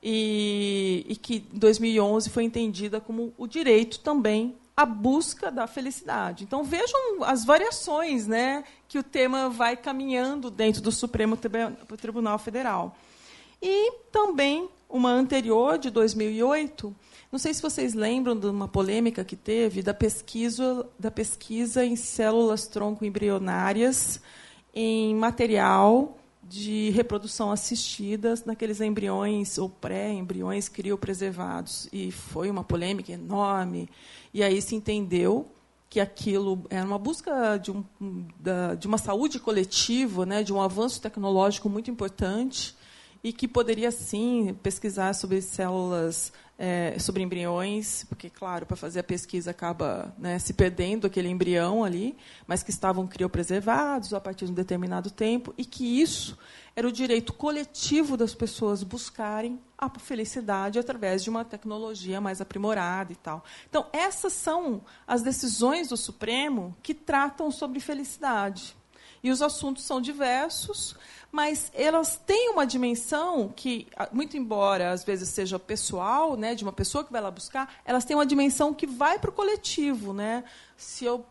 E, 0.01 1.05
e 1.07 1.15
que 1.15 1.47
em 1.53 1.59
2011 1.59 2.29
foi 2.29 2.43
entendida 2.43 2.99
como 2.99 3.33
o 3.37 3.45
direito 3.45 3.99
também 3.99 4.55
à 4.75 4.85
busca 4.85 5.51
da 5.51 5.67
felicidade. 5.67 6.43
Então, 6.43 6.63
vejam 6.63 7.23
as 7.23 7.45
variações 7.45 8.25
né, 8.25 8.63
que 8.87 8.97
o 8.97 9.03
tema 9.03 9.49
vai 9.49 9.77
caminhando 9.77 10.49
dentro 10.49 10.81
do 10.81 10.91
Supremo 10.91 11.37
Tribunal 11.97 12.39
Federal. 12.39 12.97
E 13.61 13.91
também 14.11 14.69
uma 14.89 15.11
anterior, 15.11 15.77
de 15.77 15.89
2008, 15.89 16.95
não 17.31 17.39
sei 17.39 17.53
se 17.53 17.61
vocês 17.61 17.93
lembram 17.93 18.37
de 18.37 18.47
uma 18.47 18.67
polêmica 18.67 19.23
que 19.23 19.37
teve 19.37 19.81
da 19.81 19.93
pesquisa, 19.93 20.85
da 20.99 21.09
pesquisa 21.09 21.85
em 21.85 21.95
células 21.95 22.67
tronco 22.67 23.05
embrionárias 23.05 24.19
em 24.73 25.15
material 25.15 26.17
de 26.43 26.89
reprodução 26.89 27.49
assistida 27.49 28.33
naqueles 28.45 28.81
embriões 28.81 29.57
ou 29.57 29.69
pré-embriões 29.69 30.67
criopreservados. 30.67 31.87
E 31.93 32.11
foi 32.11 32.49
uma 32.49 32.63
polêmica 32.63 33.13
enorme. 33.13 33.87
E 34.33 34.43
aí 34.43 34.61
se 34.61 34.75
entendeu 34.75 35.47
que 35.89 36.01
aquilo 36.01 36.65
era 36.69 36.85
uma 36.85 36.99
busca 36.99 37.57
de, 37.57 37.71
um, 37.71 37.83
de 38.77 38.87
uma 38.87 38.97
saúde 38.97 39.39
coletiva, 39.39 40.25
né, 40.25 40.43
de 40.43 40.51
um 40.51 40.61
avanço 40.61 41.01
tecnológico 41.01 41.69
muito 41.69 41.89
importante 41.89 42.75
e 43.23 43.31
que 43.31 43.47
poderia 43.47 43.91
sim 43.91 44.55
pesquisar 44.63 45.13
sobre 45.13 45.41
células, 45.41 46.33
é, 46.63 46.99
sobre 46.99 47.23
embriões, 47.23 48.03
porque, 48.03 48.29
claro, 48.29 48.67
para 48.67 48.77
fazer 48.77 48.99
a 48.99 49.03
pesquisa 49.03 49.49
acaba 49.49 50.13
né, 50.15 50.37
se 50.37 50.53
perdendo 50.53 51.07
aquele 51.07 51.27
embrião 51.27 51.83
ali, 51.83 52.15
mas 52.45 52.61
que 52.61 52.69
estavam 52.69 53.07
criopreservados 53.07 54.13
a 54.13 54.21
partir 54.21 54.45
de 54.45 54.51
um 54.51 54.53
determinado 54.53 55.09
tempo, 55.09 55.55
e 55.57 55.65
que 55.65 55.99
isso 55.99 56.37
era 56.75 56.87
o 56.87 56.91
direito 56.91 57.33
coletivo 57.33 58.15
das 58.15 58.35
pessoas 58.35 58.83
buscarem 58.83 59.59
a 59.75 59.89
felicidade 59.89 60.77
através 60.77 61.23
de 61.23 61.31
uma 61.31 61.43
tecnologia 61.43 62.21
mais 62.21 62.39
aprimorada 62.39 63.11
e 63.11 63.15
tal. 63.15 63.43
Então, 63.67 63.87
essas 63.91 64.31
são 64.31 64.83
as 65.07 65.23
decisões 65.23 65.87
do 65.87 65.97
Supremo 65.97 66.77
que 66.83 66.93
tratam 66.93 67.49
sobre 67.49 67.79
felicidade. 67.79 68.75
E 69.23 69.31
os 69.31 69.41
assuntos 69.41 69.83
são 69.83 69.99
diversos, 69.99 70.95
mas 71.31 71.71
elas 71.73 72.17
têm 72.17 72.49
uma 72.49 72.65
dimensão 72.65 73.51
que, 73.55 73.87
muito 74.11 74.35
embora 74.35 74.91
às 74.91 75.03
vezes 75.03 75.29
seja 75.29 75.57
pessoal, 75.57 76.35
né, 76.35 76.53
de 76.53 76.63
uma 76.63 76.73
pessoa 76.73 77.03
que 77.03 77.11
vai 77.11 77.21
lá 77.21 77.31
buscar, 77.31 77.73
elas 77.85 78.03
têm 78.03 78.15
uma 78.15 78.25
dimensão 78.25 78.73
que 78.73 78.85
vai 78.85 79.17
para 79.17 79.29
o 79.29 79.33
coletivo, 79.33 80.13
né? 80.13 80.43
Se 80.75 81.05
eu, 81.05 81.23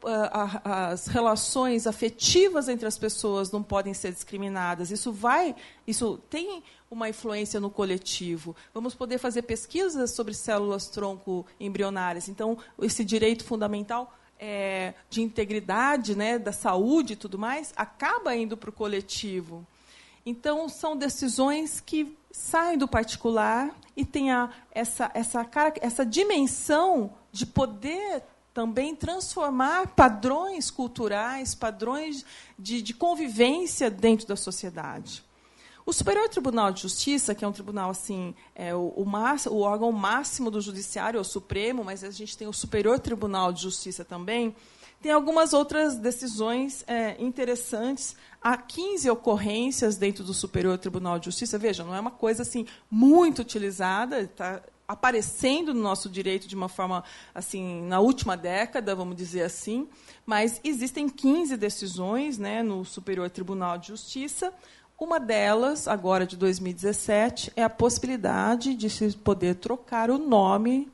as 0.64 1.06
relações 1.08 1.86
afetivas 1.86 2.68
entre 2.68 2.86
as 2.86 2.96
pessoas 2.96 3.50
não 3.50 3.62
podem 3.62 3.92
ser 3.92 4.12
discriminadas, 4.12 4.90
isso 4.90 5.12
vai, 5.12 5.54
isso 5.86 6.18
tem 6.30 6.62
uma 6.90 7.08
influência 7.08 7.60
no 7.60 7.70
coletivo. 7.70 8.56
Vamos 8.72 8.94
poder 8.94 9.18
fazer 9.18 9.42
pesquisas 9.42 10.12
sobre 10.12 10.34
células 10.34 10.88
tronco 10.88 11.46
embrionárias. 11.58 12.28
Então, 12.28 12.58
esse 12.80 13.04
direito 13.04 13.44
fundamental 13.44 14.12
é, 14.38 14.94
de 15.08 15.20
integridade, 15.20 16.16
né, 16.16 16.38
da 16.38 16.52
saúde 16.52 17.12
e 17.12 17.16
tudo 17.16 17.38
mais, 17.38 17.72
acaba 17.76 18.34
indo 18.34 18.56
para 18.56 18.70
o 18.70 18.72
coletivo. 18.72 19.66
Então, 20.24 20.68
são 20.68 20.96
decisões 20.96 21.80
que 21.80 22.16
saem 22.30 22.78
do 22.78 22.86
particular 22.86 23.74
e 23.96 24.04
têm 24.04 24.30
a, 24.30 24.50
essa, 24.70 25.10
essa, 25.14 25.48
essa 25.80 26.06
dimensão 26.06 27.12
de 27.32 27.46
poder 27.46 28.22
também 28.52 28.94
transformar 28.94 29.88
padrões 29.88 30.70
culturais, 30.70 31.54
padrões 31.54 32.24
de, 32.58 32.82
de 32.82 32.92
convivência 32.92 33.90
dentro 33.90 34.26
da 34.26 34.36
sociedade. 34.36 35.24
O 35.86 35.92
Superior 35.92 36.28
Tribunal 36.28 36.70
de 36.72 36.82
Justiça, 36.82 37.34
que 37.34 37.44
é 37.44 37.48
um 37.48 37.52
tribunal 37.52 37.90
assim, 37.90 38.34
é 38.54 38.74
o, 38.74 38.92
o, 38.96 39.04
o 39.50 39.60
órgão 39.60 39.90
máximo 39.90 40.50
do 40.50 40.60
judiciário, 40.60 41.18
é 41.18 41.20
o 41.20 41.24
Supremo, 41.24 41.82
mas 41.82 42.04
a 42.04 42.10
gente 42.10 42.36
tem 42.36 42.46
o 42.46 42.52
Superior 42.52 42.98
Tribunal 43.00 43.52
de 43.52 43.62
Justiça 43.62 44.04
também, 44.04 44.54
tem 45.00 45.10
algumas 45.10 45.54
outras 45.54 45.96
decisões 45.96 46.84
é, 46.86 47.16
interessantes. 47.18 48.14
Há 48.42 48.56
15 48.56 49.10
ocorrências 49.10 49.96
dentro 49.96 50.24
do 50.24 50.32
Superior 50.32 50.78
Tribunal 50.78 51.18
de 51.18 51.26
Justiça. 51.26 51.58
Veja, 51.58 51.84
não 51.84 51.94
é 51.94 52.00
uma 52.00 52.10
coisa 52.10 52.42
assim 52.42 52.66
muito 52.90 53.42
utilizada, 53.42 54.22
está 54.22 54.62
aparecendo 54.88 55.74
no 55.74 55.80
nosso 55.82 56.08
direito 56.08 56.48
de 56.48 56.56
uma 56.56 56.68
forma 56.68 57.04
assim 57.34 57.82
na 57.82 58.00
última 58.00 58.36
década, 58.36 58.94
vamos 58.94 59.14
dizer 59.14 59.42
assim, 59.42 59.86
mas 60.26 60.60
existem 60.64 61.08
15 61.08 61.56
decisões 61.56 62.38
né, 62.38 62.62
no 62.62 62.84
Superior 62.84 63.28
Tribunal 63.30 63.78
de 63.78 63.88
Justiça. 63.88 64.52
Uma 64.98 65.20
delas, 65.20 65.86
agora 65.86 66.26
de 66.26 66.36
2017, 66.36 67.52
é 67.54 67.62
a 67.62 67.70
possibilidade 67.70 68.74
de 68.74 68.90
se 68.90 69.16
poder 69.16 69.56
trocar 69.56 70.10
o 70.10 70.18
nome 70.18 70.90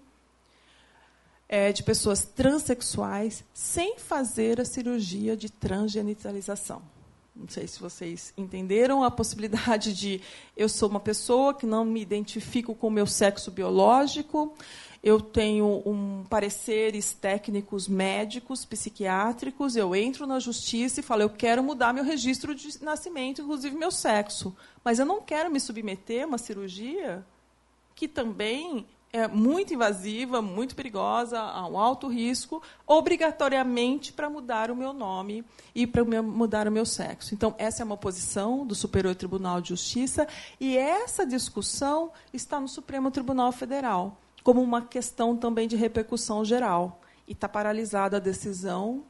é, 1.49 1.73
de 1.73 1.83
pessoas 1.83 2.25
transexuais 2.25 3.45
sem 3.55 3.99
fazer 3.99 4.61
a 4.61 4.65
cirurgia 4.65 5.37
de 5.37 5.49
transgenitalização. 5.49 6.83
Não 7.37 7.49
sei 7.49 7.67
se 7.67 7.79
vocês 7.79 8.33
entenderam 8.35 9.05
a 9.05 9.11
possibilidade 9.11 9.93
de 9.93 10.23
eu 10.57 10.69
sou 10.69 10.89
uma 10.89 10.99
pessoa 10.99 11.53
que 11.53 11.67
não 11.67 11.85
me 11.85 12.01
identifico 12.01 12.75
com 12.75 12.89
o 12.89 12.91
meu 12.91 13.07
sexo 13.07 13.51
biológico, 13.51 14.55
eu 15.03 15.21
tenho 15.21 15.83
um 15.85 16.25
pareceres 16.25 17.13
técnicos 17.13 17.87
médicos, 17.87 18.65
psiquiátricos, 18.65 19.77
eu 19.77 19.95
entro 19.95 20.27
na 20.27 20.41
justiça 20.41 21.01
e 21.01 21.03
falo, 21.03 21.23
eu 21.23 21.31
quero 21.31 21.63
mudar 21.63 21.93
meu 21.93 22.03
registro 22.03 22.55
de 22.55 22.83
nascimento, 22.83 23.43
inclusive 23.43 23.77
meu 23.77 23.91
sexo, 23.91 24.57
mas 24.83 24.99
eu 24.99 25.05
não 25.05 25.21
quero 25.21 25.51
me 25.51 25.61
submeter 25.61 26.25
a 26.25 26.27
uma 26.27 26.39
cirurgia 26.39 27.25
que 27.95 28.09
também 28.09 28.87
é 29.13 29.27
muito 29.27 29.73
invasiva, 29.73 30.43
muito 30.43 30.75
perigosa, 30.75 31.41
a 31.41 31.67
um 31.67 31.79
alto 31.79 32.09
risco, 32.09 32.63
obrigatoriamente 32.87 34.13
para 34.13 34.29
mudar 34.29 34.71
o 34.71 34.77
meu 34.77 34.93
nome 34.93 35.45
e 35.75 35.87
para 35.87 36.05
mudar 36.05 36.69
o 36.69 36.73
meu 36.73 36.85
sexo. 36.85 37.35
Então, 37.35 37.55
essa 37.57 37.83
é 37.83 37.85
uma 37.85 37.97
posição 37.97 38.67
do 38.67 38.75
Superior 38.75 39.15
Tribunal 39.15 39.61
de 39.61 39.71
Justiça 39.71 40.29
e 40.61 40.77
essa 40.77 41.25
discussão 41.25 42.11
está 42.33 42.61
no 42.61 42.69
Supremo 42.69 43.11
Tribunal 43.11 43.53
Federal, 43.53 44.21
como 44.43 44.63
uma 44.63 44.83
questão 44.83 45.37
também 45.37 45.67
de 45.67 45.77
repercussão 45.77 46.45
geral. 46.45 47.01
E 47.27 47.33
está 47.33 47.49
paralisada 47.49 48.19
a 48.19 48.21
decisão 48.21 49.05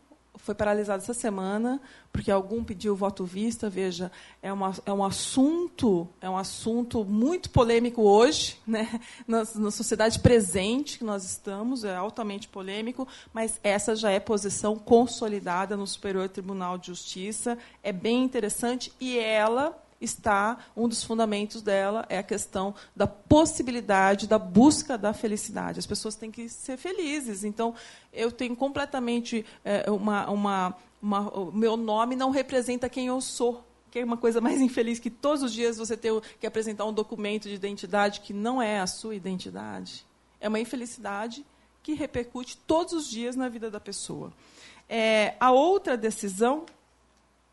foi 0.47 0.55
paralisado 0.55 1.03
essa 1.03 1.13
semana 1.13 1.81
porque 2.13 2.31
algum 2.31 2.63
pediu 2.63 2.95
voto 2.95 3.25
vista. 3.25 3.69
Veja, 3.69 4.13
é, 4.41 4.53
uma, 4.53 4.73
é 4.87 4.93
um 4.93 5.05
assunto 5.05 6.09
é 6.21 6.31
um 6.31 6.39
assunto 6.39 7.05
muito 7.05 7.51
polêmico 7.51 8.03
hoje, 8.03 8.59
né? 8.65 9.01
na, 9.27 9.39
na 9.57 9.71
sociedade 9.73 10.21
presente 10.21 10.99
que 10.99 11.05
nós 11.05 11.25
estamos 11.25 11.83
é 11.83 11.97
altamente 11.97 12.47
polêmico, 12.47 13.09
mas 13.35 13.59
essa 13.63 13.97
já 13.97 14.11
é 14.11 14.21
posição 14.21 14.77
consolidada 14.77 15.77
no 15.77 15.87
Superior 15.87 16.29
Tribunal 16.29 16.79
de 16.79 16.87
Justiça. 16.87 17.59
É 17.83 17.93
bem 17.93 18.23
interessante 18.23 18.93
e 19.01 19.19
ela 19.19 19.77
está 20.01 20.59
um 20.77 20.89
dos 20.89 21.03
fundamentos 21.03 21.63
dela 21.63 22.05
é 22.09 22.19
a 22.19 22.23
questão 22.23 22.75
da 22.95 23.07
possibilidade 23.07 24.27
da 24.27 24.39
busca 24.39 24.99
da 24.99 25.13
felicidade. 25.13 25.79
As 25.79 25.87
pessoas 25.87 26.15
têm 26.15 26.31
que 26.31 26.49
ser 26.49 26.77
felizes. 26.77 27.45
Então, 27.45 27.75
eu 28.13 28.31
tenho 28.31 28.55
completamente 28.57 29.45
é, 29.65 29.91
uma, 29.91 30.29
uma, 30.31 30.77
uma, 31.01 31.21
o 31.31 31.53
meu 31.53 31.77
nome 31.77 32.17
não 32.17 32.31
representa 32.31 32.89
quem 32.89 33.07
eu 33.07 33.21
sou. 33.21 33.65
Que 33.91 34.01
é 34.01 34.05
uma 34.05 34.17
coisa 34.17 34.41
mais 34.41 34.61
infeliz 34.63 34.99
que 34.99 35.11
todos 35.11 35.43
os 35.43 35.53
dias 35.53 35.79
você 35.79 35.97
ter 35.97 36.13
que 36.39 36.47
apresentar 36.47 36.85
um 36.85 36.93
documento 36.93 37.49
de 37.49 37.55
identidade 37.55 38.21
que 38.21 38.33
não 38.33 38.61
é 38.61 38.81
a 38.81 38.87
sua 38.87 39.15
identidade. 39.15 40.05
É 40.41 40.49
uma 40.49 40.61
infelicidade 40.61 41.45
que 41.83 41.95
repercute 41.95 42.57
todos 42.67 42.93
os 42.93 43.09
dias 43.09 43.37
na 43.37 43.49
vida 43.49 43.71
da 43.71 43.79
pessoa. 43.79 44.33
É, 44.89 45.35
a 45.41 45.51
outra 45.51 45.97
decisão 45.97 46.67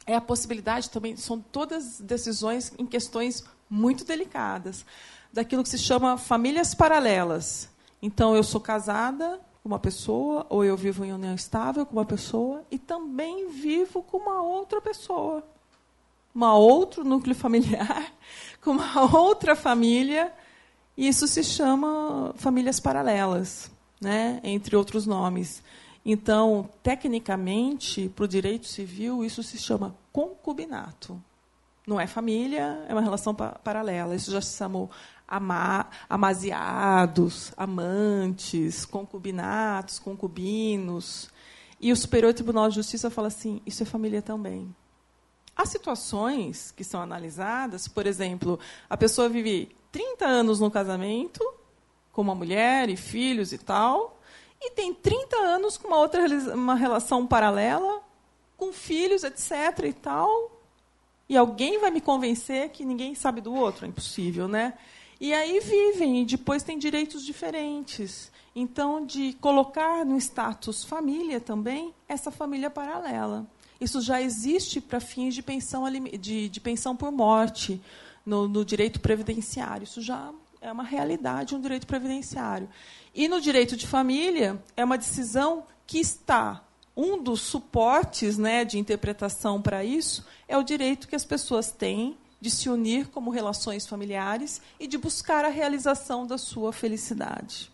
é 0.06 0.16
a 0.16 0.22
possibilidade 0.22 0.90
também, 0.90 1.16
são 1.16 1.40
todas 1.40 2.00
decisões 2.00 2.74
em 2.78 2.86
questões 2.86 3.44
muito 3.70 4.04
delicadas, 4.04 4.86
daquilo 5.32 5.64
que 5.64 5.70
se 5.70 5.78
chama 5.78 6.18
famílias 6.18 6.76
paralelas. 6.76 7.70
Então, 8.02 8.36
eu 8.36 8.44
sou 8.44 8.62
casada 8.62 9.40
com 9.62 9.70
uma 9.70 9.80
pessoa, 9.80 10.46
ou 10.50 10.64
eu 10.64 10.76
vivo 10.76 11.06
em 11.06 11.14
união 11.14 11.34
estável 11.34 11.86
com 11.86 11.94
uma 11.94 12.06
pessoa, 12.06 12.64
e 12.70 12.78
também 12.78 13.50
vivo 13.50 14.04
com 14.04 14.18
uma 14.18 14.42
outra 14.42 14.82
pessoa. 14.82 15.44
Uma 16.36 16.54
outro 16.56 17.04
núcleo 17.04 17.36
familiar, 17.36 18.12
com 18.62 18.72
uma 18.72 19.18
outra 19.18 19.56
família, 19.56 20.34
e 20.98 21.08
isso 21.08 21.28
se 21.28 21.44
chama 21.44 22.34
famílias 22.36 22.80
paralelas, 22.80 23.72
né? 24.02 24.40
entre 24.44 24.76
outros 24.76 25.08
nomes. 25.08 25.64
Então, 26.06 26.70
tecnicamente, 26.82 28.10
para 28.10 28.26
o 28.26 28.28
direito 28.28 28.68
civil, 28.68 29.24
isso 29.24 29.42
se 29.42 29.58
chama 29.58 29.96
concubinato. 30.12 31.22
Não 31.88 32.00
é 32.00 32.08
família, 32.08 32.86
é 32.88 32.94
uma 32.94 33.02
relação 33.02 33.34
pa 33.34 33.52
paralela. 33.64 34.16
Isso 34.16 34.32
já 34.32 34.42
se 34.42 34.58
chamou 34.58 34.90
ama 35.28 35.88
amaziados, 36.10 37.54
amantes, 37.58 38.86
concubinatos, 38.86 40.00
concubinos. 40.00 41.30
E 41.80 41.92
o 41.92 41.96
Superior 41.96 42.34
Tribunal 42.34 42.70
de 42.70 42.76
Justiça 42.76 43.10
fala 43.10 43.28
assim: 43.28 43.62
isso 43.66 43.84
é 43.84 43.86
família 43.86 44.22
também. 44.22 44.74
Há 45.56 45.66
situações 45.66 46.72
que 46.72 46.84
são 46.84 47.02
analisadas, 47.02 47.88
por 47.88 48.08
exemplo, 48.08 48.60
a 48.90 48.98
pessoa 48.98 49.30
vive 49.30 49.76
30 49.92 50.26
anos 50.26 50.60
no 50.60 50.72
casamento, 50.72 51.44
com 52.12 52.22
uma 52.22 52.34
mulher 52.34 52.90
e 52.90 52.96
filhos 52.96 53.54
e 53.54 53.58
tal, 53.58 54.13
e 54.66 54.72
tem 54.72 54.94
30 54.94 55.36
anos 55.36 55.78
com 55.78 55.90
uma 55.90 55.98
outra 55.98 56.26
uma 56.54 56.76
relação 56.76 57.28
paralela, 57.28 58.02
com 58.58 58.72
filhos, 58.72 59.24
etc. 59.24 59.86
e 59.86 59.94
tal. 59.94 60.52
E 61.28 61.36
alguém 61.36 61.80
vai 61.80 61.92
me 61.92 62.00
convencer 62.00 62.70
que 62.70 62.86
ninguém 62.86 63.16
sabe 63.16 63.42
do 63.42 63.54
outro? 63.54 63.86
É 63.86 63.90
impossível, 63.90 64.48
né? 64.48 64.74
E 65.20 65.34
aí 65.34 65.60
vivem, 65.60 66.22
e 66.22 66.26
depois 66.26 66.64
têm 66.64 66.78
direitos 66.78 67.26
diferentes. 67.26 68.32
Então, 68.56 69.06
de 69.06 69.34
colocar 69.42 70.06
no 70.06 70.18
status 70.18 70.84
família 70.84 71.40
também, 71.40 71.94
essa 72.08 72.30
família 72.30 72.70
paralela. 72.70 73.46
Isso 73.82 74.00
já 74.02 74.22
existe 74.22 74.80
para 74.80 75.00
fins 75.00 75.34
de 75.34 75.42
pensão, 75.42 75.84
de, 75.92 76.50
de 76.50 76.60
pensão 76.60 76.96
por 76.96 77.12
morte 77.12 77.82
no, 78.26 78.48
no 78.48 78.64
direito 78.64 79.00
previdenciário. 79.00 79.84
Isso 79.84 80.02
já 80.02 80.32
é 80.62 80.72
uma 80.72 80.84
realidade, 80.84 81.56
um 81.56 81.62
direito 81.62 81.86
previdenciário. 81.86 82.70
E 83.14 83.28
no 83.28 83.40
direito 83.40 83.78
de 83.78 83.86
família, 83.86 84.62
é 84.76 84.84
uma 84.84 84.98
decisão 84.98 85.66
que 85.86 86.00
está. 86.00 86.64
Um 86.96 87.22
dos 87.22 87.42
suportes 87.42 88.38
né, 88.38 88.66
de 88.66 88.80
interpretação 88.80 89.62
para 89.62 89.84
isso 89.84 90.26
é 90.48 90.58
o 90.58 90.64
direito 90.64 91.08
que 91.08 91.16
as 91.16 91.26
pessoas 91.26 91.72
têm 91.72 92.18
de 92.42 92.50
se 92.50 92.70
unir 92.70 93.08
como 93.08 93.32
relações 93.32 93.88
familiares 93.88 94.62
e 94.80 94.88
de 94.88 94.98
buscar 94.98 95.46
a 95.46 95.50
realização 95.50 96.28
da 96.28 96.38
sua 96.38 96.74
felicidade. 96.74 97.72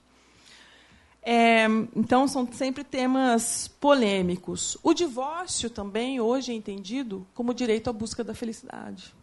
É, 1.22 1.66
então, 1.96 2.28
são 2.28 2.48
sempre 2.52 2.84
temas 2.84 3.68
polêmicos. 3.68 4.78
O 4.84 4.94
divórcio 4.94 5.70
também, 5.70 6.20
hoje, 6.20 6.52
é 6.52 6.56
entendido 6.56 7.26
como 7.34 7.54
direito 7.54 7.90
à 7.90 7.94
busca 7.94 8.24
da 8.24 8.34
felicidade. 8.34 9.14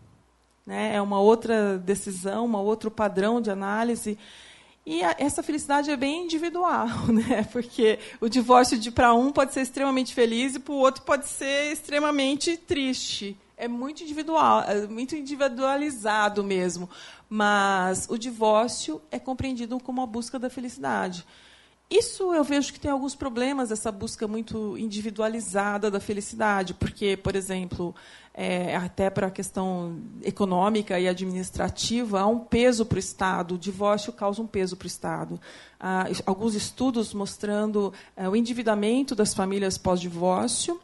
Né? 0.67 0.97
É 0.97 1.01
uma 1.01 1.21
outra 1.21 1.79
decisão, 1.79 2.47
um 2.47 2.57
outro 2.57 2.91
padrão 2.91 3.41
de 3.41 3.51
análise 3.51 4.19
e 4.87 5.03
a, 5.03 5.17
essa 5.19 5.43
felicidade 5.43 5.91
é 5.91 5.97
bem 5.97 6.25
individual, 6.25 6.87
né? 7.13 7.43
Porque 7.51 7.99
o 8.21 8.29
divórcio 8.29 8.79
de 8.79 8.93
para 8.93 9.13
um 9.13 9.33
pode 9.33 9.53
ser 9.53 9.63
extremamente 9.63 10.15
feliz 10.15 10.55
e 10.55 10.61
para 10.61 10.73
o 10.73 10.79
outro 10.79 11.03
pode 11.03 11.27
ser 11.27 11.73
extremamente 11.73 12.57
triste. 12.57 13.37
É 13.57 13.67
muito 13.67 14.05
individual, 14.05 14.63
é 14.63 14.87
muito 14.87 15.17
individualizado 15.17 16.45
mesmo. 16.45 16.89
Mas 17.29 18.07
o 18.09 18.17
divórcio 18.17 19.03
é 19.11 19.19
compreendido 19.19 19.81
como 19.81 20.01
a 20.01 20.07
busca 20.07 20.39
da 20.39 20.49
felicidade. 20.49 21.27
Isso 21.89 22.35
eu 22.35 22.43
vejo 22.43 22.73
que 22.73 22.81
tem 22.81 22.91
alguns 22.91 23.15
problemas, 23.15 23.71
essa 23.71 23.93
busca 23.93 24.27
muito 24.27 24.77
individualizada 24.77 25.89
da 25.89 26.01
felicidade, 26.01 26.75
porque, 26.75 27.17
por 27.17 27.37
exemplo, 27.37 27.95
é, 28.37 28.77
até 28.77 29.09
para 29.09 29.29
a 29.29 29.31
questão 29.31 29.99
econômica 30.23 31.01
e 31.01 31.09
administrativa, 31.09 32.21
há 32.21 32.27
um 32.27 32.39
peso 32.39 32.85
para 32.85 32.97
o 32.97 32.99
Estado, 32.99 33.55
o 33.55 33.59
divórcio 33.59 34.13
causa 34.13 34.43
um 34.43 34.47
peso 34.47 34.77
para 34.77 34.85
o 34.85 34.87
Estado. 34.87 35.41
Há 35.81 36.07
alguns 36.27 36.55
estudos 36.55 37.15
mostrando 37.15 37.95
é, 38.15 38.29
o 38.29 38.37
endividamento 38.37 39.15
das 39.15 39.33
famílias 39.33 39.79
pós-divórcio, 39.79 40.79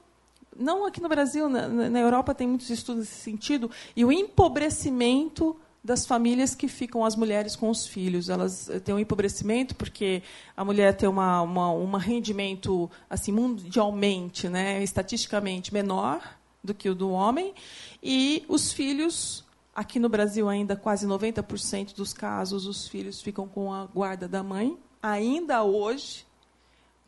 não 0.56 0.86
aqui 0.86 1.00
no 1.00 1.08
Brasil, 1.08 1.48
na, 1.48 1.68
na 1.68 2.00
Europa 2.00 2.34
tem 2.34 2.46
muitos 2.46 2.70
estudos 2.70 3.02
nesse 3.02 3.20
sentido, 3.20 3.70
e 3.94 4.02
o 4.02 4.10
empobrecimento 4.10 5.54
das 5.84 6.06
famílias 6.06 6.54
que 6.54 6.68
ficam 6.68 7.04
as 7.04 7.16
mulheres 7.16 7.56
com 7.56 7.68
os 7.68 7.86
filhos. 7.86 8.28
Elas 8.28 8.70
eh, 8.70 8.78
têm 8.78 8.94
um 8.94 9.00
empobrecimento 9.00 9.74
porque 9.74 10.22
a 10.56 10.64
mulher 10.64 10.94
tem 10.94 11.08
uma, 11.08 11.42
uma, 11.42 11.72
um 11.72 11.90
rendimento 11.96 12.88
assim 13.10 13.32
mundialmente, 13.32 14.48
né, 14.48 14.80
estatisticamente 14.82 15.74
menor 15.74 16.22
do 16.62 16.74
que 16.74 16.88
o 16.88 16.94
do 16.94 17.10
homem, 17.10 17.54
e 18.02 18.44
os 18.48 18.72
filhos 18.72 19.44
aqui 19.74 19.98
no 19.98 20.08
Brasil 20.08 20.48
ainda 20.48 20.76
quase 20.76 21.06
90% 21.06 21.94
dos 21.94 22.12
casos 22.12 22.66
os 22.66 22.86
filhos 22.86 23.22
ficam 23.22 23.48
com 23.48 23.72
a 23.72 23.86
guarda 23.86 24.28
da 24.28 24.42
mãe, 24.42 24.76
ainda 25.02 25.62
hoje, 25.64 26.26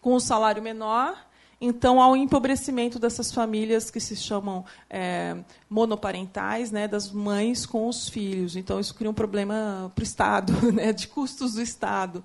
com 0.01 0.15
o 0.15 0.21
salário 0.21 0.63
menor. 0.63 1.17
Então, 1.61 2.01
há 2.01 2.09
um 2.09 2.17
empobrecimento 2.17 2.99
dessas 2.99 3.33
famílias 3.33 3.91
que 3.91 4.01
se 4.01 4.17
chamam 4.17 4.65
é, 4.91 5.37
monoparentais, 5.71 6.71
né, 6.71 6.87
das 6.89 7.11
mães 7.11 7.65
com 7.65 7.89
os 7.89 8.09
filhos. 8.09 8.57
Então, 8.57 8.81
isso 8.81 8.95
cria 8.95 9.09
um 9.09 9.15
problema 9.15 9.91
para 9.95 10.03
o 10.03 10.05
Estado, 10.05 10.53
né, 10.73 10.93
de 10.93 11.09
custos 11.09 11.55
do 11.55 11.63
Estado, 11.63 12.25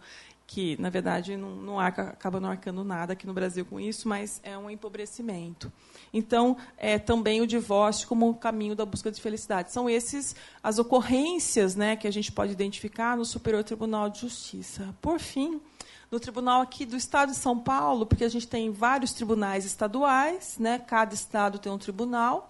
que, 0.49 0.75
na 0.81 0.89
verdade, 0.89 1.37
não, 1.37 1.55
não 1.55 1.79
arca, 1.79 2.09
acaba 2.09 2.39
não 2.39 2.49
arcando 2.49 2.83
nada 2.83 3.13
aqui 3.13 3.27
no 3.27 3.35
Brasil 3.35 3.63
com 3.63 3.79
isso, 3.79 4.09
mas 4.09 4.41
é 4.43 4.57
um 4.57 4.67
empobrecimento. 4.67 5.71
Então, 6.11 6.57
é 6.75 6.97
também 6.97 7.39
o 7.39 7.45
divórcio 7.45 8.07
como 8.07 8.27
um 8.27 8.33
caminho 8.33 8.75
da 8.75 8.83
busca 8.83 9.11
de 9.11 9.21
felicidade. 9.21 9.71
São 9.71 9.87
esses 9.87 10.35
as 10.63 10.79
ocorrências 10.79 11.75
né, 11.75 11.95
que 11.95 12.07
a 12.07 12.11
gente 12.11 12.31
pode 12.31 12.51
identificar 12.51 13.15
no 13.15 13.25
Superior 13.25 13.63
Tribunal 13.63 14.09
de 14.09 14.21
Justiça. 14.21 14.95
Por 14.99 15.19
fim, 15.19 15.61
no 16.09 16.19
tribunal 16.19 16.61
aqui 16.61 16.83
do 16.83 16.97
Estado 16.97 17.29
de 17.29 17.37
São 17.37 17.59
Paulo, 17.59 18.07
porque 18.07 18.23
a 18.23 18.29
gente 18.29 18.47
tem 18.47 18.71
vários 18.71 19.13
tribunais 19.13 19.65
estaduais, 19.65 20.57
né? 20.57 20.79
cada 20.79 21.13
estado 21.13 21.59
tem 21.59 21.71
um 21.71 21.77
tribunal. 21.77 22.49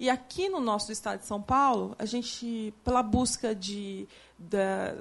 E 0.00 0.08
aqui 0.08 0.48
no 0.48 0.60
nosso 0.60 0.90
Estado 0.90 1.20
de 1.20 1.26
São 1.26 1.42
Paulo, 1.42 1.94
a 1.98 2.06
gente, 2.06 2.72
pela 2.82 3.02
busca 3.02 3.54
de, 3.54 4.08
da, 4.38 4.94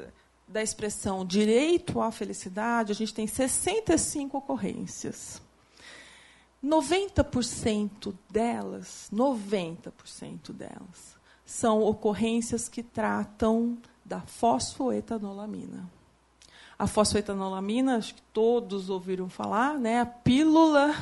da 0.47 0.61
expressão 0.61 1.25
direito 1.25 2.01
à 2.01 2.11
felicidade, 2.11 2.91
a 2.91 2.95
gente 2.95 3.13
tem 3.13 3.27
65 3.27 4.37
ocorrências. 4.37 5.41
90% 6.63 8.13
delas, 8.29 9.09
90% 9.11 10.53
delas, 10.53 11.17
são 11.45 11.81
ocorrências 11.81 12.69
que 12.69 12.81
tratam 12.81 13.77
da 14.05 14.21
fosfoetanolamina. 14.21 15.89
A 16.79 16.87
fosfetanolamina, 16.87 17.97
acho 17.97 18.15
que 18.15 18.21
todos 18.33 18.89
ouviram 18.89 19.29
falar, 19.29 19.77
né? 19.77 20.01
a 20.01 20.05
pílula 20.05 20.95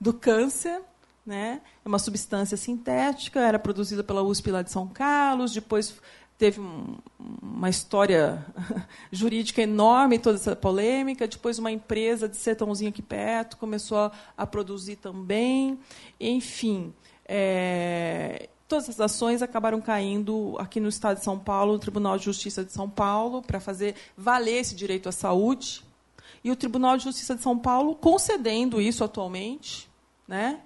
do 0.00 0.12
câncer. 0.12 0.80
Né? 1.24 1.60
É 1.84 1.88
uma 1.88 1.98
substância 1.98 2.56
sintética, 2.56 3.40
era 3.40 3.58
produzida 3.58 4.04
pela 4.04 4.22
USP 4.22 4.50
lá 4.52 4.62
de 4.62 4.70
São 4.70 4.86
Carlos, 4.86 5.52
depois 5.52 6.00
teve 6.38 6.60
um, 6.60 6.96
uma 7.42 7.68
história 7.68 8.44
jurídica 9.10 9.62
enorme, 9.62 10.18
toda 10.18 10.36
essa 10.36 10.54
polêmica. 10.54 11.26
Depois, 11.26 11.58
uma 11.58 11.72
empresa 11.72 12.28
de 12.28 12.36
sertãozinho 12.36 12.90
aqui 12.90 13.02
perto 13.02 13.56
começou 13.56 13.98
a, 13.98 14.12
a 14.36 14.46
produzir 14.46 14.96
também. 14.96 15.78
Enfim, 16.20 16.92
é, 17.24 18.48
Todas 18.68 18.88
as 18.88 19.00
ações 19.00 19.42
acabaram 19.42 19.80
caindo 19.80 20.56
aqui 20.58 20.80
no 20.80 20.88
Estado 20.88 21.18
de 21.18 21.24
São 21.24 21.38
Paulo, 21.38 21.74
no 21.74 21.78
Tribunal 21.78 22.18
de 22.18 22.24
Justiça 22.24 22.64
de 22.64 22.72
São 22.72 22.90
Paulo, 22.90 23.40
para 23.40 23.60
fazer 23.60 23.94
valer 24.16 24.58
esse 24.58 24.74
direito 24.74 25.08
à 25.08 25.12
saúde. 25.12 25.84
E 26.42 26.50
o 26.50 26.56
Tribunal 26.56 26.96
de 26.96 27.04
Justiça 27.04 27.36
de 27.36 27.42
São 27.42 27.56
Paulo 27.56 27.94
concedendo 27.94 28.80
isso 28.80 29.04
atualmente. 29.04 29.88
Né? 30.26 30.60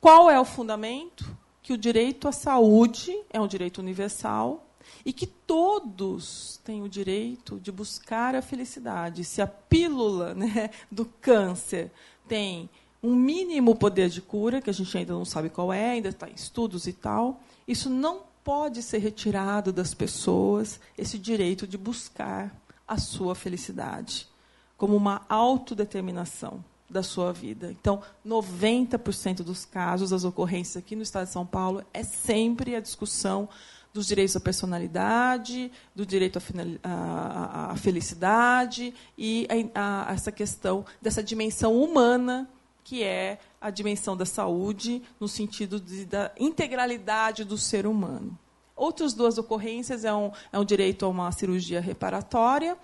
Qual 0.00 0.30
é 0.30 0.38
o 0.38 0.44
fundamento? 0.44 1.36
Que 1.60 1.72
o 1.72 1.78
direito 1.78 2.28
à 2.28 2.32
saúde 2.32 3.12
é 3.30 3.40
um 3.40 3.48
direito 3.48 3.78
universal 3.78 4.69
e 5.04 5.12
que 5.12 5.26
todos 5.26 6.60
têm 6.64 6.82
o 6.82 6.88
direito 6.88 7.58
de 7.60 7.72
buscar 7.72 8.34
a 8.34 8.42
felicidade. 8.42 9.24
Se 9.24 9.40
a 9.40 9.46
pílula 9.46 10.34
né, 10.36 10.70
do 10.90 11.04
câncer 11.04 11.90
tem 12.28 12.68
um 13.02 13.14
mínimo 13.14 13.74
poder 13.74 14.08
de 14.08 14.20
cura, 14.20 14.60
que 14.60 14.70
a 14.70 14.72
gente 14.72 14.96
ainda 14.96 15.12
não 15.12 15.24
sabe 15.24 15.48
qual 15.48 15.72
é, 15.72 15.90
ainda 15.90 16.10
está 16.10 16.28
em 16.28 16.34
estudos 16.34 16.86
e 16.86 16.92
tal. 16.92 17.40
Isso 17.66 17.88
não 17.88 18.22
pode 18.44 18.82
ser 18.82 18.98
retirado 18.98 19.72
das 19.72 19.94
pessoas, 19.94 20.80
esse 20.96 21.18
direito 21.18 21.66
de 21.66 21.78
buscar 21.78 22.54
a 22.86 22.98
sua 22.98 23.34
felicidade, 23.34 24.28
como 24.76 24.96
uma 24.96 25.22
autodeterminação 25.28 26.64
da 26.88 27.02
sua 27.02 27.32
vida. 27.32 27.70
Então, 27.70 28.02
90% 28.26 29.44
dos 29.44 29.64
casos, 29.64 30.12
as 30.12 30.24
ocorrências 30.24 30.76
aqui 30.76 30.96
no 30.96 31.02
Estado 31.02 31.26
de 31.26 31.32
São 31.32 31.46
Paulo, 31.46 31.84
é 31.94 32.02
sempre 32.02 32.74
a 32.74 32.80
discussão 32.80 33.48
dos 33.92 34.06
direitos 34.06 34.36
à 34.36 34.40
personalidade, 34.40 35.70
do 35.94 36.06
direito 36.06 36.40
à, 36.82 37.74
felicidade 37.76 38.94
e 39.18 39.48
a, 39.74 40.10
a, 40.10 40.12
essa 40.12 40.30
questão 40.30 40.84
dessa 41.02 41.22
dimensão 41.22 41.80
humana 41.80 42.48
que 42.82 43.02
é 43.04 43.38
a 43.60 43.70
dimensão 43.70 44.16
da 44.16 44.26
saúde, 44.26 45.02
no 45.20 45.28
sentido 45.28 45.78
de, 45.78 46.04
da 46.04 46.32
integralidade 46.38 47.44
do 47.44 47.56
ser 47.56 47.86
humano. 47.86 48.36
Outras 48.74 49.12
duas 49.12 49.38
ocorrências 49.38 50.04
é 50.04 50.12
um, 50.12 50.32
é 50.52 50.58
um 50.58 50.64
direito 50.64 51.04
a 51.04 51.08
uma 51.08 51.30
cirurgia 51.30 51.80
reparatória 51.80 52.76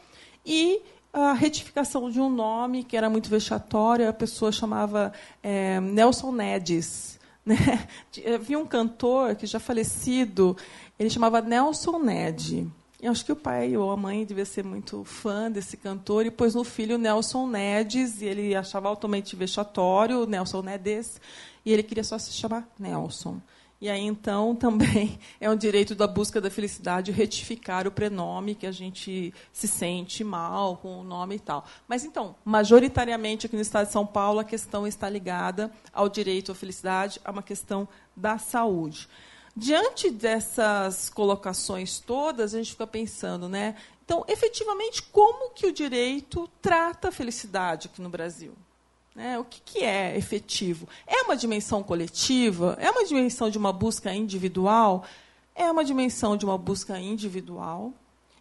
e 0.45 0.81
a 1.13 1.33
retificação 1.33 2.11
de 2.11 2.21
um 2.21 2.29
nome 2.29 2.85
que 2.85 2.97
era 2.97 3.09
muito 3.09 3.31
vexatório, 3.31 4.09
a 4.09 4.13
pessoa 4.13 4.53
chamava 4.53 5.13
é, 5.43 5.81
Nelson 5.81 6.31
Nedes. 6.31 7.19
Né? 7.47 7.57
Havia 8.35 8.59
um 8.59 8.67
cantor 8.67 9.37
que 9.37 9.47
já 9.47 9.61
falecido, 9.61 10.57
ele 10.99 11.09
chamava 11.09 11.41
Nelson 11.41 12.01
Ned. 12.01 12.69
Eu 13.01 13.13
acho 13.13 13.25
que 13.25 13.31
o 13.31 13.37
pai 13.37 13.77
ou 13.77 13.91
a 13.91 13.97
mãe 13.97 14.25
devia 14.25 14.45
ser 14.45 14.65
muito 14.65 15.05
fã 15.05 15.51
desse 15.51 15.77
cantor 15.77 16.27
e 16.27 16.31
pôs 16.31 16.55
no 16.55 16.65
filho 16.65 16.99
Nelson 16.99 17.47
Nedes, 17.47 18.21
e 18.21 18.25
ele 18.25 18.55
achava 18.55 18.89
altamente 18.89 19.37
vexatório, 19.37 20.27
Nelson 20.27 20.63
Nedes, 20.63 21.21
e 21.65 21.73
ele 21.73 21.83
queria 21.83 22.03
só 22.03 22.19
se 22.19 22.33
chamar 22.33 22.67
Nelson. 22.79 23.41
E 23.81 23.91
aí, 23.91 24.03
então, 24.03 24.55
também 24.57 25.19
é 25.41 25.51
um 25.51 25.57
direito 25.57 25.95
da 25.95 26.07
busca 26.07 26.41
da 26.41 26.51
felicidade 26.51 27.13
retificar 27.13 27.87
o 27.87 27.91
prenome 27.91 28.55
que 28.55 28.67
a 28.67 28.73
gente 28.73 29.33
se 29.53 29.69
sente 29.69 30.25
mal 30.25 30.79
com 30.79 31.01
o 31.01 31.05
nome 31.05 31.37
e 31.37 31.41
tal. 31.41 31.67
Mas, 31.87 32.05
então, 32.05 32.35
majoritariamente 32.45 33.47
aqui 33.47 33.57
no 33.57 33.63
Estado 33.63 33.87
de 33.87 33.93
São 33.93 34.07
Paulo, 34.07 34.41
a 34.41 34.45
questão 34.45 34.87
está 34.87 35.09
ligada 35.09 35.71
ao 35.93 36.09
direito 36.09 36.53
à 36.53 36.55
felicidade, 36.55 37.21
a 37.25 37.31
uma 37.31 37.43
questão 37.43 37.89
da 38.15 38.39
saúde. 38.39 39.09
Diante 39.55 40.11
dessas 40.11 41.09
colocações 41.09 41.99
todas, 41.99 42.55
a 42.55 42.59
gente 42.59 42.73
fica 42.73 42.87
pensando, 42.87 43.49
né? 43.49 43.75
Então, 44.05 44.25
efetivamente, 44.29 45.03
como 45.03 45.51
que 45.51 45.67
o 45.67 45.73
direito 45.73 46.49
trata 46.61 47.09
a 47.09 47.13
felicidade 47.13 47.89
aqui 47.89 48.01
no 48.03 48.11
Brasil? 48.11 48.53
Né? 49.17 49.39
O 49.39 49.45
que, 49.45 49.63
que 49.65 49.79
é 49.83 50.15
efetivo? 50.15 50.87
É 51.07 51.23
uma 51.23 51.35
dimensão 51.35 51.83
coletiva? 51.83 52.77
É 52.79 52.91
uma 52.91 53.03
dimensão 53.03 53.49
de 53.49 53.57
uma 53.57 53.73
busca 53.73 54.15
individual? 54.15 55.05
É 55.55 55.73
uma 55.73 55.83
dimensão 55.83 56.37
de 56.37 56.45
uma 56.45 56.59
busca 56.59 57.01
individual 57.01 57.95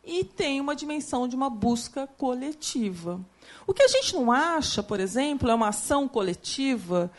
e 0.03 0.25
tem 0.25 0.59
uma 0.59 0.75
dimensão 0.75 1.29
de 1.29 1.35
uma 1.35 1.49
busca 1.49 2.05
coletiva. 2.05 3.21
O 3.65 3.73
que 3.73 3.83
a 3.83 3.87
gente 3.87 4.13
não 4.15 4.29
acha, 4.29 4.83
por 4.83 4.99
exemplo, 4.99 5.49
é 5.49 5.55
uma 5.55 5.69
ação 5.69 6.09
coletiva 6.09 7.09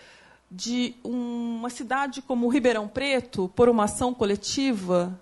de 0.50 0.94
uma 1.02 1.70
cidade 1.70 2.20
como 2.20 2.48
Ribeirão 2.48 2.86
Preto, 2.86 3.50
por 3.57 3.70
uma 3.70 3.84
ação 3.84 4.12
coletiva, 4.12 5.18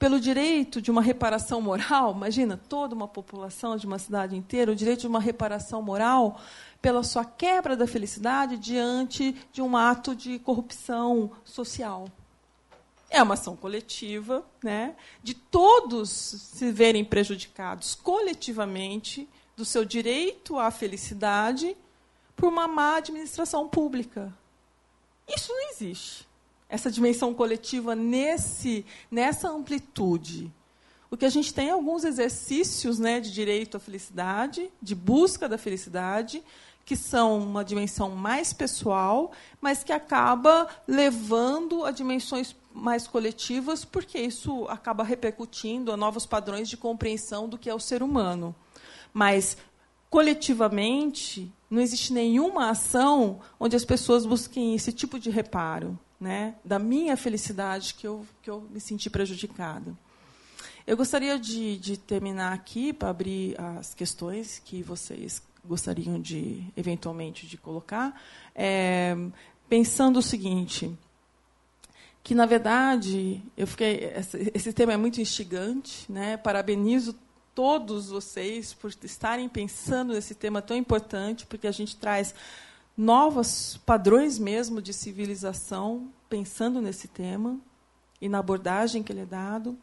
pelo 0.00 0.18
direito 0.18 0.80
de 0.80 0.90
uma 0.90 1.02
reparação 1.02 1.60
moral, 1.60 2.12
imagina 2.16 2.56
toda 2.56 2.94
uma 2.94 3.06
população 3.06 3.76
de 3.76 3.86
uma 3.86 3.98
cidade 3.98 4.34
inteira, 4.34 4.72
o 4.72 4.74
direito 4.74 5.00
de 5.00 5.06
uma 5.06 5.20
reparação 5.20 5.82
moral 5.82 6.40
pela 6.80 7.02
sua 7.02 7.24
quebra 7.24 7.76
da 7.76 7.86
felicidade 7.86 8.56
diante 8.56 9.36
de 9.52 9.60
um 9.60 9.76
ato 9.76 10.14
de 10.14 10.38
corrupção 10.38 11.30
social. 11.44 12.08
É 13.08 13.22
uma 13.22 13.34
ação 13.34 13.56
coletiva, 13.56 14.44
né, 14.62 14.94
de 15.22 15.34
todos 15.34 16.08
se 16.10 16.70
verem 16.70 17.04
prejudicados 17.04 17.94
coletivamente 17.94 19.28
do 19.56 19.64
seu 19.64 19.84
direito 19.84 20.58
à 20.58 20.70
felicidade 20.70 21.76
por 22.36 22.48
uma 22.48 22.68
má 22.68 22.96
administração 22.96 23.68
pública. 23.68 24.32
Isso 25.28 25.52
não 25.52 25.70
existe. 25.70 26.26
Essa 26.68 26.90
dimensão 26.90 27.34
coletiva 27.34 27.96
nesse, 27.96 28.86
nessa 29.10 29.50
amplitude. 29.50 30.50
O 31.10 31.16
que 31.16 31.24
a 31.24 31.30
gente 31.30 31.52
tem 31.52 31.68
é 31.68 31.72
alguns 31.72 32.04
exercícios 32.04 32.98
né, 32.98 33.18
de 33.18 33.32
direito 33.32 33.76
à 33.76 33.80
felicidade, 33.80 34.70
de 34.80 34.94
busca 34.94 35.48
da 35.48 35.58
felicidade, 35.58 36.42
que 36.84 36.94
são 36.96 37.38
uma 37.38 37.64
dimensão 37.64 38.10
mais 38.10 38.52
pessoal, 38.52 39.32
mas 39.60 39.82
que 39.82 39.92
acaba 39.92 40.68
levando 40.86 41.84
a 41.84 41.90
dimensões 41.90 42.54
mais 42.72 43.08
coletivas, 43.08 43.84
porque 43.84 44.18
isso 44.18 44.66
acaba 44.68 45.02
repercutindo 45.02 45.92
a 45.92 45.96
novos 45.96 46.26
padrões 46.26 46.68
de 46.68 46.76
compreensão 46.76 47.48
do 47.48 47.58
que 47.58 47.68
é 47.68 47.74
o 47.74 47.80
ser 47.80 48.02
humano. 48.02 48.54
Mas 49.12 49.56
coletivamente, 50.08 51.52
não 51.68 51.80
existe 51.80 52.12
nenhuma 52.12 52.70
ação 52.70 53.40
onde 53.58 53.74
as 53.74 53.84
pessoas 53.84 54.24
busquem 54.24 54.74
esse 54.74 54.92
tipo 54.92 55.18
de 55.18 55.30
reparo. 55.30 55.98
né, 56.20 56.54
da 56.62 56.78
minha 56.78 57.16
felicidade 57.16 57.94
que 57.94 58.06
eu, 58.06 58.26
que 58.42 58.50
eu 58.50 58.60
me 58.70 58.78
senti 58.78 59.08
prejudicada. 59.08 59.96
Eu 60.90 60.96
gostaria 60.96 61.38
de, 61.38 61.78
de 61.78 61.96
terminar 61.96 62.52
aqui 62.52 62.92
para 62.92 63.10
abrir 63.10 63.54
as 63.60 63.94
questões 63.94 64.58
que 64.58 64.82
vocês 64.82 65.40
gostariam 65.64 66.20
de 66.20 66.64
eventualmente 66.76 67.46
de 67.46 67.56
colocar, 67.56 68.20
é, 68.56 69.16
pensando 69.68 70.18
o 70.18 70.22
seguinte, 70.22 70.92
que 72.24 72.34
na 72.34 72.44
verdade 72.44 73.40
eu 73.56 73.68
fiquei 73.68 74.12
esse, 74.16 74.50
esse 74.52 74.72
tema 74.72 74.92
é 74.92 74.96
muito 74.96 75.20
instigante, 75.20 76.10
né? 76.10 76.36
Parabenizo 76.36 77.16
todos 77.54 78.08
vocês 78.08 78.74
por 78.74 78.92
estarem 79.04 79.48
pensando 79.48 80.12
nesse 80.12 80.34
tema 80.34 80.60
tão 80.60 80.76
importante, 80.76 81.46
porque 81.46 81.68
a 81.68 81.72
gente 81.72 81.96
traz 81.96 82.34
novos 82.96 83.80
padrões 83.86 84.40
mesmo 84.40 84.82
de 84.82 84.92
civilização 84.92 86.12
pensando 86.28 86.82
nesse 86.82 87.06
tema 87.06 87.60
e 88.20 88.28
na 88.28 88.38
abordagem 88.40 89.02
que 89.02 89.12
ele 89.12 89.20
é 89.20 89.26
dado, 89.26 89.78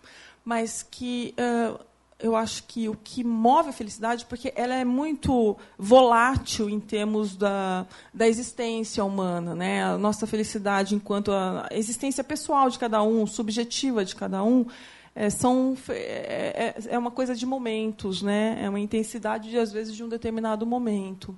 mas 0.47 0.81
que 0.81 1.35
uh, 1.37 1.77
eu 2.17 2.33
acho 2.33 2.63
que 2.63 2.87
o 2.87 2.95
que 2.95 3.21
move 3.21 3.67
a 3.67 3.73
felicidade, 3.73 4.25
porque 4.25 4.53
ela 4.55 4.73
é 4.73 4.85
muito 4.85 5.57
volátil 5.77 6.69
em 6.69 6.79
termos 6.79 7.35
da, 7.35 7.85
da 8.13 8.29
existência 8.29 9.03
humana, 9.03 9.53
né? 9.53 9.83
A 9.83 9.97
nossa 9.97 10.25
felicidade 10.25 10.95
enquanto 10.95 11.33
a 11.33 11.67
existência 11.71 12.23
pessoal 12.23 12.69
de 12.69 12.79
cada 12.79 13.03
um, 13.03 13.27
subjetiva 13.27 14.05
de 14.05 14.15
cada 14.15 14.41
um, 14.41 14.65
é, 15.13 15.29
são 15.29 15.75
é, 15.89 16.73
é, 16.77 16.93
é 16.93 16.97
uma 16.97 17.11
coisa 17.11 17.35
de 17.35 17.45
momentos, 17.45 18.21
né? 18.21 18.57
É 18.63 18.69
uma 18.69 18.79
intensidade 18.79 19.49
de 19.49 19.57
às 19.57 19.73
vezes 19.73 19.93
de 19.93 20.01
um 20.01 20.07
determinado 20.07 20.65
momento 20.65 21.37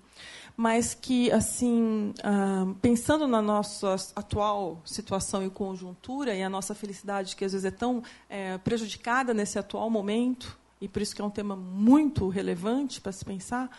mas 0.60 0.94
que, 0.94 1.32
assim, 1.32 2.14
ah, 2.22 2.68
pensando 2.82 3.26
na 3.30 3.42
nossa 3.42 3.96
atual 4.14 4.82
situação 4.84 5.42
e 5.42 5.50
conjuntura 5.50 6.36
e 6.36 6.44
a 6.44 6.50
nossa 6.50 6.76
felicidade, 6.76 7.34
que 7.34 7.46
às 7.46 7.54
vezes 7.54 7.64
é 7.64 7.72
tão 7.72 8.04
é, 8.28 8.58
prejudicada 8.58 9.34
nesse 9.34 9.58
atual 9.58 9.90
momento, 9.90 10.60
e 10.82 10.88
por 10.90 11.02
isso 11.02 11.16
que 11.16 11.22
é 11.22 11.24
um 11.24 11.30
tema 11.30 11.56
muito 11.56 12.28
relevante 12.28 13.00
para 13.00 13.14
se 13.14 13.24
pensar, 13.24 13.70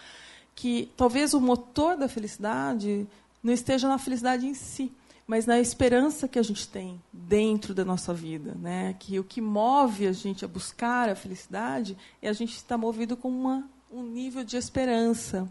que 0.54 0.90
talvez 0.96 1.34
o 1.34 1.40
motor 1.40 1.98
da 1.98 2.08
felicidade 2.08 3.06
não 3.42 3.52
esteja 3.52 3.86
na 3.86 3.98
felicidade 3.98 4.46
em 4.46 4.54
si, 4.54 4.90
mas 5.26 5.44
na 5.44 5.60
esperança 5.60 6.26
que 6.26 6.38
a 6.38 6.42
gente 6.42 6.66
tem 6.66 6.98
dentro 7.12 7.74
da 7.74 7.84
nossa 7.84 8.14
vida, 8.14 8.56
né? 8.58 8.96
Que 8.98 9.18
o 9.18 9.24
que 9.24 9.42
move 9.42 10.06
a 10.06 10.12
gente 10.12 10.46
a 10.46 10.48
buscar 10.48 11.10
a 11.10 11.14
felicidade 11.14 11.94
é 12.22 12.28
a 12.30 12.32
gente 12.32 12.56
estar 12.56 12.78
movido 12.78 13.18
com 13.18 13.28
uma, 13.28 13.68
um 13.92 14.02
nível 14.02 14.42
de 14.42 14.56
esperança 14.56 15.46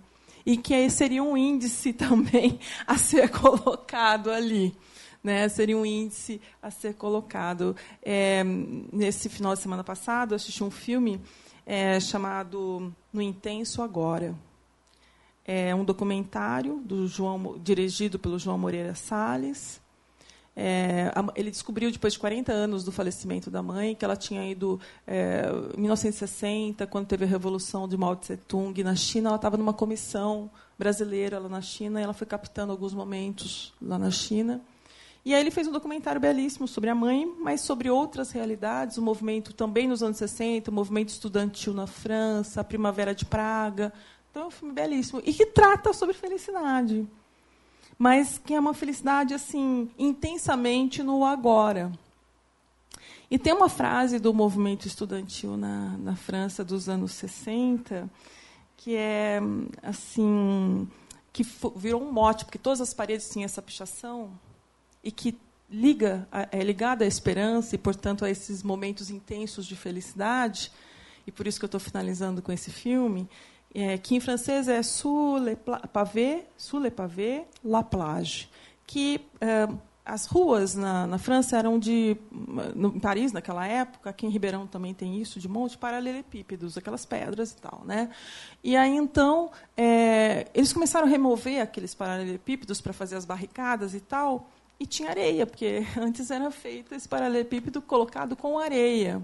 e 0.46 0.58
que 0.58 0.90
seria 0.90 1.24
um 1.24 1.36
índice 1.36 1.92
também 1.94 2.60
a 2.86 2.98
ser 2.98 3.30
colocado 3.30 4.32
ali. 4.32 4.76
Né, 5.22 5.50
seria 5.50 5.78
um 5.78 5.86
índice 5.86 6.40
a 6.62 6.72
ser 6.72 6.94
colocado. 6.94 7.76
É, 8.02 8.42
nesse 8.44 9.28
final 9.28 9.54
de 9.54 9.60
semana 9.60 9.84
passado, 9.84 10.32
eu 10.32 10.38
assisti 10.38 10.64
um 10.64 10.72
filme 10.72 11.20
é, 11.66 12.00
chamado 12.00 12.94
No 13.12 13.22
Intenso 13.22 13.82
Agora. 13.82 14.34
É 15.44 15.76
um 15.76 15.84
documentário 15.84 16.80
do 16.86 17.08
João, 17.08 17.60
dirigido 17.60 18.18
pelo 18.18 18.40
João 18.40 18.58
Moreira 18.58 18.96
Salles. 18.96 19.82
É, 20.56 21.12
ele 21.36 21.52
descobriu, 21.52 21.92
depois 21.92 22.14
de 22.14 22.20
40 22.20 22.52
anos 22.52 22.84
do 22.84 22.92
falecimento 22.92 23.50
da 23.50 23.64
mãe, 23.64 23.96
que 23.96 24.04
ela 24.04 24.16
tinha 24.16 24.46
ido 24.50 24.80
é, 25.08 25.46
em 25.78 25.82
1960, 25.82 26.86
quando 26.88 27.08
teve 27.08 27.24
a 27.24 27.28
Revolução 27.28 27.88
de 27.88 27.96
Mao 27.96 28.16
Tse-tung 28.16 28.84
na 28.84 28.96
China, 28.96 29.30
ela 29.30 29.36
estava 29.38 29.56
numa 29.56 29.74
comissão 29.74 30.50
brasileira 30.78 31.40
lá 31.40 31.50
na 31.50 31.62
China, 31.62 32.00
e 32.00 32.04
ela 32.04 32.14
foi 32.14 32.28
captando 32.28 32.72
alguns 32.72 32.94
momentos 32.94 33.74
lá 33.82 33.98
na 33.98 34.12
China. 34.12 34.62
E 35.26 35.34
aí 35.34 35.42
ele 35.42 35.52
fez 35.52 35.68
um 35.68 35.72
documentário 35.72 36.20
belíssimo 36.20 36.68
sobre 36.68 36.90
a 36.90 36.96
mãe, 36.96 37.32
mas 37.40 37.62
sobre 37.62 37.90
outras 37.90 38.32
realidades, 38.32 38.98
o 38.98 39.02
movimento 39.02 39.54
também 39.54 39.88
nos 39.88 40.02
anos 40.02 40.18
60, 40.18 40.72
o 40.72 40.74
movimento 40.74 41.10
estudantil 41.10 41.74
na 41.74 41.86
França, 41.86 42.62
a 42.62 42.64
Primavera 42.64 43.14
de 43.14 43.26
Praga. 43.26 43.94
Então 44.32 44.44
é 44.44 44.48
um 44.48 44.52
filme 44.52 44.74
belíssimo 44.74 45.22
e 45.26 45.34
que 45.34 45.46
trata 45.46 45.92
sobre 45.92 46.16
felicidade 46.16 47.06
mas 48.00 48.38
que 48.38 48.54
é 48.54 48.60
uma 48.60 48.74
felicidade 48.74 49.34
assim 49.34 49.92
intensamente 50.00 51.04
no 51.04 51.26
agora. 51.26 51.92
E 53.30 53.38
tem 53.38 53.54
uma 53.54 53.68
frase 53.68 54.18
do 54.18 54.34
movimento 54.34 54.88
estudantil 54.88 55.58
na, 55.58 55.98
na 55.98 56.16
França 56.16 56.64
dos 56.64 56.88
anos 56.88 57.12
60 57.12 58.10
que 58.78 58.96
é 58.96 59.42
assim 59.84 60.88
que 61.34 61.46
virou 61.76 62.02
um 62.02 62.12
mote 62.12 62.46
porque 62.46 62.58
todas 62.58 62.80
as 62.80 62.94
paredes 62.94 63.30
tinham 63.30 63.44
essa 63.44 63.62
pichação 63.62 64.32
e 65.04 65.12
que 65.12 65.38
liga 65.70 66.28
é 66.50 66.64
ligada 66.64 67.04
à 67.04 67.08
esperança 67.08 67.76
e 67.76 67.78
portanto 67.78 68.24
a 68.24 68.30
esses 68.30 68.64
momentos 68.64 69.12
intensos 69.12 69.66
de 69.66 69.76
felicidade 69.76 70.72
e 71.28 71.32
por 71.32 71.46
isso 71.46 71.60
que 71.60 71.66
eu 71.66 71.68
estou 71.68 71.80
finalizando 71.80 72.42
com 72.42 72.54
esse 72.54 72.72
filme 72.72 73.30
é, 73.74 73.98
que 73.98 74.16
em 74.16 74.20
francês 74.20 74.68
é 74.68 74.82
sous 74.82 75.40
le 75.40 75.56
pavé, 75.94 76.48
sous 76.58 76.82
la 77.64 77.84
plage, 77.84 78.50
que 78.86 79.22
é, 79.40 79.68
as 80.10 80.26
ruas 80.26 80.74
na, 80.74 81.06
na, 81.06 81.20
França 81.20 81.56
eram 81.58 81.78
de, 81.78 82.18
no, 82.32 82.96
em 82.96 83.00
Paris 83.00 83.32
naquela 83.32 83.68
época, 83.68 84.10
aqui 84.10 84.26
em 84.26 84.30
Ribeirão 84.30 84.66
também 84.66 84.94
tem 84.94 85.22
isso, 85.22 85.40
de 85.40 85.48
monte 85.48 85.78
paralelepípedos, 85.78 86.78
aquelas 86.78 87.06
pedras 87.06 87.52
e 87.52 87.58
tal, 87.58 87.84
né? 87.86 88.10
E 88.64 88.76
aí 88.76 88.96
então 88.96 89.52
é, 89.78 90.48
eles 90.54 90.74
começaram 90.74 91.06
a 91.06 91.10
remover 91.10 91.62
aqueles 91.62 91.94
paralelepípedos 91.94 92.82
para 92.82 92.92
fazer 92.92 93.16
as 93.18 93.26
barricadas 93.26 93.94
e 93.94 94.00
tal, 94.00 94.50
e 94.80 94.86
tinha 94.88 95.10
areia, 95.10 95.46
porque 95.46 95.86
antes 95.96 96.32
era 96.32 96.50
feito 96.50 96.96
esse 96.96 97.08
paralelepípedo 97.08 97.82
colocado 97.82 98.36
com 98.36 98.58
areia. 98.58 99.24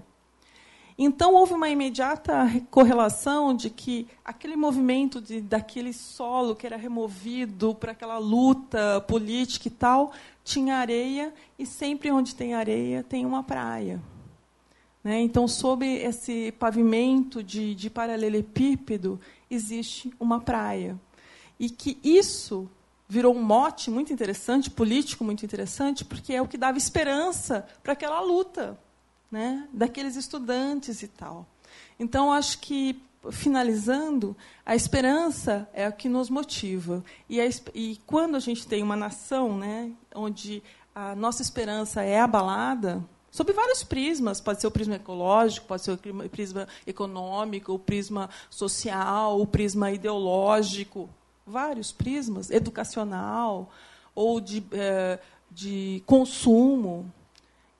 Então, 0.98 1.34
houve 1.34 1.52
uma 1.52 1.68
imediata 1.68 2.46
correlação 2.70 3.54
de 3.54 3.68
que 3.68 4.06
aquele 4.24 4.56
movimento 4.56 5.20
de, 5.20 5.42
daquele 5.42 5.92
solo 5.92 6.56
que 6.56 6.66
era 6.66 6.76
removido 6.76 7.74
para 7.74 7.92
aquela 7.92 8.16
luta 8.16 9.02
política 9.02 9.68
e 9.68 9.70
tal, 9.70 10.12
tinha 10.42 10.76
areia, 10.76 11.34
e 11.58 11.66
sempre 11.66 12.10
onde 12.10 12.34
tem 12.34 12.54
areia 12.54 13.02
tem 13.02 13.26
uma 13.26 13.42
praia. 13.42 14.00
Né? 15.04 15.20
Então, 15.20 15.46
sob 15.46 15.86
esse 15.86 16.50
pavimento 16.52 17.42
de, 17.42 17.74
de 17.74 17.90
paralelepípedo, 17.90 19.20
existe 19.50 20.10
uma 20.18 20.40
praia. 20.40 20.98
E 21.60 21.68
que 21.68 21.98
isso 22.02 22.70
virou 23.06 23.34
um 23.34 23.42
mote 23.42 23.90
muito 23.90 24.12
interessante, 24.12 24.70
político 24.70 25.22
muito 25.24 25.44
interessante, 25.44 26.06
porque 26.06 26.32
é 26.32 26.40
o 26.40 26.48
que 26.48 26.56
dava 26.56 26.78
esperança 26.78 27.66
para 27.82 27.92
aquela 27.92 28.20
luta 28.20 28.78
né, 29.30 29.68
daqueles 29.72 30.16
estudantes 30.16 31.02
e 31.02 31.08
tal. 31.08 31.46
Então, 31.98 32.32
acho 32.32 32.58
que, 32.58 33.00
finalizando, 33.30 34.36
a 34.64 34.76
esperança 34.76 35.68
é 35.72 35.88
o 35.88 35.92
que 35.92 36.08
nos 36.08 36.30
motiva. 36.30 37.04
E, 37.28 37.40
a, 37.40 37.44
e 37.74 37.98
quando 38.06 38.36
a 38.36 38.40
gente 38.40 38.66
tem 38.66 38.82
uma 38.82 38.96
nação 38.96 39.56
né, 39.56 39.92
onde 40.14 40.62
a 40.94 41.14
nossa 41.14 41.42
esperança 41.42 42.02
é 42.02 42.20
abalada, 42.20 43.02
sob 43.30 43.52
vários 43.52 43.82
prismas, 43.82 44.40
pode 44.40 44.60
ser 44.60 44.66
o 44.66 44.70
prisma 44.70 44.96
ecológico, 44.96 45.66
pode 45.66 45.82
ser 45.82 45.92
o 45.92 46.28
prisma 46.28 46.66
econômico, 46.86 47.74
o 47.74 47.78
prisma 47.78 48.30
social, 48.48 49.40
o 49.40 49.46
prisma 49.46 49.90
ideológico, 49.90 51.08
vários 51.46 51.92
prismas, 51.92 52.50
educacional 52.50 53.70
ou 54.14 54.40
de, 54.40 54.64
eh, 54.72 55.18
de 55.50 56.02
consumo 56.06 57.12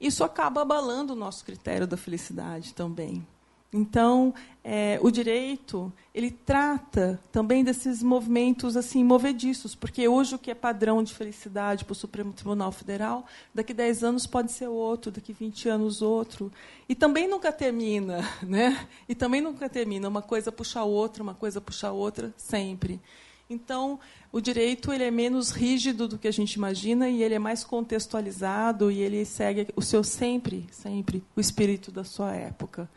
isso 0.00 0.22
acaba 0.22 0.62
abalando 0.62 1.12
o 1.12 1.16
nosso 1.16 1.44
critério 1.44 1.86
da 1.86 1.96
felicidade 1.96 2.74
também. 2.74 3.26
Então, 3.72 4.32
é, 4.64 4.98
o 5.02 5.10
direito 5.10 5.92
ele 6.14 6.30
trata 6.30 7.20
também 7.30 7.62
desses 7.62 8.02
movimentos 8.02 8.76
assim 8.76 9.04
movediços, 9.04 9.74
porque 9.74 10.08
hoje 10.08 10.34
o 10.34 10.38
que 10.38 10.50
é 10.50 10.54
padrão 10.54 11.02
de 11.02 11.12
felicidade 11.12 11.84
para 11.84 11.92
o 11.92 11.94
Supremo 11.94 12.32
Tribunal 12.32 12.72
Federal, 12.72 13.26
daqui 13.54 13.74
10 13.74 14.04
anos 14.04 14.26
pode 14.26 14.52
ser 14.52 14.68
outro, 14.68 15.10
daqui 15.10 15.32
20 15.32 15.68
anos 15.68 16.00
outro. 16.00 16.50
E 16.88 16.94
também 16.94 17.28
nunca 17.28 17.52
termina, 17.52 18.26
né? 18.42 18.86
E 19.08 19.14
também 19.14 19.40
nunca 19.40 19.68
termina, 19.68 20.08
uma 20.08 20.22
coisa 20.22 20.50
puxa 20.50 20.80
a 20.80 20.84
outra, 20.84 21.22
uma 21.22 21.34
coisa 21.34 21.60
puxa 21.60 21.88
a 21.88 21.92
outra, 21.92 22.32
sempre. 22.36 23.00
Então, 23.48 24.00
o 24.32 24.40
direito 24.40 24.92
ele 24.92 25.04
é 25.04 25.10
menos 25.10 25.50
rígido 25.50 26.08
do 26.08 26.18
que 26.18 26.26
a 26.26 26.32
gente 26.32 26.54
imagina 26.54 27.08
e 27.08 27.22
ele 27.22 27.34
é 27.34 27.38
mais 27.38 27.62
contextualizado 27.62 28.90
e 28.90 29.00
ele 29.00 29.24
segue 29.24 29.68
o 29.76 29.82
seu 29.82 30.02
sempre, 30.02 30.66
sempre 30.72 31.22
o 31.36 31.40
espírito 31.40 31.92
da 31.92 32.02
sua 32.02 32.34
época. 32.34 32.88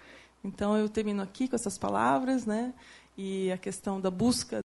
Então, 0.44 0.76
eu 0.76 0.90
termino 0.90 1.22
aqui 1.22 1.48
com 1.48 1.56
essas 1.56 1.78
palavras, 1.78 2.46
né? 2.46 2.74
E 3.18 3.52
a 3.52 3.58
questão 3.58 4.02
da 4.02 4.10
busca 4.10 4.58